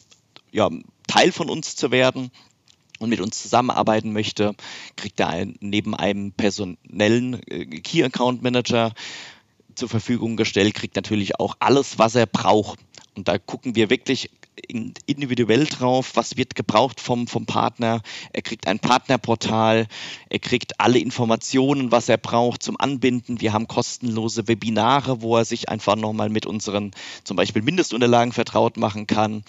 ja, 0.52 0.70
Teil 1.06 1.32
von 1.32 1.48
uns 1.48 1.76
zu 1.76 1.90
werden, 1.90 2.30
und 2.98 3.10
mit 3.10 3.20
uns 3.20 3.42
zusammenarbeiten 3.42 4.12
möchte, 4.12 4.54
kriegt 4.96 5.20
er 5.20 5.28
ein, 5.28 5.56
neben 5.60 5.94
einem 5.94 6.32
personellen 6.32 7.42
äh, 7.46 7.66
Key 7.66 8.02
Account 8.02 8.42
Manager 8.42 8.92
zur 9.74 9.88
Verfügung 9.88 10.36
gestellt, 10.36 10.74
kriegt 10.74 10.96
natürlich 10.96 11.38
auch 11.38 11.56
alles, 11.60 11.98
was 11.98 12.14
er 12.14 12.26
braucht. 12.26 12.78
Und 13.16 13.28
da 13.28 13.38
gucken 13.38 13.74
wir 13.74 13.90
wirklich 13.90 14.30
individuell 15.06 15.64
drauf, 15.66 16.12
was 16.14 16.36
wird 16.36 16.54
gebraucht 16.54 17.00
vom, 17.00 17.26
vom 17.26 17.46
Partner. 17.46 18.02
Er 18.32 18.42
kriegt 18.42 18.66
ein 18.66 18.78
Partnerportal, 18.78 19.86
er 20.28 20.38
kriegt 20.38 20.80
alle 20.80 20.98
Informationen, 20.98 21.92
was 21.92 22.08
er 22.08 22.18
braucht 22.18 22.62
zum 22.62 22.78
Anbinden. 22.78 23.40
Wir 23.40 23.52
haben 23.52 23.68
kostenlose 23.68 24.48
Webinare, 24.48 25.22
wo 25.22 25.36
er 25.36 25.44
sich 25.44 25.68
einfach 25.68 25.96
nochmal 25.96 26.28
mit 26.28 26.46
unseren 26.46 26.92
zum 27.24 27.36
Beispiel 27.36 27.62
Mindestunterlagen 27.62 28.32
vertraut 28.32 28.76
machen 28.76 29.06
kann. 29.06 29.44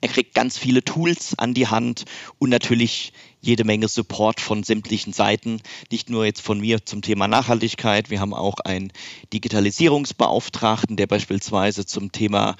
Er 0.00 0.08
kriegt 0.08 0.34
ganz 0.34 0.58
viele 0.58 0.84
Tools 0.84 1.38
an 1.38 1.54
die 1.54 1.68
Hand 1.68 2.04
und 2.38 2.50
natürlich 2.50 3.12
jede 3.46 3.64
Menge 3.64 3.88
Support 3.88 4.40
von 4.40 4.62
sämtlichen 4.62 5.12
Seiten. 5.12 5.60
Nicht 5.90 6.10
nur 6.10 6.24
jetzt 6.24 6.42
von 6.42 6.60
mir 6.60 6.84
zum 6.84 7.02
Thema 7.02 7.28
Nachhaltigkeit. 7.28 8.10
Wir 8.10 8.20
haben 8.20 8.34
auch 8.34 8.60
einen 8.60 8.92
Digitalisierungsbeauftragten, 9.32 10.96
der 10.96 11.06
beispielsweise 11.06 11.86
zum 11.86 12.12
Thema 12.12 12.56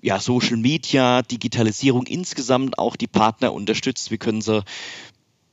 ja, 0.00 0.18
Social 0.18 0.56
Media, 0.56 1.22
Digitalisierung 1.22 2.06
insgesamt 2.06 2.78
auch 2.78 2.96
die 2.96 3.06
Partner 3.06 3.52
unterstützt. 3.52 4.10
Wie 4.10 4.18
können 4.18 4.40
sie 4.40 4.64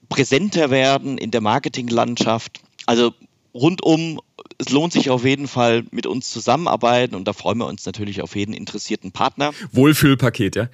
präsenter 0.10 0.70
werden 0.70 1.18
in 1.18 1.32
der 1.32 1.42
Marketinglandschaft? 1.42 2.62
Also 2.86 3.14
rundum 3.54 4.22
es 4.60 4.70
lohnt 4.70 4.92
sich 4.92 5.10
auf 5.12 5.24
jeden 5.24 5.48
Fall 5.48 5.84
mit 5.92 6.08
uns 6.08 6.32
zusammenarbeiten 6.32 7.14
und 7.16 7.28
da 7.28 7.34
freuen 7.34 7.60
wir 7.60 7.68
uns 7.68 7.86
natürlich 7.86 8.24
auf 8.24 8.36
jeden 8.36 8.54
interessierten 8.54 9.12
Partner. 9.12 9.52
Wohlfühlpaket, 9.72 10.56
ja? 10.56 10.70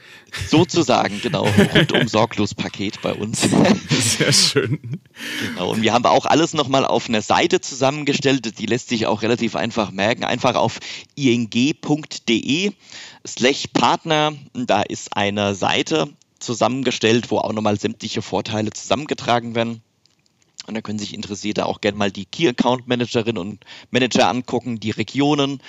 Sozusagen, 0.47 1.19
genau. 1.21 1.45
Rundum 1.75 2.07
sorglos 2.07 2.55
Paket 2.55 3.01
bei 3.01 3.13
uns. 3.13 3.41
Sehr 3.89 4.31
schön. 4.31 5.01
Genau. 5.45 5.71
Und 5.71 5.81
wir 5.81 5.93
haben 5.93 6.05
auch 6.05 6.25
alles 6.25 6.53
nochmal 6.53 6.85
auf 6.85 7.09
einer 7.09 7.21
Seite 7.21 7.59
zusammengestellt. 7.59 8.57
Die 8.57 8.65
lässt 8.65 8.87
sich 8.87 9.05
auch 9.05 9.21
relativ 9.21 9.55
einfach 9.57 9.91
merken. 9.91 10.23
Einfach 10.23 10.55
auf 10.55 10.79
ing.de 11.15 12.71
slash 13.27 13.67
Partner. 13.73 14.33
Da 14.53 14.81
ist 14.83 15.17
eine 15.17 15.55
Seite 15.55 16.07
zusammengestellt, 16.39 17.31
wo 17.31 17.39
auch 17.39 17.51
nochmal 17.51 17.77
sämtliche 17.77 18.21
Vorteile 18.21 18.71
zusammengetragen 18.71 19.55
werden. 19.55 19.81
Und 20.67 20.75
da 20.75 20.81
können 20.81 20.99
sich 20.99 21.13
Interessierte 21.13 21.65
auch 21.65 21.81
gerne 21.81 21.97
mal 21.97 22.11
die 22.11 22.25
Key 22.25 22.47
Account 22.47 22.87
Managerinnen 22.87 23.37
und 23.37 23.65
Manager 23.91 24.29
angucken, 24.29 24.79
die 24.79 24.91
Regionen, 24.91 25.61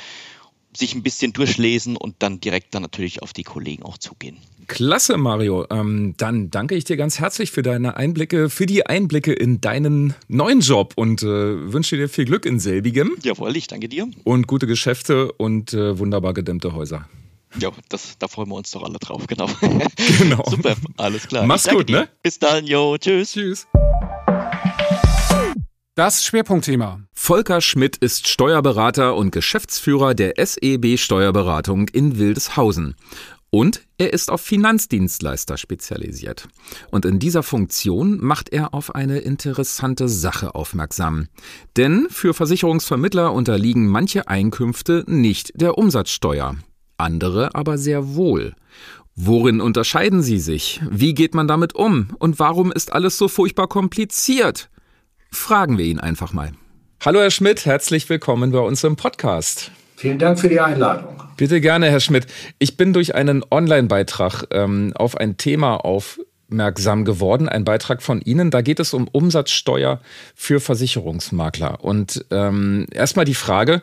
sich 0.76 0.94
ein 0.94 1.02
bisschen 1.02 1.32
durchlesen 1.32 1.96
und 1.96 2.16
dann 2.18 2.40
direkt 2.40 2.74
dann 2.74 2.82
natürlich 2.82 3.22
auf 3.22 3.32
die 3.32 3.44
Kollegen 3.44 3.84
auch 3.84 3.98
zugehen. 3.98 4.38
Klasse, 4.66 5.16
Mario. 5.16 5.66
Ähm, 5.70 6.14
dann 6.16 6.50
danke 6.50 6.74
ich 6.74 6.84
dir 6.84 6.96
ganz 6.96 7.18
herzlich 7.18 7.50
für 7.50 7.62
deine 7.62 7.96
Einblicke, 7.96 8.50
für 8.50 8.66
die 8.66 8.86
Einblicke 8.86 9.32
in 9.32 9.60
deinen 9.60 10.14
neuen 10.26 10.60
Job 10.60 10.94
und 10.96 11.22
äh, 11.22 11.26
wünsche 11.26 11.96
dir 11.96 12.08
viel 12.08 12.24
Glück 12.24 12.46
in 12.46 12.58
selbigem. 12.58 13.16
Jawohl, 13.22 13.56
ich 13.56 13.66
danke 13.66 13.88
dir. 13.88 14.08
Und 14.24 14.46
gute 14.46 14.66
Geschäfte 14.66 15.32
und 15.32 15.74
äh, 15.74 15.98
wunderbar 15.98 16.34
gedämmte 16.34 16.72
Häuser. 16.72 17.08
Ja, 17.60 17.70
das, 17.88 18.18
da 18.18 18.26
freuen 18.26 18.48
wir 18.48 18.56
uns 18.56 18.70
doch 18.72 18.82
alle 18.82 18.98
drauf, 18.98 19.26
genau. 19.28 19.48
Genau. 20.18 20.42
Super, 20.48 20.74
alles 20.96 21.28
klar. 21.28 21.46
Mach's 21.46 21.68
gut, 21.68 21.88
dir. 21.88 22.00
ne? 22.00 22.08
Bis 22.22 22.38
dann, 22.38 22.66
jo, 22.66 22.96
tschüss. 22.98 23.32
Tschüss. 23.32 23.66
Das 25.96 26.24
Schwerpunktthema. 26.24 27.02
Volker 27.12 27.60
Schmidt 27.60 27.98
ist 27.98 28.26
Steuerberater 28.26 29.14
und 29.14 29.30
Geschäftsführer 29.30 30.14
der 30.14 30.44
SEB 30.44 30.98
Steuerberatung 30.98 31.86
in 31.86 32.18
Wildeshausen. 32.18 32.96
Und 33.50 33.82
er 33.96 34.12
ist 34.12 34.28
auf 34.28 34.40
Finanzdienstleister 34.40 35.56
spezialisiert. 35.56 36.48
Und 36.90 37.04
in 37.04 37.20
dieser 37.20 37.44
Funktion 37.44 38.18
macht 38.20 38.48
er 38.48 38.74
auf 38.74 38.96
eine 38.96 39.18
interessante 39.18 40.08
Sache 40.08 40.56
aufmerksam. 40.56 41.28
Denn 41.76 42.08
für 42.10 42.34
Versicherungsvermittler 42.34 43.32
unterliegen 43.32 43.86
manche 43.86 44.26
Einkünfte 44.26 45.04
nicht 45.06 45.52
der 45.54 45.78
Umsatzsteuer, 45.78 46.56
andere 46.98 47.54
aber 47.54 47.78
sehr 47.78 48.16
wohl. 48.16 48.56
Worin 49.14 49.60
unterscheiden 49.60 50.22
sie 50.24 50.40
sich? 50.40 50.80
Wie 50.90 51.14
geht 51.14 51.36
man 51.36 51.46
damit 51.46 51.76
um? 51.76 52.08
Und 52.18 52.40
warum 52.40 52.72
ist 52.72 52.92
alles 52.92 53.16
so 53.16 53.28
furchtbar 53.28 53.68
kompliziert? 53.68 54.70
Fragen 55.34 55.78
wir 55.78 55.84
ihn 55.84 55.98
einfach 55.98 56.32
mal. 56.32 56.52
Hallo 57.04 57.20
Herr 57.20 57.30
Schmidt, 57.30 57.66
herzlich 57.66 58.08
willkommen 58.08 58.52
bei 58.52 58.60
uns 58.60 58.84
im 58.84 58.96
Podcast. 58.96 59.72
Vielen 59.96 60.18
Dank 60.18 60.38
für 60.38 60.48
die 60.48 60.60
Einladung. 60.60 61.22
Bitte 61.36 61.60
gerne, 61.60 61.90
Herr 61.90 62.00
Schmidt. 62.00 62.26
Ich 62.58 62.76
bin 62.76 62.92
durch 62.92 63.14
einen 63.14 63.44
Online-Beitrag 63.50 64.46
ähm, 64.52 64.92
auf 64.94 65.16
ein 65.16 65.36
Thema 65.36 65.84
aufmerksam 65.84 67.04
geworden, 67.04 67.48
ein 67.48 67.64
Beitrag 67.64 68.02
von 68.02 68.20
Ihnen. 68.20 68.50
Da 68.52 68.62
geht 68.62 68.78
es 68.78 68.94
um 68.94 69.08
Umsatzsteuer 69.08 70.00
für 70.36 70.60
Versicherungsmakler. 70.60 71.82
Und 71.82 72.24
ähm, 72.30 72.86
erstmal 72.92 73.24
die 73.24 73.34
Frage, 73.34 73.82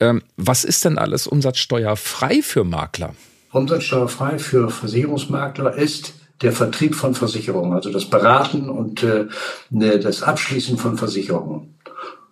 ähm, 0.00 0.22
was 0.36 0.64
ist 0.64 0.84
denn 0.84 0.96
alles 0.96 1.26
umsatzsteuerfrei 1.26 2.40
für 2.40 2.64
Makler? 2.64 3.14
Umsatzsteuerfrei 3.50 4.38
für 4.38 4.70
Versicherungsmakler 4.70 5.74
ist 5.74 6.14
der 6.42 6.52
Vertrieb 6.52 6.94
von 6.94 7.14
Versicherungen, 7.14 7.72
also 7.72 7.90
das 7.90 8.04
Beraten 8.06 8.68
und 8.68 9.02
äh, 9.02 9.26
ne, 9.70 9.98
das 9.98 10.22
Abschließen 10.22 10.76
von 10.76 10.98
Versicherungen. 10.98 11.74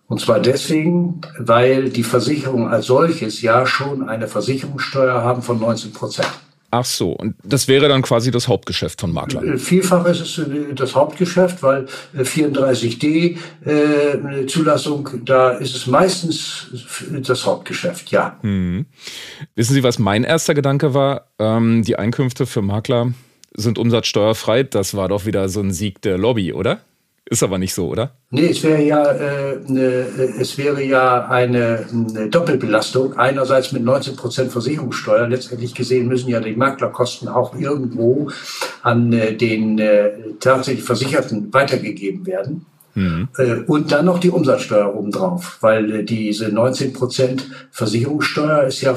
Und 0.07 0.19
zwar 0.19 0.41
deswegen, 0.41 1.21
weil 1.39 1.89
die 1.89 2.03
Versicherungen 2.03 2.67
als 2.67 2.87
solches 2.87 3.41
ja 3.41 3.65
schon 3.65 4.09
eine 4.09 4.27
Versicherungssteuer 4.27 5.23
haben 5.23 5.41
von 5.41 5.59
19 5.59 5.93
Prozent. 5.93 6.27
Ach 6.73 6.85
so, 6.85 7.11
und 7.11 7.35
das 7.43 7.67
wäre 7.67 7.89
dann 7.89 8.01
quasi 8.01 8.31
das 8.31 8.47
Hauptgeschäft 8.47 9.01
von 9.01 9.11
Maklern? 9.11 9.45
Äh, 9.45 9.57
vielfach 9.57 10.05
ist 10.05 10.21
es 10.21 10.37
äh, 10.37 10.73
das 10.73 10.95
Hauptgeschäft, 10.95 11.61
weil 11.63 11.85
34d 12.17 13.37
äh, 13.65 14.45
Zulassung, 14.47 15.09
da 15.25 15.51
ist 15.51 15.75
es 15.75 15.87
meistens 15.87 16.67
das 17.27 17.45
Hauptgeschäft, 17.45 18.11
ja. 18.11 18.37
Hm. 18.41 18.85
Wissen 19.55 19.73
Sie, 19.73 19.83
was 19.83 19.99
mein 19.99 20.23
erster 20.23 20.53
Gedanke 20.53 20.93
war? 20.93 21.27
Ähm, 21.39 21.83
die 21.83 21.97
Einkünfte 21.97 22.45
für 22.45 22.61
Makler 22.61 23.11
sind 23.55 23.77
umsatzsteuerfrei. 23.77 24.63
Das 24.63 24.95
war 24.95 25.09
doch 25.09 25.25
wieder 25.25 25.49
so 25.49 25.61
ein 25.61 25.71
Sieg 25.71 26.01
der 26.01 26.17
Lobby, 26.17 26.53
oder? 26.53 26.81
Ist 27.31 27.43
aber 27.43 27.57
nicht 27.57 27.73
so, 27.73 27.87
oder? 27.87 28.11
Nee, 28.31 28.47
es 28.47 28.61
wäre 28.61 28.81
ja, 28.81 29.05
äh, 29.09 29.59
ne, 29.65 30.05
es 30.37 30.57
wäre 30.57 30.83
ja 30.83 31.27
eine, 31.27 31.85
eine, 31.89 32.27
Doppelbelastung. 32.27 33.13
Einerseits 33.17 33.71
mit 33.71 33.83
19 33.83 34.17
Prozent 34.17 34.51
Versicherungssteuer. 34.51 35.27
Letztendlich 35.27 35.73
gesehen 35.73 36.09
müssen 36.09 36.29
ja 36.29 36.41
die 36.41 36.55
Maklerkosten 36.55 37.29
auch 37.29 37.55
irgendwo 37.55 38.29
an 38.81 39.13
äh, 39.13 39.33
den 39.33 39.79
äh, 39.79 40.11
tatsächlich 40.41 40.83
Versicherten 40.83 41.53
weitergegeben 41.53 42.25
werden. 42.25 42.65
Mhm. 42.93 43.29
Und 43.67 43.91
dann 43.91 44.05
noch 44.05 44.19
die 44.19 44.29
Umsatzsteuer 44.29 44.93
obendrauf, 44.93 45.57
weil 45.61 46.03
diese 46.03 46.49
19 46.49 46.93
Prozent 46.93 47.47
Versicherungssteuer 47.71 48.63
ist 48.63 48.81
ja 48.81 48.95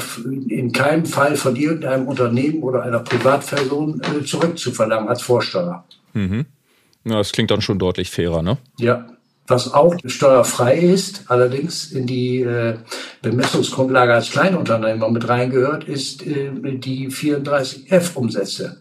in 0.48 0.72
keinem 0.72 1.06
Fall 1.06 1.36
von 1.36 1.56
irgendeinem 1.56 2.08
Unternehmen 2.08 2.62
oder 2.62 2.82
einer 2.82 3.00
Privatperson 3.00 4.00
zurückzuverlangen 4.24 5.08
als 5.08 5.22
Vorsteuer. 5.22 5.84
Mhm. 6.12 6.46
Ja, 7.04 7.18
das 7.18 7.32
klingt 7.32 7.50
dann 7.50 7.60
schon 7.60 7.78
deutlich 7.78 8.10
fairer, 8.10 8.42
ne? 8.42 8.58
Ja. 8.78 9.06
Was 9.46 9.74
auch 9.74 9.94
steuerfrei 10.06 10.78
ist, 10.78 11.24
allerdings 11.28 11.92
in 11.92 12.06
die 12.06 12.40
äh, 12.40 12.76
Bemessungsgrundlage 13.20 14.14
als 14.14 14.30
Kleinunternehmer 14.30 15.10
mit 15.10 15.28
reingehört, 15.28 15.84
ist 15.84 16.26
äh, 16.26 16.50
die 16.78 17.10
34F-Umsätze. 17.10 18.80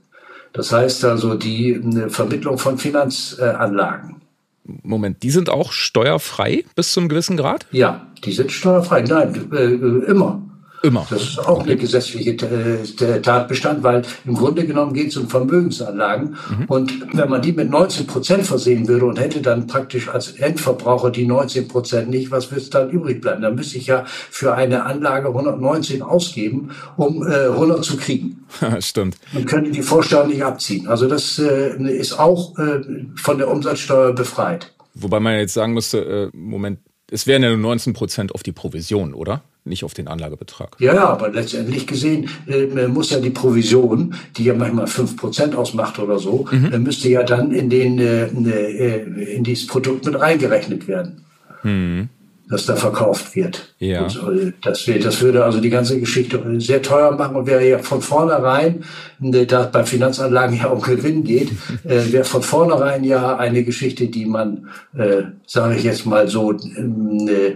Das 0.53 0.71
heißt 0.71 1.03
also 1.03 1.35
die 1.35 1.73
äh, 1.73 2.09
Vermittlung 2.09 2.57
von 2.57 2.77
Finanzanlagen. 2.77 4.22
Moment, 4.65 5.23
die 5.23 5.31
sind 5.31 5.49
auch 5.49 5.71
steuerfrei 5.71 6.63
bis 6.75 6.93
zu 6.93 6.99
einem 6.99 7.09
gewissen 7.09 7.37
Grad? 7.37 7.65
Ja, 7.71 8.07
die 8.23 8.31
sind 8.31 8.51
steuerfrei. 8.51 9.01
Nein, 9.01 9.49
äh, 9.51 9.57
äh 9.57 10.05
immer. 10.05 10.41
Immer. 10.83 11.07
Das 11.09 11.21
ist 11.21 11.39
auch 11.39 11.63
eine 11.63 11.77
gesetzliche 11.77 12.31
äh, 12.31 13.21
Tatbestand, 13.21 13.83
weil 13.83 14.01
im 14.25 14.33
Grunde 14.33 14.65
genommen 14.67 14.93
geht 14.93 15.11
es 15.11 15.17
um 15.17 15.29
Vermögensanlagen. 15.29 16.35
Mhm. 16.49 16.65
Und 16.67 17.17
wenn 17.17 17.29
man 17.29 17.41
die 17.41 17.53
mit 17.53 17.69
19 17.69 18.05
Prozent 18.05 18.45
versehen 18.45 18.85
würde 18.89 19.05
und 19.05 19.17
hätte 19.17 19.41
dann 19.41 19.65
praktisch 19.65 20.09
als 20.09 20.31
Endverbraucher 20.33 21.09
die 21.09 21.25
19 21.25 21.69
Prozent 21.69 22.09
nicht, 22.09 22.31
was 22.31 22.51
würde 22.51 22.65
dann 22.69 22.89
übrig 22.89 23.21
bleiben? 23.21 23.41
Dann 23.41 23.55
müsste 23.55 23.77
ich 23.77 23.87
ja 23.87 24.03
für 24.05 24.55
eine 24.55 24.83
Anlage 24.83 25.29
119 25.29 26.01
ausgeben, 26.01 26.71
um 26.97 27.25
äh, 27.25 27.47
100 27.47 27.81
zu 27.85 27.95
kriegen. 27.95 28.45
Stimmt. 28.79 29.15
Und 29.33 29.45
könnte 29.45 29.71
die 29.71 29.83
Vorsteuer 29.83 30.27
nicht 30.27 30.43
abziehen. 30.43 30.89
Also 30.89 31.07
das 31.07 31.39
äh, 31.39 31.77
ist 31.97 32.19
auch 32.19 32.57
äh, 32.59 32.81
von 33.15 33.37
der 33.37 33.49
Umsatzsteuer 33.49 34.11
befreit. 34.11 34.73
Wobei 34.95 35.21
man 35.21 35.37
jetzt 35.37 35.53
sagen 35.53 35.73
müsste, 35.73 36.31
äh, 36.33 36.37
Moment, 36.37 36.79
es 37.09 37.25
wären 37.25 37.41
ja 37.41 37.49
nur 37.49 37.59
19 37.59 37.93
Prozent 37.93 38.35
auf 38.35 38.43
die 38.43 38.51
Provision, 38.51 39.13
oder? 39.13 39.43
Nicht 39.65 39.83
auf 39.83 39.93
den 39.93 40.07
Anlagebetrag. 40.07 40.75
Ja, 40.79 40.93
ja, 40.93 41.09
aber 41.09 41.29
letztendlich 41.29 41.87
gesehen 41.87 42.29
äh, 42.47 42.87
muss 42.87 43.11
ja 43.11 43.19
die 43.19 43.29
Provision, 43.29 44.15
die 44.35 44.45
ja 44.45 44.53
manchmal 44.53 44.87
fünf 44.87 45.15
Prozent 45.15 45.55
ausmacht 45.55 45.99
oder 45.99 46.19
so, 46.19 46.45
mhm. 46.51 46.73
äh, 46.73 46.79
müsste 46.79 47.09
ja 47.09 47.23
dann 47.23 47.51
in, 47.51 47.69
den, 47.69 47.99
äh, 47.99 48.25
äh 48.25 49.35
in 49.35 49.43
dieses 49.43 49.67
Produkt 49.67 50.05
mit 50.05 50.19
reingerechnet 50.19 50.87
werden. 50.87 51.23
Mhm. 51.63 52.09
Das 52.49 52.65
da 52.65 52.75
verkauft 52.75 53.37
wird. 53.37 53.73
Ja. 53.79 54.03
Und, 54.03 54.37
äh, 54.37 54.51
das, 54.61 54.85
das 55.01 55.21
würde 55.21 55.45
also 55.45 55.61
die 55.61 55.69
ganze 55.69 55.97
Geschichte 55.97 56.43
sehr 56.59 56.81
teuer 56.81 57.11
machen 57.11 57.37
und 57.37 57.47
wäre 57.47 57.67
ja 57.67 57.79
von 57.79 58.01
vornherein, 58.01 58.83
äh, 59.21 59.45
da 59.45 59.63
bei 59.63 59.85
Finanzanlagen 59.85 60.57
ja 60.57 60.67
um 60.67 60.81
Gewinn 60.81 61.23
geht, 61.23 61.51
äh, 61.85 62.11
wäre 62.11 62.25
von 62.25 62.43
vornherein 62.43 63.05
ja 63.05 63.37
eine 63.37 63.63
Geschichte, 63.63 64.07
die 64.07 64.25
man, 64.25 64.67
äh, 64.93 65.23
sage 65.47 65.77
ich 65.77 65.85
jetzt 65.85 66.05
mal 66.05 66.27
so, 66.27 66.51
äh, 66.51 67.55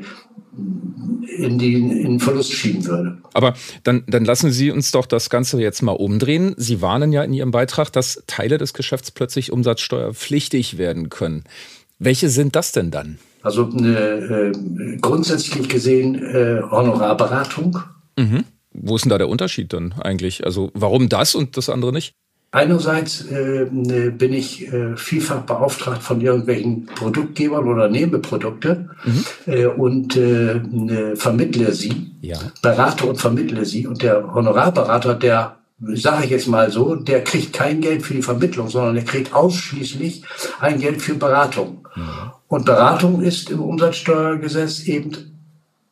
in, 1.37 1.59
die, 1.59 1.73
in 1.75 1.89
den 1.89 2.19
Verlust 2.19 2.51
schieben 2.51 2.85
würde. 2.85 3.17
Aber 3.33 3.53
dann, 3.83 4.03
dann 4.07 4.25
lassen 4.25 4.51
Sie 4.51 4.71
uns 4.71 4.91
doch 4.91 5.05
das 5.05 5.29
Ganze 5.29 5.61
jetzt 5.61 5.81
mal 5.81 5.91
umdrehen. 5.91 6.53
Sie 6.57 6.81
warnen 6.81 7.11
ja 7.11 7.23
in 7.23 7.33
Ihrem 7.33 7.51
Beitrag, 7.51 7.91
dass 7.91 8.23
Teile 8.27 8.57
des 8.57 8.73
Geschäfts 8.73 9.11
plötzlich 9.11 9.51
umsatzsteuerpflichtig 9.51 10.77
werden 10.77 11.09
können. 11.09 11.43
Welche 11.99 12.29
sind 12.29 12.55
das 12.55 12.71
denn 12.71 12.91
dann? 12.91 13.19
Also 13.41 13.69
äh, 13.69 14.51
grundsätzlich 15.01 15.69
gesehen 15.69 16.15
äh, 16.15 16.61
Honorarberatung. 16.69 17.79
Mhm. 18.17 18.43
Wo 18.73 18.95
ist 18.95 19.05
denn 19.05 19.09
da 19.09 19.17
der 19.17 19.29
Unterschied 19.29 19.73
dann 19.73 19.93
eigentlich? 19.93 20.45
Also 20.45 20.71
warum 20.73 21.09
das 21.09 21.33
und 21.35 21.57
das 21.57 21.69
andere 21.69 21.93
nicht? 21.93 22.13
Einerseits 22.51 23.25
äh, 23.25 23.67
ne, 23.69 24.11
bin 24.11 24.31
ich 24.31 24.71
äh, 24.71 24.95
vielfach 24.95 25.41
beauftragt 25.41 26.01
von 26.01 26.21
irgendwelchen 26.21 26.85
Produktgebern 26.85 27.67
oder 27.67 27.89
nehme 27.89 28.19
Produkte 28.19 28.89
mhm. 29.03 29.25
äh, 29.45 29.65
und 29.65 30.15
äh, 30.15 30.61
ne, 30.65 31.15
vermittle 31.17 31.73
sie, 31.73 32.11
ja. 32.21 32.37
berate 32.61 33.05
und 33.05 33.17
vermittle 33.17 33.65
sie. 33.65 33.85
Und 33.85 34.01
der 34.01 34.33
Honorarberater, 34.33 35.15
der 35.15 35.57
sage 35.79 36.25
ich 36.25 36.31
jetzt 36.31 36.47
mal 36.47 36.71
so, 36.71 36.95
der 36.95 37.23
kriegt 37.23 37.53
kein 37.53 37.81
Geld 37.81 38.01
für 38.03 38.13
die 38.13 38.21
Vermittlung, 38.21 38.69
sondern 38.69 38.95
der 38.95 39.03
kriegt 39.03 39.33
ausschließlich 39.33 40.23
ein 40.59 40.79
Geld 40.79 41.01
für 41.01 41.15
Beratung. 41.15 41.87
Mhm. 41.95 42.31
Und 42.47 42.65
Beratung 42.65 43.21
ist 43.21 43.49
im 43.51 43.61
Umsatzsteuergesetz 43.61 44.83
eben 44.87 45.37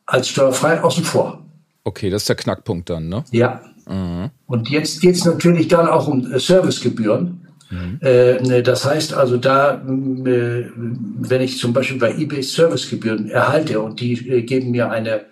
als 0.06 0.28
steuerfrei 0.28 0.82
außen 0.82 1.04
vor. 1.04 1.44
Okay, 1.84 2.10
das 2.10 2.22
ist 2.22 2.28
der 2.30 2.36
Knackpunkt 2.36 2.88
dann, 2.90 3.08
ne? 3.08 3.24
Ja. 3.30 3.60
Mhm. 3.88 4.30
Und 4.46 4.68
jetzt 4.70 5.00
geht 5.00 5.14
es 5.14 5.24
natürlich 5.24 5.68
dann 5.68 5.86
auch 5.88 6.08
um 6.08 6.32
äh, 6.32 6.38
Servicegebühren. 6.38 7.40
Mhm. 7.70 7.98
Äh, 8.00 8.62
das 8.62 8.84
heißt 8.84 9.14
also 9.14 9.36
da, 9.36 9.74
äh, 9.74 10.64
wenn 10.74 11.40
ich 11.40 11.58
zum 11.58 11.72
Beispiel 11.72 11.98
bei 11.98 12.14
eBay 12.14 12.42
Servicegebühren 12.42 13.28
erhalte 13.28 13.80
und 13.80 14.00
die 14.00 14.14
geben 14.42 14.70
mir 14.70 14.90
eine 14.90 15.22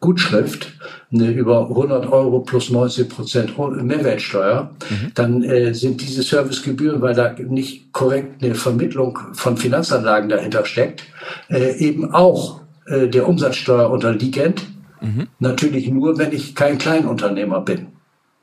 Gutschrift 0.00 0.74
eine 1.10 1.30
über 1.32 1.70
100 1.70 2.12
Euro 2.12 2.40
plus 2.40 2.70
19 2.70 3.08
Prozent 3.08 3.58
Mehrwertsteuer, 3.58 4.70
mhm. 4.88 5.12
dann 5.14 5.74
sind 5.74 6.00
diese 6.02 6.22
Servicegebühren, 6.22 7.00
weil 7.00 7.14
da 7.14 7.32
nicht 7.32 7.92
korrekt 7.92 8.44
eine 8.44 8.54
Vermittlung 8.54 9.18
von 9.32 9.56
Finanzanlagen 9.56 10.28
dahinter 10.28 10.64
steckt, 10.66 11.02
eben 11.48 12.14
auch 12.14 12.60
der 12.86 13.26
Umsatzsteuer 13.26 13.90
unterliegend. 13.90 14.66
Mhm. 15.00 15.26
Natürlich 15.40 15.90
nur, 15.90 16.16
wenn 16.16 16.32
ich 16.32 16.54
kein 16.54 16.78
Kleinunternehmer 16.78 17.62
bin. 17.62 17.88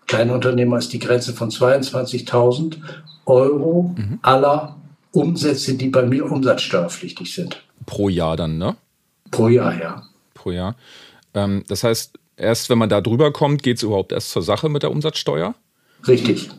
Kleinunternehmer 0.08 0.78
ist 0.78 0.94
die 0.94 1.00
Grenze 1.00 1.34
von 1.34 1.50
22.000 1.50 2.78
Euro 3.26 3.96
mhm. 3.98 4.20
aller 4.22 4.76
Umsätze, 5.12 5.76
die 5.76 5.90
bei 5.90 6.04
mir 6.04 6.30
umsatzsteuerpflichtig 6.30 7.34
sind. 7.34 7.64
Pro 7.86 8.10
Jahr 8.10 8.36
dann, 8.36 8.58
ne? 8.58 8.76
Pro 9.32 9.48
Jahr, 9.48 9.80
ja. 9.80 10.04
Pro 10.34 10.52
Jahr. 10.52 10.76
Ähm, 11.34 11.64
das 11.68 11.84
heißt, 11.84 12.14
erst 12.38 12.70
wenn 12.70 12.78
man 12.78 12.90
da 12.90 13.02
drüber 13.02 13.32
kommt, 13.32 13.64
geht 13.64 13.78
es 13.78 13.84
überhaupt 13.84 14.12
erst 14.12 14.32
zur 14.32 14.42
Sache 14.42 14.70
mit 14.70 14.84
der 14.84 14.92
Umsatzsteuer? 14.92 15.56
Richtig. 16.08 16.50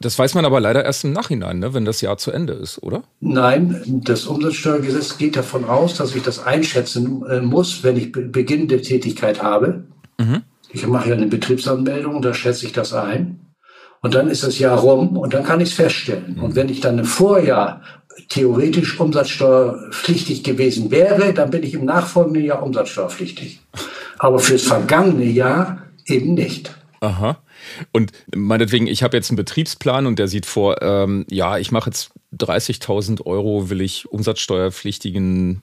Das 0.00 0.18
weiß 0.18 0.34
man 0.34 0.44
aber 0.44 0.58
leider 0.58 0.84
erst 0.84 1.04
im 1.04 1.12
Nachhinein, 1.12 1.58
ne, 1.58 1.74
wenn 1.74 1.84
das 1.84 2.00
Jahr 2.00 2.16
zu 2.16 2.30
Ende 2.30 2.54
ist, 2.54 2.82
oder? 2.82 3.02
Nein, 3.20 4.02
das 4.04 4.24
Umsatzsteuergesetz 4.24 5.18
geht 5.18 5.36
davon 5.36 5.66
aus, 5.66 5.96
dass 5.96 6.14
ich 6.14 6.22
das 6.22 6.44
einschätzen 6.44 7.24
äh, 7.26 7.40
muss, 7.40 7.82
wenn 7.82 7.96
ich 7.96 8.10
be 8.10 8.22
beginnende 8.22 8.80
Tätigkeit 8.80 9.42
habe. 9.42 9.84
Mhm. 10.18 10.42
Ich 10.70 10.86
mache 10.86 11.10
ja 11.10 11.14
eine 11.14 11.26
Betriebsanmeldung, 11.26 12.22
da 12.22 12.34
schätze 12.34 12.66
ich 12.66 12.72
das 12.72 12.92
ein. 12.92 13.40
Und 14.02 14.14
dann 14.14 14.28
ist 14.28 14.42
das 14.42 14.58
Jahr 14.58 14.78
rum 14.78 15.16
und 15.16 15.34
dann 15.34 15.44
kann 15.44 15.60
ich 15.60 15.70
es 15.70 15.74
feststellen. 15.74 16.34
Mhm. 16.36 16.44
Und 16.44 16.54
wenn 16.54 16.68
ich 16.68 16.80
dann 16.80 16.98
im 16.98 17.04
Vorjahr 17.04 17.82
theoretisch 18.28 18.98
umsatzsteuerpflichtig 19.00 20.42
gewesen 20.42 20.90
wäre, 20.90 21.32
dann 21.34 21.50
bin 21.50 21.62
ich 21.62 21.74
im 21.74 21.84
nachfolgenden 21.84 22.44
Jahr 22.44 22.62
umsatzsteuerpflichtig. 22.62 23.60
Aber 24.18 24.38
fürs 24.38 24.62
vergangene 24.62 25.24
Jahr 25.24 25.82
eben 26.06 26.34
nicht. 26.34 26.74
Aha. 27.00 27.38
Und 27.92 28.12
meinetwegen, 28.34 28.86
ich 28.86 29.02
habe 29.02 29.16
jetzt 29.16 29.30
einen 29.30 29.36
Betriebsplan 29.36 30.06
und 30.06 30.18
der 30.18 30.28
sieht 30.28 30.46
vor, 30.46 30.82
ähm, 30.82 31.26
ja, 31.30 31.58
ich 31.58 31.72
mache 31.72 31.90
jetzt 31.90 32.10
30.000 32.36 33.24
Euro, 33.26 33.70
will 33.70 33.80
ich 33.80 34.10
umsatzsteuerpflichtigen 34.10 35.62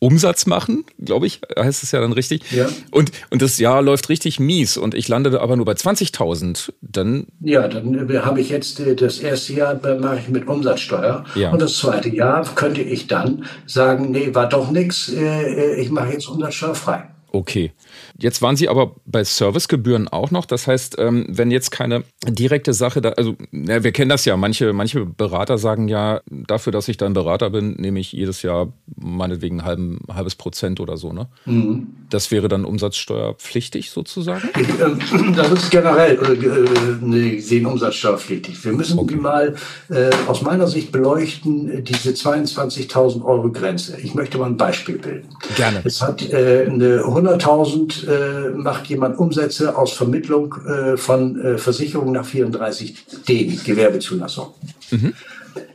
Umsatz 0.00 0.46
machen, 0.46 0.84
glaube 0.98 1.26
ich, 1.26 1.40
heißt 1.56 1.82
es 1.82 1.92
ja 1.92 2.00
dann 2.00 2.12
richtig. 2.12 2.50
Ja. 2.50 2.68
Und, 2.90 3.12
und 3.28 3.42
das 3.42 3.58
Jahr 3.58 3.82
läuft 3.82 4.08
richtig 4.08 4.40
mies 4.40 4.78
und 4.78 4.94
ich 4.94 5.06
lande 5.08 5.40
aber 5.40 5.56
nur 5.56 5.66
bei 5.66 5.72
20.000. 5.72 6.72
Dann. 6.80 7.26
Ja, 7.40 7.68
dann 7.68 8.10
äh, 8.10 8.18
habe 8.20 8.40
ich 8.40 8.48
jetzt 8.48 8.80
äh, 8.80 8.96
das 8.96 9.18
erste 9.18 9.52
Jahr 9.52 9.78
mache 9.98 10.18
ich 10.18 10.28
mit 10.28 10.48
Umsatzsteuer. 10.48 11.24
Ja. 11.34 11.50
Und 11.52 11.60
das 11.60 11.76
zweite 11.76 12.08
Jahr 12.08 12.44
könnte 12.54 12.80
ich 12.80 13.06
dann 13.06 13.44
sagen, 13.66 14.10
nee, 14.10 14.34
war 14.34 14.48
doch 14.48 14.70
nichts, 14.70 15.12
äh, 15.12 15.74
ich 15.74 15.90
mache 15.90 16.12
jetzt 16.12 16.28
Umsatzsteuer 16.28 16.74
frei. 16.74 17.10
Okay. 17.32 17.72
Jetzt 18.18 18.42
waren 18.42 18.56
Sie 18.56 18.68
aber 18.68 18.96
bei 19.06 19.22
Servicegebühren 19.22 20.08
auch 20.08 20.30
noch. 20.30 20.46
Das 20.46 20.66
heißt, 20.66 20.96
ähm, 20.98 21.26
wenn 21.28 21.50
jetzt 21.50 21.70
keine 21.70 22.02
direkte 22.26 22.72
Sache 22.72 23.00
da, 23.00 23.10
also 23.10 23.36
ja, 23.52 23.84
wir 23.84 23.92
kennen 23.92 24.08
das 24.08 24.24
ja, 24.24 24.36
manche, 24.36 24.72
manche 24.72 25.06
Berater 25.06 25.58
sagen 25.58 25.88
ja, 25.88 26.20
dafür, 26.28 26.72
dass 26.72 26.88
ich 26.88 26.96
dann 26.96 27.12
Berater 27.12 27.50
bin, 27.50 27.74
nehme 27.74 28.00
ich 28.00 28.12
jedes 28.12 28.42
Jahr 28.42 28.72
meinetwegen 28.96 29.60
ein 29.60 29.64
halben, 29.64 30.00
halbes 30.12 30.34
Prozent 30.34 30.80
oder 30.80 30.96
so. 30.96 31.12
Ne? 31.12 31.28
Mhm. 31.44 31.86
Das 32.10 32.30
wäre 32.30 32.48
dann 32.48 32.64
umsatzsteuerpflichtig 32.64 33.90
sozusagen? 33.90 34.48
Ähm, 34.56 35.34
das 35.36 35.50
ist 35.52 35.70
generell 35.70 36.18
äh, 36.22 37.36
gesehen 37.36 37.66
umsatzsteuerpflichtig. 37.66 38.64
Wir 38.64 38.72
müssen 38.72 38.98
okay. 38.98 39.16
mal 39.16 39.54
äh, 39.88 40.10
aus 40.26 40.42
meiner 40.42 40.66
Sicht 40.66 40.90
beleuchten, 40.90 41.84
diese 41.84 42.10
22.000 42.10 43.24
Euro 43.24 43.50
Grenze. 43.52 43.98
Ich 44.00 44.14
möchte 44.14 44.38
mal 44.38 44.46
ein 44.46 44.56
Beispiel 44.56 44.98
bilden. 44.98 45.28
Gerne. 45.56 45.82
Es 45.84 46.02
hat 46.02 46.28
äh, 46.30 46.66
eine 46.68 47.04
100.000 47.20 48.08
äh, 48.08 48.50
macht 48.50 48.86
jemand 48.86 49.18
Umsätze 49.18 49.76
aus 49.76 49.92
Vermittlung 49.92 50.54
äh, 50.66 50.96
von 50.96 51.40
äh, 51.40 51.58
Versicherungen 51.58 52.12
nach 52.12 52.26
34d, 52.26 53.64
Gewerbezulassung. 53.64 54.54
Mhm. 54.90 55.14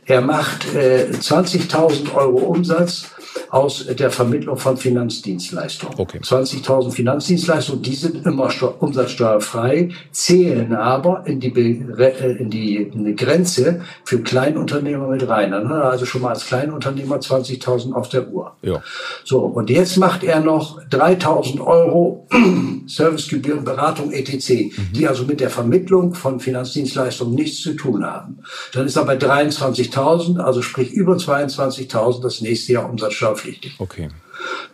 Er 0.04 0.20
macht 0.20 0.74
äh, 0.74 1.08
20.000 1.12 2.14
Euro 2.14 2.38
Umsatz 2.38 3.06
aus 3.50 3.86
der 3.86 4.10
Vermittlung 4.10 4.56
von 4.56 4.76
Finanzdienstleistungen. 4.76 5.94
Okay. 5.98 6.18
20.000 6.18 6.90
Finanzdienstleistungen, 6.90 7.82
die 7.82 7.94
sind 7.94 8.26
immer 8.26 8.50
umsatzsteuerfrei, 8.78 9.90
zählen 10.10 10.74
aber 10.74 11.26
in 11.26 11.40
die, 11.40 11.52
äh, 11.56 12.36
in 12.36 12.50
die, 12.50 12.76
in 12.76 13.04
die 13.04 13.16
Grenze 13.16 13.82
für 14.04 14.20
Kleinunternehmer 14.20 15.08
mit 15.08 15.28
rein. 15.28 15.50
Dann 15.50 15.68
hat 15.68 15.76
er 15.76 15.90
also 15.90 16.06
schon 16.06 16.22
mal 16.22 16.30
als 16.30 16.46
Kleinunternehmer 16.46 17.16
20.000 17.16 17.92
auf 17.92 18.08
der 18.08 18.28
Uhr. 18.28 18.56
Ja. 18.62 18.82
So, 19.24 19.40
und 19.40 19.70
jetzt 19.70 19.96
macht 19.96 20.24
er 20.24 20.40
noch 20.40 20.82
3.000 20.84 21.60
Euro 21.64 22.26
Servicegebühren, 22.86 23.64
Beratung, 23.64 24.12
etc., 24.12 24.50
mhm. 24.50 24.92
die 24.92 25.08
also 25.08 25.24
mit 25.24 25.40
der 25.40 25.50
Vermittlung 25.50 26.14
von 26.14 26.40
Finanzdienstleistungen 26.40 27.34
nichts 27.34 27.62
zu 27.62 27.74
tun 27.74 28.04
haben. 28.04 28.38
Dann 28.72 28.86
ist 28.86 28.96
er 28.96 29.04
bei 29.04 29.16
23.000, 29.16 30.38
also 30.38 30.62
sprich 30.62 30.92
über 30.92 31.16
22.000 31.16 32.22
das 32.22 32.40
nächste 32.40 32.74
Jahr 32.74 32.88
umsatzsteuerpflichtig. 33.26 33.74
Okay. 33.78 34.08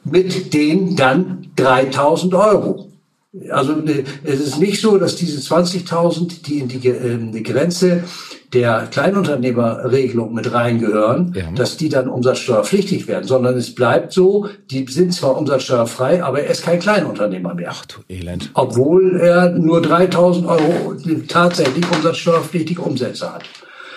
Mit 0.05 0.53
den 0.55 0.96
dann 0.96 1.48
3.000 1.57 2.38
Euro. 2.38 2.88
Also 3.50 3.72
äh, 3.86 4.05
es 4.24 4.40
ist 4.40 4.59
nicht 4.59 4.80
so, 4.80 4.98
dass 4.98 5.16
diese 5.16 5.40
20.000, 5.40 6.42
die 6.42 6.59
in 6.59 6.68
die, 6.68 6.86
äh, 6.86 7.18
die 7.18 7.42
Grenze 7.42 8.05
der 8.53 8.88
Kleinunternehmerregelung 8.90 10.34
mit 10.34 10.53
reingehören, 10.53 11.32
ja. 11.34 11.50
dass 11.53 11.78
die 11.78 11.88
dann 11.88 12.11
umsatzsteuerpflichtig 12.11 13.09
werden, 13.09 13.26
sondern 13.26 13.57
es 13.57 13.74
bleibt 13.74 14.12
so, 14.12 14.48
die 14.70 14.86
sind 14.86 15.14
zwar 15.14 15.38
umsatzsteuerfrei, 15.38 16.22
aber 16.22 16.42
er 16.42 16.50
ist 16.50 16.62
kein 16.62 16.78
Kleinunternehmer 16.78 17.55
mehr. 17.55 17.70
Ach 17.72 17.86
du 17.86 18.00
Elend. 18.11 18.50
Obwohl 18.53 19.18
er 19.18 19.48
nur 19.53 19.80
3000 19.80 20.46
Euro 20.46 20.94
tatsächlich 21.28 21.90
umsatzsteuerpflichtige 21.90 22.82
Umsätze 22.82 23.32
hat. 23.32 23.44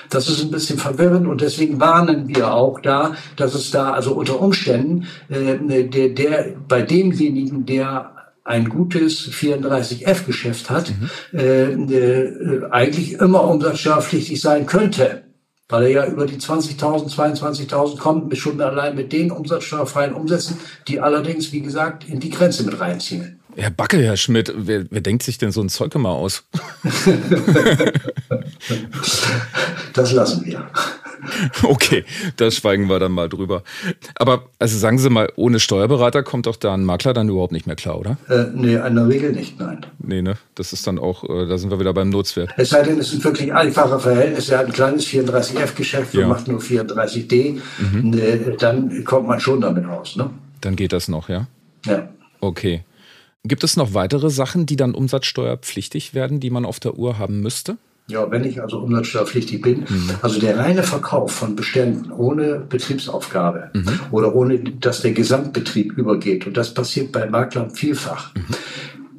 Das 0.10 0.30
ist 0.30 0.42
ein 0.42 0.52
bisschen 0.52 0.80
verwirrend 0.80 1.28
und 1.28 1.42
deswegen 1.42 1.80
warnen 1.80 2.28
wir 2.28 2.54
auch 2.54 2.80
da, 2.80 3.16
dass 3.36 3.54
es 3.54 3.72
da 3.72 3.92
also 3.92 4.14
unter 4.14 4.42
Umständen 4.42 5.08
äh, 5.30 5.84
der, 5.84 6.10
der 6.10 6.56
bei 6.68 6.82
demjenigen, 6.82 7.66
der 7.66 8.12
ein 8.46 8.70
gutes 8.70 9.28
34F-Geschäft 9.32 10.70
hat, 10.70 10.94
mhm. 11.32 11.40
äh, 11.40 11.72
äh, 11.72 12.70
eigentlich 12.70 13.14
immer 13.14 13.44
umsatzsteuerpflichtig 13.44 14.40
sein 14.40 14.68
könnte. 14.68 15.24
Weil 15.68 15.86
er 15.86 15.90
ja 15.90 16.06
über 16.06 16.28
die 16.28 16.38
20.000, 16.38 17.12
22.000 17.12 17.98
kommt, 17.98 18.38
schon 18.38 18.62
allein 18.62 18.96
mit 18.96 19.12
den 19.12 19.32
umsatzsteuerfreien 19.32 20.14
Umsätzen, 20.14 20.60
die 20.88 21.00
allerdings, 21.00 21.52
wie 21.54 21.62
gesagt, 21.62 22.08
in 22.08 22.20
die 22.20 22.30
Grenze 22.30 22.64
mit 22.64 22.80
reinziehen. 22.80 23.40
Herr 23.58 23.72
Backe, 23.72 23.98
Herr 23.98 24.18
Schmidt, 24.18 24.54
wer, 24.56 24.86
wer 24.90 25.02
denkt 25.02 25.24
sich 25.24 25.38
denn 25.38 25.52
so 25.52 25.62
ein 25.62 25.70
Zeug 25.70 25.96
immer 25.96 26.10
aus? 26.10 26.44
das 29.94 30.12
lassen 30.12 30.46
wir. 30.46 30.68
Okay, 31.64 32.06
da 32.38 32.52
schweigen 32.52 32.88
wir 32.88 33.00
dann 33.00 33.12
mal 33.12 33.30
drüber. 33.30 33.64
Aber 34.16 34.50
also 34.60 34.78
sagen 34.78 35.00
Sie 35.00 35.10
mal, 35.10 35.32
ohne 35.36 35.60
Steuerberater 35.60 36.22
kommt 36.22 36.46
doch 36.46 36.56
da 36.56 36.74
ein 36.74 36.84
Makler 36.84 37.14
dann 37.14 37.30
überhaupt 37.30 37.52
nicht 37.52 37.66
mehr 37.66 37.76
klar, 37.76 38.00
oder? 38.00 38.18
Äh, 38.30 38.46
nee, 38.54 38.76
in 38.76 38.96
der 38.96 39.08
Regel 39.08 39.32
nicht, 39.32 39.60
nein. 39.60 39.86
Nee, 40.00 40.22
ne? 40.22 40.36
Das 40.54 40.72
ist 40.74 40.86
dann 40.86 41.00
auch, 41.00 41.24
äh, 41.24 41.48
da 41.48 41.58
sind 41.58 41.72
wir 41.72 41.80
wieder 41.80 41.94
beim 41.94 42.10
Nutzwert. 42.10 42.52
Es 42.58 42.70
sei 42.70 42.84
denn, 42.84 43.00
es 43.00 43.10
sind 43.10 43.24
wirklich 43.24 43.54
einfache 43.54 44.00
Verhältnisse. 44.00 44.54
Er 44.54 44.60
hat 44.60 44.68
ein 44.68 44.74
kleines 44.74 45.08
34F-Geschäft 45.08 46.14
und 46.14 46.22
ja. 46.22 46.28
macht 46.28 46.48
nur 46.48 46.60
34D. 46.60 47.54
Mhm. 47.80 48.10
Nee, 48.10 48.56
dann 48.60 49.04
kommt 49.04 49.28
man 49.28 49.40
schon 49.40 49.62
damit 49.62 49.88
raus, 49.88 50.16
ne? 50.16 50.30
Dann 50.62 50.76
geht 50.76 50.94
das 50.94 51.08
noch, 51.08 51.30
ja? 51.30 51.48
Ja. 51.86 52.08
Okay. 52.40 52.84
Gibt 53.48 53.64
es 53.64 53.78
noch 53.78 53.94
weitere 53.94 54.32
Sachen, 54.32 54.66
die 54.66 54.76
dann 54.76 54.96
umsatzsteuerpflichtig 54.96 56.16
werden, 56.16 56.40
die 56.40 56.50
man 56.50 56.66
auf 56.66 56.80
der 56.80 56.98
Uhr 56.98 57.20
haben 57.20 57.42
müsste? 57.42 57.78
Ja, 58.08 58.30
wenn 58.30 58.44
ich 58.44 58.62
also 58.62 58.80
umsatzsteuerpflichtig 58.80 59.62
bin, 59.62 59.80
mhm. 59.82 60.12
also 60.22 60.40
der 60.40 60.58
reine 60.58 60.84
Verkauf 60.84 61.32
von 61.32 61.56
Beständen 61.56 62.12
ohne 62.12 62.60
Betriebsaufgabe 62.60 63.70
mhm. 63.74 64.00
oder 64.12 64.36
ohne, 64.36 64.60
dass 64.60 65.02
der 65.02 65.12
Gesamtbetrieb 65.12 65.94
übergeht, 65.98 66.46
und 66.46 66.58
das 66.58 66.74
passiert 66.74 67.12
bei 67.12 67.28
Maklern 67.28 67.72
vielfach, 67.72 68.34
mhm. 68.36 68.46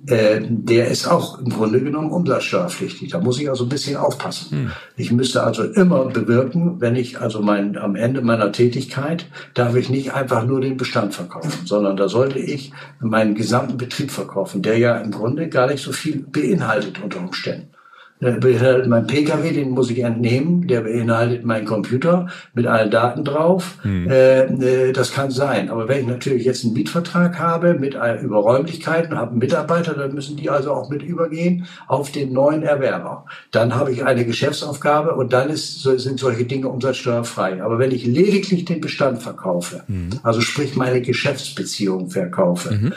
Äh, 0.07 0.41
der 0.49 0.89
ist 0.89 1.07
auch 1.07 1.39
im 1.39 1.51
Grunde 1.51 1.81
genommen 1.81 2.11
umsatzsteuerpflichtig. 2.11 3.11
Da 3.11 3.21
muss 3.21 3.41
ich 3.41 3.49
also 3.49 3.65
ein 3.65 3.69
bisschen 3.69 3.97
aufpassen. 3.97 4.65
Mhm. 4.65 4.71
Ich 4.97 5.13
müsste 5.13 5.43
also 5.43 5.65
immer 5.65 6.07
bewirken, 6.07 6.81
wenn 6.81 6.97
ich 6.97 7.21
also 7.21 7.41
mein, 7.43 7.77
am 7.77 7.97
Ende 7.97 8.23
meiner 8.23 8.53
Tätigkeit, 8.53 9.27
darf 9.55 9.75
ich 9.75 9.91
nicht 9.91 10.13
einfach 10.13 10.47
nur 10.47 10.61
den 10.61 10.77
Bestand 10.77 11.15
verkaufen, 11.15 11.67
sondern 11.67 11.97
da 11.97 12.09
sollte 12.09 12.39
ich 12.39 12.73
meinen 13.01 13.35
gesamten 13.35 13.77
Betrieb 13.77 14.11
verkaufen, 14.11 14.63
der 14.63 14.79
ja 14.79 14.97
im 14.99 15.11
Grunde 15.11 15.49
gar 15.49 15.67
nicht 15.67 15.83
so 15.83 15.93
viel 15.93 16.19
beinhaltet 16.19 17.03
unter 17.03 17.19
Umständen. 17.19 17.76
Der 18.21 18.33
beinhaltet 18.33 18.89
mein 18.89 19.07
Pkw, 19.07 19.53
den 19.53 19.71
muss 19.71 19.91
ich 19.91 19.99
entnehmen. 19.99 20.67
Der 20.67 20.81
beinhaltet 20.81 21.45
meinen 21.45 21.67
Computer 21.67 22.29
mit 22.55 22.67
allen 22.67 22.91
Daten 22.91 23.25
drauf. 23.25 23.79
Mhm. 23.85 24.09
Äh, 24.11 24.93
das 24.93 25.13
kann 25.13 25.31
sein. 25.31 25.69
Aber 25.69 25.89
wenn 25.89 26.01
ich 26.01 26.07
natürlich 26.07 26.45
jetzt 26.45 26.65
einen 26.65 26.73
Mietvertrag 26.73 27.39
habe 27.39 27.75
mit 27.75 27.95
über 28.23 28.39
Räumlichkeiten, 28.39 29.17
habe 29.17 29.33
einen 29.33 29.39
Mitarbeiter, 29.39 29.95
dann 29.95 30.15
müssen 30.15 30.37
die 30.37 30.49
also 30.49 30.73
auch 30.73 30.89
mit 30.89 31.03
übergehen 31.03 31.67
auf 31.89 32.11
den 32.11 32.33
neuen 32.33 32.63
Erwerber. 32.63 33.27
Dann 33.51 33.75
habe 33.75 33.93
ich 33.93 34.05
eine 34.05 34.25
Geschäftsaufgabe 34.25 35.15
und 35.15 35.33
dann 35.33 35.51
ist, 35.51 35.83
sind 35.83 36.19
solche 36.19 36.45
Dinge 36.45 36.69
umsatzsteuerfrei. 36.69 37.63
Aber 37.63 37.79
wenn 37.79 37.91
ich 37.91 38.07
lediglich 38.07 38.65
den 38.65 38.81
Bestand 38.81 39.23
verkaufe, 39.23 39.83
mhm. 39.89 40.11
also 40.23 40.41
sprich 40.41 40.75
meine 40.75 41.03
Geschäftsbeziehung 41.03 42.09
verkaufe, 42.09 42.75
mhm. 42.75 42.93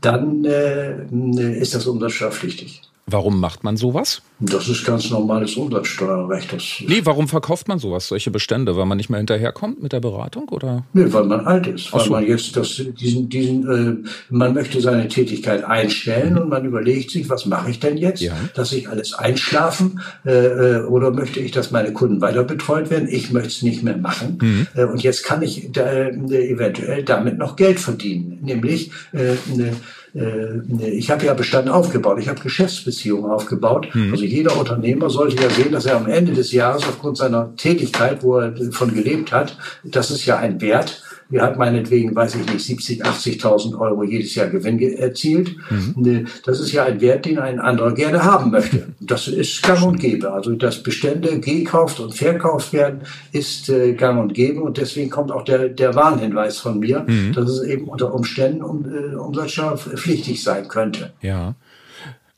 dann 0.00 0.44
äh, 0.44 1.58
ist 1.60 1.74
das 1.74 1.86
umsatzsteuerpflichtig. 1.86 2.82
Warum 3.06 3.38
macht 3.38 3.64
man 3.64 3.76
sowas? 3.76 4.22
Das 4.40 4.66
ist 4.66 4.84
ganz 4.84 5.10
normales 5.10 5.56
Umsatzsteuerrecht. 5.56 6.54
Das 6.54 6.62
nee, 6.86 7.02
warum 7.04 7.28
verkauft 7.28 7.68
man 7.68 7.78
sowas, 7.78 8.08
solche 8.08 8.30
Bestände? 8.30 8.76
Weil 8.76 8.86
man 8.86 8.96
nicht 8.96 9.10
mehr 9.10 9.18
hinterherkommt 9.18 9.82
mit 9.82 9.92
der 9.92 10.00
Beratung? 10.00 10.48
Oder? 10.48 10.84
Nee, 10.94 11.12
weil 11.12 11.24
man 11.24 11.40
alt 11.40 11.66
ist. 11.66 11.92
Weil 11.92 12.00
so. 12.00 12.10
man 12.12 12.26
jetzt 12.26 12.56
das, 12.56 12.82
diesen, 12.98 13.28
diesen, 13.28 14.04
äh, 14.04 14.08
man 14.30 14.54
möchte 14.54 14.80
seine 14.80 15.06
Tätigkeit 15.08 15.64
einstellen 15.64 16.32
mhm. 16.32 16.38
und 16.40 16.48
man 16.48 16.64
überlegt 16.64 17.10
sich, 17.10 17.28
was 17.28 17.44
mache 17.44 17.70
ich 17.70 17.78
denn 17.78 17.98
jetzt? 17.98 18.22
Ja. 18.22 18.32
Dass 18.54 18.72
ich 18.72 18.88
alles 18.88 19.12
einschlafen 19.12 20.00
äh, 20.24 20.30
äh, 20.32 20.84
oder 20.84 21.10
möchte 21.10 21.40
ich, 21.40 21.52
dass 21.52 21.70
meine 21.70 21.92
Kunden 21.92 22.22
weiter 22.22 22.44
betreut 22.44 22.88
werden? 22.88 23.06
Ich 23.10 23.32
möchte 23.32 23.48
es 23.48 23.62
nicht 23.62 23.82
mehr 23.82 23.98
machen. 23.98 24.38
Mhm. 24.40 24.66
Äh, 24.74 24.84
und 24.84 25.02
jetzt 25.02 25.24
kann 25.24 25.42
ich 25.42 25.68
da, 25.72 25.84
äh, 25.84 26.10
eventuell 26.50 27.02
damit 27.02 27.36
noch 27.36 27.56
Geld 27.56 27.78
verdienen. 27.78 28.38
Nämlich 28.40 28.90
äh, 29.12 29.34
eine 29.52 29.72
ich 30.14 31.10
habe 31.10 31.26
ja 31.26 31.34
Bestand 31.34 31.68
aufgebaut, 31.68 32.20
ich 32.20 32.28
habe 32.28 32.40
Geschäftsbeziehungen 32.40 33.30
aufgebaut. 33.30 33.88
Mhm. 33.94 34.12
Also 34.12 34.24
jeder 34.24 34.56
Unternehmer 34.56 35.10
sollte 35.10 35.42
ja 35.42 35.50
sehen, 35.50 35.72
dass 35.72 35.86
er 35.86 35.96
am 35.96 36.06
Ende 36.06 36.32
des 36.32 36.52
Jahres 36.52 36.84
aufgrund 36.84 37.16
seiner 37.16 37.54
Tätigkeit, 37.56 38.22
wo 38.22 38.38
er 38.38 38.54
von 38.70 38.94
gelebt 38.94 39.32
hat, 39.32 39.56
das 39.82 40.12
ist 40.12 40.24
ja 40.24 40.36
ein 40.38 40.60
Wert, 40.60 41.02
er 41.30 41.42
hat 41.42 41.58
meinetwegen, 41.58 42.14
weiß 42.14 42.36
ich 42.36 42.52
nicht, 42.52 42.64
70, 42.64 43.04
80.000 43.04 43.78
Euro 43.78 44.04
jedes 44.04 44.34
Jahr 44.34 44.48
Gewinn 44.48 44.78
erzielt. 44.80 45.56
Mhm. 45.70 46.26
Das 46.44 46.60
ist 46.60 46.72
ja 46.72 46.84
ein 46.84 47.00
Wert, 47.00 47.24
den 47.24 47.38
ein 47.38 47.58
anderer 47.58 47.92
gerne 47.92 48.22
haben 48.24 48.50
möchte. 48.50 48.88
Das 49.00 49.28
ist 49.28 49.62
gang 49.62 49.82
und 49.82 50.00
gäbe. 50.00 50.32
Also, 50.32 50.52
dass 50.52 50.82
Bestände 50.82 51.40
gekauft 51.40 52.00
und 52.00 52.14
verkauft 52.14 52.72
werden, 52.72 53.00
ist 53.32 53.68
äh, 53.68 53.94
gang 53.94 54.20
und 54.20 54.34
gäbe. 54.34 54.60
Und 54.60 54.76
deswegen 54.76 55.10
kommt 55.10 55.32
auch 55.32 55.44
der, 55.44 55.68
der 55.68 55.94
Warnhinweis 55.94 56.58
von 56.58 56.78
mir, 56.78 57.04
mhm. 57.06 57.32
dass 57.32 57.50
es 57.50 57.62
eben 57.62 57.88
unter 57.88 58.14
Umständen 58.14 58.62
um, 58.62 58.84
äh, 58.84 59.14
umsatzsteuerpflichtig 59.14 60.42
sein 60.42 60.68
könnte. 60.68 61.12
Ja. 61.20 61.54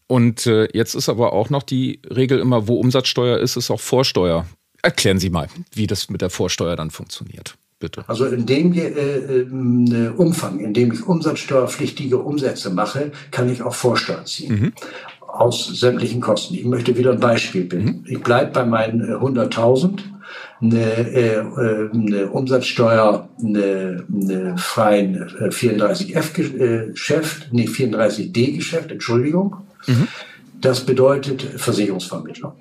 Und 0.06 0.46
äh, 0.46 0.68
jetzt 0.72 0.94
ist 0.94 1.08
aber 1.08 1.32
auch 1.32 1.50
noch 1.50 1.62
die 1.62 2.00
Regel 2.08 2.38
immer, 2.38 2.68
wo 2.68 2.78
Umsatzsteuer 2.78 3.38
ist, 3.38 3.56
ist 3.56 3.70
auch 3.70 3.80
Vorsteuer. 3.80 4.46
Erklären 4.82 5.18
Sie 5.18 5.30
mal, 5.30 5.48
wie 5.72 5.88
das 5.88 6.10
mit 6.10 6.22
der 6.22 6.30
Vorsteuer 6.30 6.76
dann 6.76 6.90
funktioniert. 6.90 7.56
Bitte. 7.78 8.04
Also 8.06 8.24
in 8.26 8.46
dem 8.46 8.72
äh, 8.72 8.88
äh, 8.88 10.08
Umfang, 10.16 10.60
in 10.60 10.72
dem 10.72 10.92
ich 10.92 11.06
umsatzsteuerpflichtige 11.06 12.16
Umsätze 12.18 12.70
mache, 12.70 13.12
kann 13.30 13.50
ich 13.50 13.60
auch 13.62 13.74
Vorsteuern 13.74 14.24
ziehen. 14.24 14.60
Mhm. 14.60 14.72
Aus 15.20 15.78
sämtlichen 15.78 16.22
Kosten. 16.22 16.54
Ich 16.54 16.64
möchte 16.64 16.96
wieder 16.96 17.12
ein 17.12 17.20
Beispiel 17.20 17.64
bilden. 17.64 18.04
Mhm. 18.04 18.06
Ich 18.08 18.22
bleibe 18.22 18.52
bei 18.52 18.64
meinen 18.64 19.02
100.000 19.02 19.98
eine, 20.62 20.80
äh, 20.80 21.44
eine 21.92 22.30
Umsatzsteuer, 22.30 23.28
eine, 23.44 24.06
eine 24.10 24.56
freien 24.56 25.28
34F-Geschäft, 25.28 27.48
nee, 27.52 27.66
34D-Geschäft, 27.66 28.90
Entschuldigung. 28.90 29.56
Mhm. 29.86 30.08
Das 30.62 30.86
bedeutet 30.86 31.42
Versicherungsvermittlung. 31.42 32.54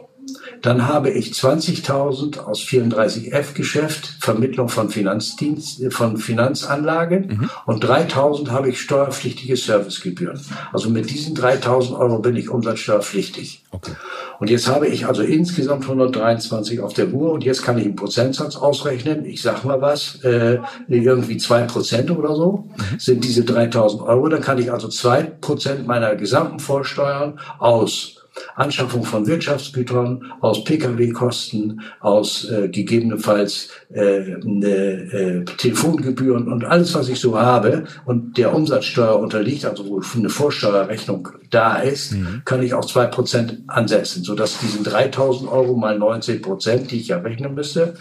Dann 0.62 0.88
habe 0.88 1.10
ich 1.10 1.32
20.000 1.32 2.40
aus 2.40 2.62
34F 2.62 3.54
Geschäft, 3.54 4.16
Vermittlung 4.20 4.70
von 4.70 4.90
Finanzdienst, 4.90 5.94
von 5.94 6.18
Finanzanlagen 6.18 7.28
mhm. 7.28 7.50
und 7.66 7.86
3.000 7.86 8.50
habe 8.50 8.70
ich 8.70 8.82
steuerpflichtige 8.82 9.56
Servicegebühren. 9.56 10.40
Also 10.74 10.90
mit 10.90 11.10
diesen 11.10 11.36
3.000 11.36 11.98
Euro 11.98 12.20
bin 12.20 12.36
ich 12.36 12.50
umsatzsteuerpflichtig. 12.50 13.64
Okay. 13.72 13.92
Und 14.40 14.50
jetzt 14.50 14.68
habe 14.68 14.88
ich 14.88 15.08
also 15.08 15.22
insgesamt 15.22 15.84
123 15.84 16.80
auf 16.82 16.94
der 16.94 17.10
Uhr 17.14 17.32
und 17.32 17.44
jetzt 17.44 17.64
kann 17.64 17.78
ich 17.78 17.86
einen 17.86 17.96
Prozentsatz 17.96 18.56
ausrechnen. 18.56 19.26
Ich 19.26 19.42
sag 19.42 19.64
mal 19.64 19.82
was, 19.82 20.16
äh, 20.24 20.60
irgendwie 20.88 21.38
zwei 21.38 21.64
Prozent 21.64 22.12
oder 22.12 22.36
so 22.36 22.70
mhm. 22.76 23.00
sind 23.00 23.24
diese 23.24 23.42
3.000 23.42 24.06
Euro. 24.06 24.30
Dann 24.30 24.42
kann 24.42 24.58
ich 24.58 24.72
also 24.72 24.88
zwei 24.88 25.24
Prozent 25.24 25.88
meiner 25.88 26.16
gesamten 26.16 26.60
Vorsteuern 26.60 27.40
aus 27.60 28.25
Anschaffung 28.56 29.04
von 29.04 29.28
Wirtschaftsgütern, 29.28 30.34
aus 30.42 30.64
Pkw-Kosten, 30.64 31.82
aus 32.00 32.50
äh, 32.50 32.70
gegebenenfalls 32.70 33.70
äh, 33.94 34.38
ne, 34.44 34.68
äh, 34.68 35.46
Telefongebühren 35.46 36.52
und 36.52 36.66
alles, 36.66 36.94
was 36.94 37.10
ich 37.10 37.20
so 37.20 37.40
habe 37.40 37.86
und 38.06 38.38
der 38.38 38.54
Umsatzsteuer 38.54 39.20
unterliegt, 39.20 39.66
also 39.66 39.88
wo 39.88 40.02
eine 40.16 40.30
Vorsteuerrechnung 40.30 41.30
da 41.50 41.78
ist, 41.78 42.14
mhm. 42.14 42.42
kann 42.46 42.64
ich 42.64 42.74
auch 42.74 42.86
zwei 42.86 43.06
Prozent 43.06 43.64
ansetzen, 43.68 44.24
sodass 44.24 44.60
diesen 44.60 44.84
3000 44.84 45.52
Euro 45.52 45.76
mal 45.76 45.98
19 45.98 46.42
Prozent, 46.42 46.92
die 46.92 47.00
ich 47.00 47.10
ja 47.10 47.18
rechnen 47.18 47.54
müsste, 47.54 47.96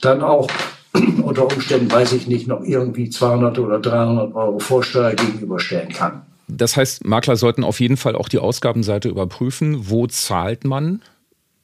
dann 0.00 0.22
auch 0.22 0.48
unter 1.22 1.44
Umständen, 1.44 1.90
weiß 1.90 2.12
ich 2.12 2.26
nicht, 2.26 2.46
noch 2.46 2.62
irgendwie 2.62 3.10
200 3.10 3.58
oder 3.58 3.80
300 3.80 4.34
Euro 4.34 4.58
Vorsteuer 4.58 5.14
gegenüberstellen 5.14 5.90
kann. 5.90 6.22
Das 6.48 6.76
heißt, 6.76 7.04
Makler 7.06 7.36
sollten 7.36 7.64
auf 7.64 7.80
jeden 7.80 7.96
Fall 7.96 8.16
auch 8.16 8.28
die 8.28 8.38
Ausgabenseite 8.38 9.08
überprüfen. 9.08 9.88
Wo 9.88 10.06
zahlt 10.06 10.64
man 10.64 11.02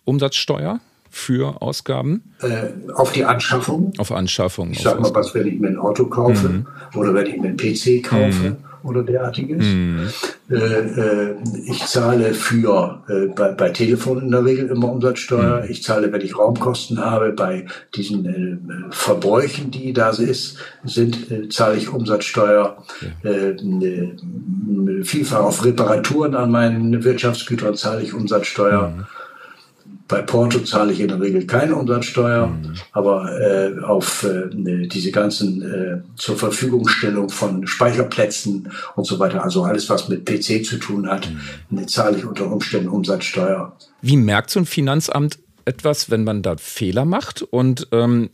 Umsatzsteuer? 0.05 0.81
für 1.13 1.61
Ausgaben? 1.61 2.23
Äh, 2.41 2.69
auf 2.95 3.11
die 3.11 3.25
Anschaffung. 3.25 3.93
Auf 3.99 4.13
Anschaffung. 4.13 4.71
Ich 4.71 4.83
sage 4.83 5.01
mal, 5.01 5.13
was, 5.13 5.35
wenn 5.35 5.45
ich 5.49 5.59
mir 5.59 5.67
ein 5.67 5.77
Auto 5.77 6.07
kaufe 6.07 6.49
mhm. 6.49 6.67
oder 6.95 7.13
wenn 7.13 7.27
ich 7.27 7.37
mir 7.37 7.49
einen 7.49 7.57
PC 7.57 8.05
kaufe. 8.05 8.51
Mhm 8.51 8.57
oder 8.83 9.03
derartiges. 9.03 9.65
Mhm. 9.65 10.09
Äh, 10.51 10.55
äh, 10.55 11.37
ich 11.67 11.87
zahle 11.87 12.35
für 12.35 13.03
äh, 13.09 13.27
bei, 13.27 13.53
bei 13.53 13.71
Telefon 13.71 14.23
in 14.23 14.31
der 14.31 14.45
Regel 14.45 14.69
immer 14.69 14.91
Umsatzsteuer. 14.91 15.63
Mhm. 15.63 15.71
Ich 15.71 15.83
zahle, 15.83 16.13
wenn 16.13 16.21
ich 16.21 16.39
Raumkosten 16.39 16.99
habe, 16.99 17.33
bei 17.33 17.67
diesen 17.95 18.27
äh, 18.27 18.91
Verbräuchen, 18.91 19.71
die 19.71 19.93
da 19.93 20.11
ist, 20.11 20.59
sind, 20.85 21.31
äh, 21.31 21.49
zahle 21.49 21.77
ich 21.77 21.93
Umsatzsteuer. 21.93 22.83
Äh, 23.23 23.55
vielfach 25.05 25.41
auf 25.41 25.65
Reparaturen 25.65 26.35
an 26.35 26.51
meinen 26.51 27.05
Wirtschaftsgütern 27.05 27.75
zahle 27.75 28.03
ich 28.03 28.15
Umsatzsteuer. 28.15 29.07
Bei 30.11 30.23
Porto 30.23 30.59
zahle 30.59 30.93
ich 30.93 31.01
in 31.01 31.09
der 31.09 31.21
Regel 31.21 31.47
keine 31.47 31.77
Umsatzsteuer, 31.77 32.49
mhm. 32.49 32.75
aber 32.91 33.31
äh, 33.41 33.81
auf 33.85 34.25
äh, 34.25 34.49
diese 34.89 35.13
ganzen 35.13 35.63
äh, 35.63 36.03
zur 36.17 36.37
Verfügungstellung 36.37 37.29
von 37.29 37.67
Speicherplätzen 37.67 38.73
und 38.97 39.07
so 39.07 39.21
weiter, 39.21 39.45
also 39.45 39.63
alles, 39.63 39.89
was 39.89 40.09
mit 40.09 40.27
PC 40.27 40.65
zu 40.65 40.79
tun 40.79 41.09
hat, 41.09 41.31
mhm. 41.71 41.87
zahle 41.87 42.19
ich 42.19 42.25
unter 42.25 42.51
Umständen 42.51 42.89
Umsatzsteuer. 42.89 43.77
Wie 44.03 44.17
merkt 44.17 44.51
so 44.51 44.59
ein 44.59 44.67
Finanzamt 44.67 45.39
etwas, 45.65 46.11
wenn 46.11 46.25
man 46.25 46.43
da 46.43 46.57
Fehler 46.57 47.05
macht? 47.05 47.43
Und 47.43 47.87
ähm, 47.93 48.31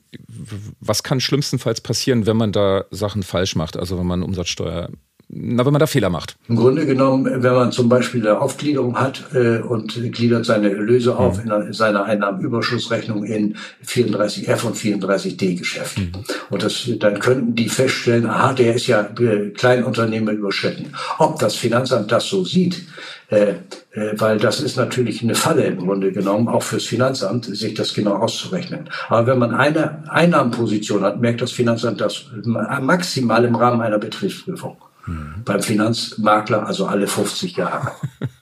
was 0.81 1.03
kann 1.03 1.21
schlimmstenfalls 1.21 1.83
passieren, 1.83 2.25
wenn 2.25 2.39
man 2.39 2.53
da 2.53 2.87
Sachen 2.91 3.23
falsch 3.23 3.55
macht? 3.55 3.77
Also 3.77 3.99
wenn 3.99 4.07
man 4.07 4.23
Umsatzsteuer 4.23 4.89
na, 5.29 5.67
wenn 5.67 5.73
man 5.73 5.81
da 5.81 5.89
Fehler 5.89 6.09
macht? 6.09 6.37
Im 6.49 6.55
Grunde 6.55 6.87
genommen, 6.87 7.43
wenn 7.43 7.53
man 7.53 7.73
zum 7.73 7.89
Beispiel 7.89 8.27
eine 8.27 8.41
Aufgliederung 8.41 8.97
hat 8.97 9.25
äh, 9.35 9.59
und 9.59 10.01
gliedert 10.13 10.47
seine 10.47 10.71
Erlöse 10.71 11.17
auf 11.17 11.45
mhm. 11.45 11.51
in, 11.51 11.73
seiner 11.73 12.05
Einnahmenüberschussrechnung 12.05 13.25
in 13.25 13.57
34F 13.85 14.65
und 14.65 14.77
34D 14.77 15.59
Geschäft. 15.59 15.99
Mhm. 15.99 16.13
Und 16.51 16.63
das, 16.63 16.89
dann 17.01 17.19
könnten 17.19 17.57
die 17.57 17.69
feststellen, 17.69 18.27
aha, 18.27 18.53
der 18.53 18.77
ist 18.77 18.87
ja 18.87 19.09
äh, 19.19 19.51
Kleinunternehmer 19.51 20.31
überschritten. 20.31 20.93
Ob 21.19 21.41
das 21.41 21.57
Finanzamt 21.57 22.13
das 22.13 22.29
so 22.29 22.45
sieht, 22.45 22.87
äh, 23.29 23.55
äh, 23.91 24.13
weil 24.13 24.39
das 24.39 24.61
ist 24.61 24.77
natürlich 24.77 25.25
eine 25.25 25.35
Falle 25.35 25.65
im 25.65 25.79
Grunde 25.79 26.13
genommen, 26.13 26.47
auch 26.47 26.63
fürs 26.63 26.85
Finanzamt, 26.85 27.47
sich 27.47 27.75
das 27.75 27.95
genau 27.95 28.15
auszurechnen. 28.15 28.91
Aber 29.09 29.27
wenn 29.27 29.41
man 29.41 29.53
eine 29.53 30.09
Einnahmenposition 30.09 31.03
hat, 31.03 31.21
merkt 31.21 31.43
das 31.43 31.51
Finanzamt 31.51 32.01
das 32.01 32.27
maximal 32.45 33.45
im 33.45 33.57
Rahmen 33.57 33.81
einer 33.81 33.99
Betriebsprüfung. 33.99 34.77
Mhm. 35.07 35.43
Beim 35.45 35.63
Finanzmakler 35.63 36.67
also 36.67 36.87
alle 36.87 37.07
50 37.07 37.57
Jahre. 37.57 37.93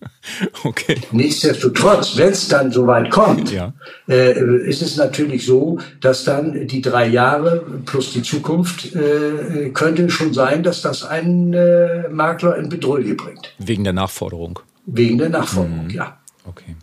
okay. 0.64 1.00
Nichtsdestotrotz, 1.12 2.16
wenn 2.16 2.30
es 2.30 2.48
dann 2.48 2.72
soweit 2.72 3.10
kommt, 3.10 3.52
ja. 3.52 3.74
äh, 4.08 4.66
ist 4.66 4.82
es 4.82 4.96
natürlich 4.96 5.44
so, 5.44 5.78
dass 6.00 6.24
dann 6.24 6.66
die 6.66 6.80
drei 6.80 7.06
Jahre 7.06 7.64
plus 7.84 8.12
die 8.12 8.22
Zukunft 8.22 8.94
äh, 8.94 9.70
könnte 9.70 10.08
schon 10.08 10.32
sein, 10.32 10.62
dass 10.62 10.80
das 10.80 11.04
einen 11.04 11.52
äh, 11.52 12.08
Makler 12.08 12.56
in 12.56 12.68
Bedrohung 12.68 13.16
bringt. 13.16 13.52
Wegen 13.58 13.84
der 13.84 13.92
Nachforderung. 13.92 14.60
Wegen 14.86 15.18
der 15.18 15.28
Nachforderung, 15.28 15.84
mhm. 15.84 15.90
ja. 15.90 16.18
Okay. 16.46 16.76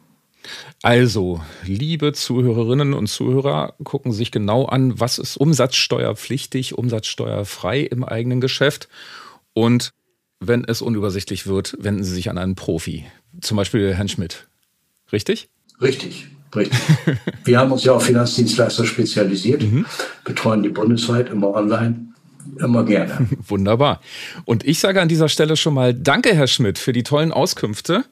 Also, 0.84 1.42
liebe 1.64 2.14
Zuhörerinnen 2.14 2.94
und 2.94 3.08
Zuhörer, 3.08 3.76
gucken 3.84 4.12
sich 4.12 4.32
genau 4.32 4.66
an, 4.66 5.00
was 5.00 5.20
ist 5.20 5.38
umsatzsteuerpflichtig, 5.38 6.76
umsatzsteuerfrei 6.78 7.82
im 7.82 8.04
eigenen 8.04 8.42
Geschäft 8.42 8.90
und 9.54 9.94
wenn 10.40 10.64
es 10.66 10.82
unübersichtlich 10.82 11.48
wird, 11.48 11.78
wenden 11.80 12.04
Sie 12.04 12.14
sich 12.14 12.30
an 12.30 12.38
einen 12.38 12.56
Profi, 12.56 13.06
zum 13.42 13.58
Beispiel 13.58 13.94
Herrn 13.94 14.10
Schmidt. 14.10 14.48
Richtig? 15.12 15.50
Richtig, 15.82 16.28
richtig. 16.56 16.80
Wir 17.44 17.60
haben 17.60 17.72
uns 17.72 17.84
ja 17.84 17.94
auf 17.94 18.04
Finanzdienstleister 18.04 18.86
spezialisiert, 18.86 19.62
mhm. 19.62 19.86
betreuen 20.24 20.64
die 20.64 20.70
bundesweit 20.70 21.30
immer 21.30 21.54
online. 21.54 22.08
Immer 22.58 22.84
gerne. 22.84 23.28
Wunderbar. 23.48 24.02
Und 24.46 24.66
ich 24.66 24.80
sage 24.80 25.00
an 25.00 25.08
dieser 25.08 25.30
Stelle 25.30 25.56
schon 25.56 25.76
mal 25.76 25.94
Danke, 25.94 26.34
Herr 26.34 26.48
Schmidt, 26.48 26.80
für 26.80 26.92
die 26.92 27.04
tollen 27.04 27.32
Auskünfte. 27.32 28.04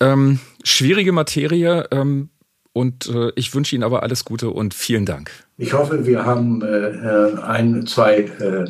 Ähm, 0.00 0.38
schwierige 0.64 1.12
Materie. 1.12 1.88
Ähm, 1.90 2.28
und 2.74 3.08
äh, 3.08 3.32
ich 3.36 3.54
wünsche 3.54 3.74
Ihnen 3.74 3.84
aber 3.84 4.02
alles 4.02 4.24
Gute 4.24 4.50
und 4.50 4.74
vielen 4.74 5.06
Dank. 5.06 5.30
Ich 5.56 5.72
hoffe, 5.72 6.06
wir 6.06 6.26
haben 6.26 6.60
äh, 6.62 6.66
äh 6.66 7.40
ein, 7.40 7.86
zwei 7.86 8.16
äh, 8.18 8.66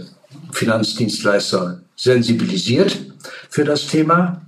Finanzdienstleister 0.52 1.83
sensibilisiert 2.04 3.00
für 3.48 3.64
das 3.64 3.88
Thema. 3.88 4.42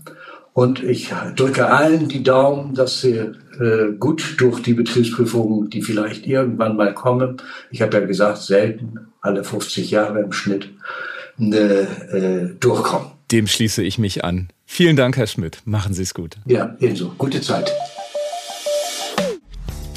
Und 0.52 0.82
ich 0.82 1.12
drücke 1.34 1.66
allen 1.66 2.08
die 2.08 2.22
Daumen, 2.22 2.74
dass 2.74 3.00
sie 3.02 3.32
äh, 3.60 3.92
gut 3.98 4.36
durch 4.38 4.62
die 4.62 4.72
Betriebsprüfungen, 4.72 5.68
die 5.68 5.82
vielleicht 5.82 6.26
irgendwann 6.26 6.76
mal 6.76 6.94
kommen, 6.94 7.38
ich 7.70 7.82
habe 7.82 7.98
ja 7.98 8.06
gesagt, 8.06 8.38
selten, 8.38 9.08
alle 9.20 9.44
50 9.44 9.90
Jahre 9.90 10.20
im 10.20 10.32
Schnitt, 10.32 10.70
äh, 11.38 12.54
durchkommen. 12.58 13.08
Dem 13.32 13.46
schließe 13.46 13.82
ich 13.82 13.98
mich 13.98 14.24
an. 14.24 14.48
Vielen 14.64 14.96
Dank, 14.96 15.16
Herr 15.16 15.26
Schmidt. 15.26 15.58
Machen 15.64 15.92
Sie 15.92 16.02
es 16.02 16.14
gut. 16.14 16.36
Ja, 16.46 16.76
ebenso. 16.80 17.12
Gute 17.18 17.40
Zeit. 17.40 17.70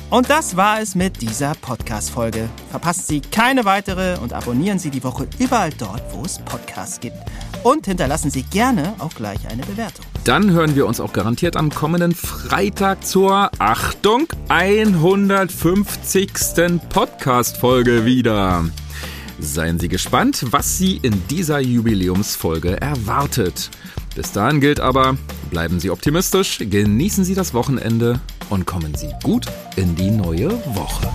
Und 0.10 0.30
das 0.32 0.58
war 0.58 0.82
es 0.82 0.96
mit 0.96 1.22
dieser 1.22 1.54
Podcast-Folge. 1.54 2.50
Verpassen 2.72 3.04
Sie 3.06 3.22
keine 3.22 3.64
weitere 3.66 4.18
und 4.18 4.34
abonnieren 4.34 4.80
Sie 4.80 4.90
die 4.90 5.04
Woche 5.04 5.28
überall 5.38 5.70
dort, 5.78 6.02
wo 6.12 6.24
es 6.26 6.40
Podcasts 6.40 7.00
gibt. 7.00 7.18
Und 7.62 7.86
hinterlassen 7.86 8.32
Sie 8.32 8.42
gerne 8.42 8.96
auch 8.98 9.14
gleich 9.14 9.48
eine 9.48 9.62
Bewertung. 9.62 10.04
Dann 10.24 10.50
hören 10.50 10.76
wir 10.76 10.88
uns 10.88 11.00
auch 11.00 11.14
garantiert 11.14 11.56
am 11.56 11.70
kommenden 11.70 12.16
Freitag 12.16 13.06
zur 13.06 13.52
Achtung 13.60 14.26
150. 14.48 16.32
Podcast-Folge 16.90 18.04
wieder. 18.06 18.66
Seien 19.38 19.78
Sie 19.78 19.90
gespannt, 19.90 20.44
was 20.50 20.80
Sie 20.80 20.98
in 21.04 21.22
dieser 21.28 21.60
Jubiläumsfolge 21.60 22.82
erwartet. 22.82 23.70
Bis 24.20 24.34
dahin 24.34 24.60
gilt 24.60 24.82
aber, 24.82 25.16
bleiben 25.50 25.80
Sie 25.80 25.90
optimistisch, 25.90 26.58
genießen 26.60 27.24
Sie 27.24 27.36
das 27.36 27.54
Wochenende 27.54 28.20
und 28.50 28.66
kommen 28.66 28.94
Sie 28.94 29.14
gut 29.24 29.46
in 29.78 29.96
die 29.96 30.12
neue 30.12 30.52
Woche. 30.76 31.08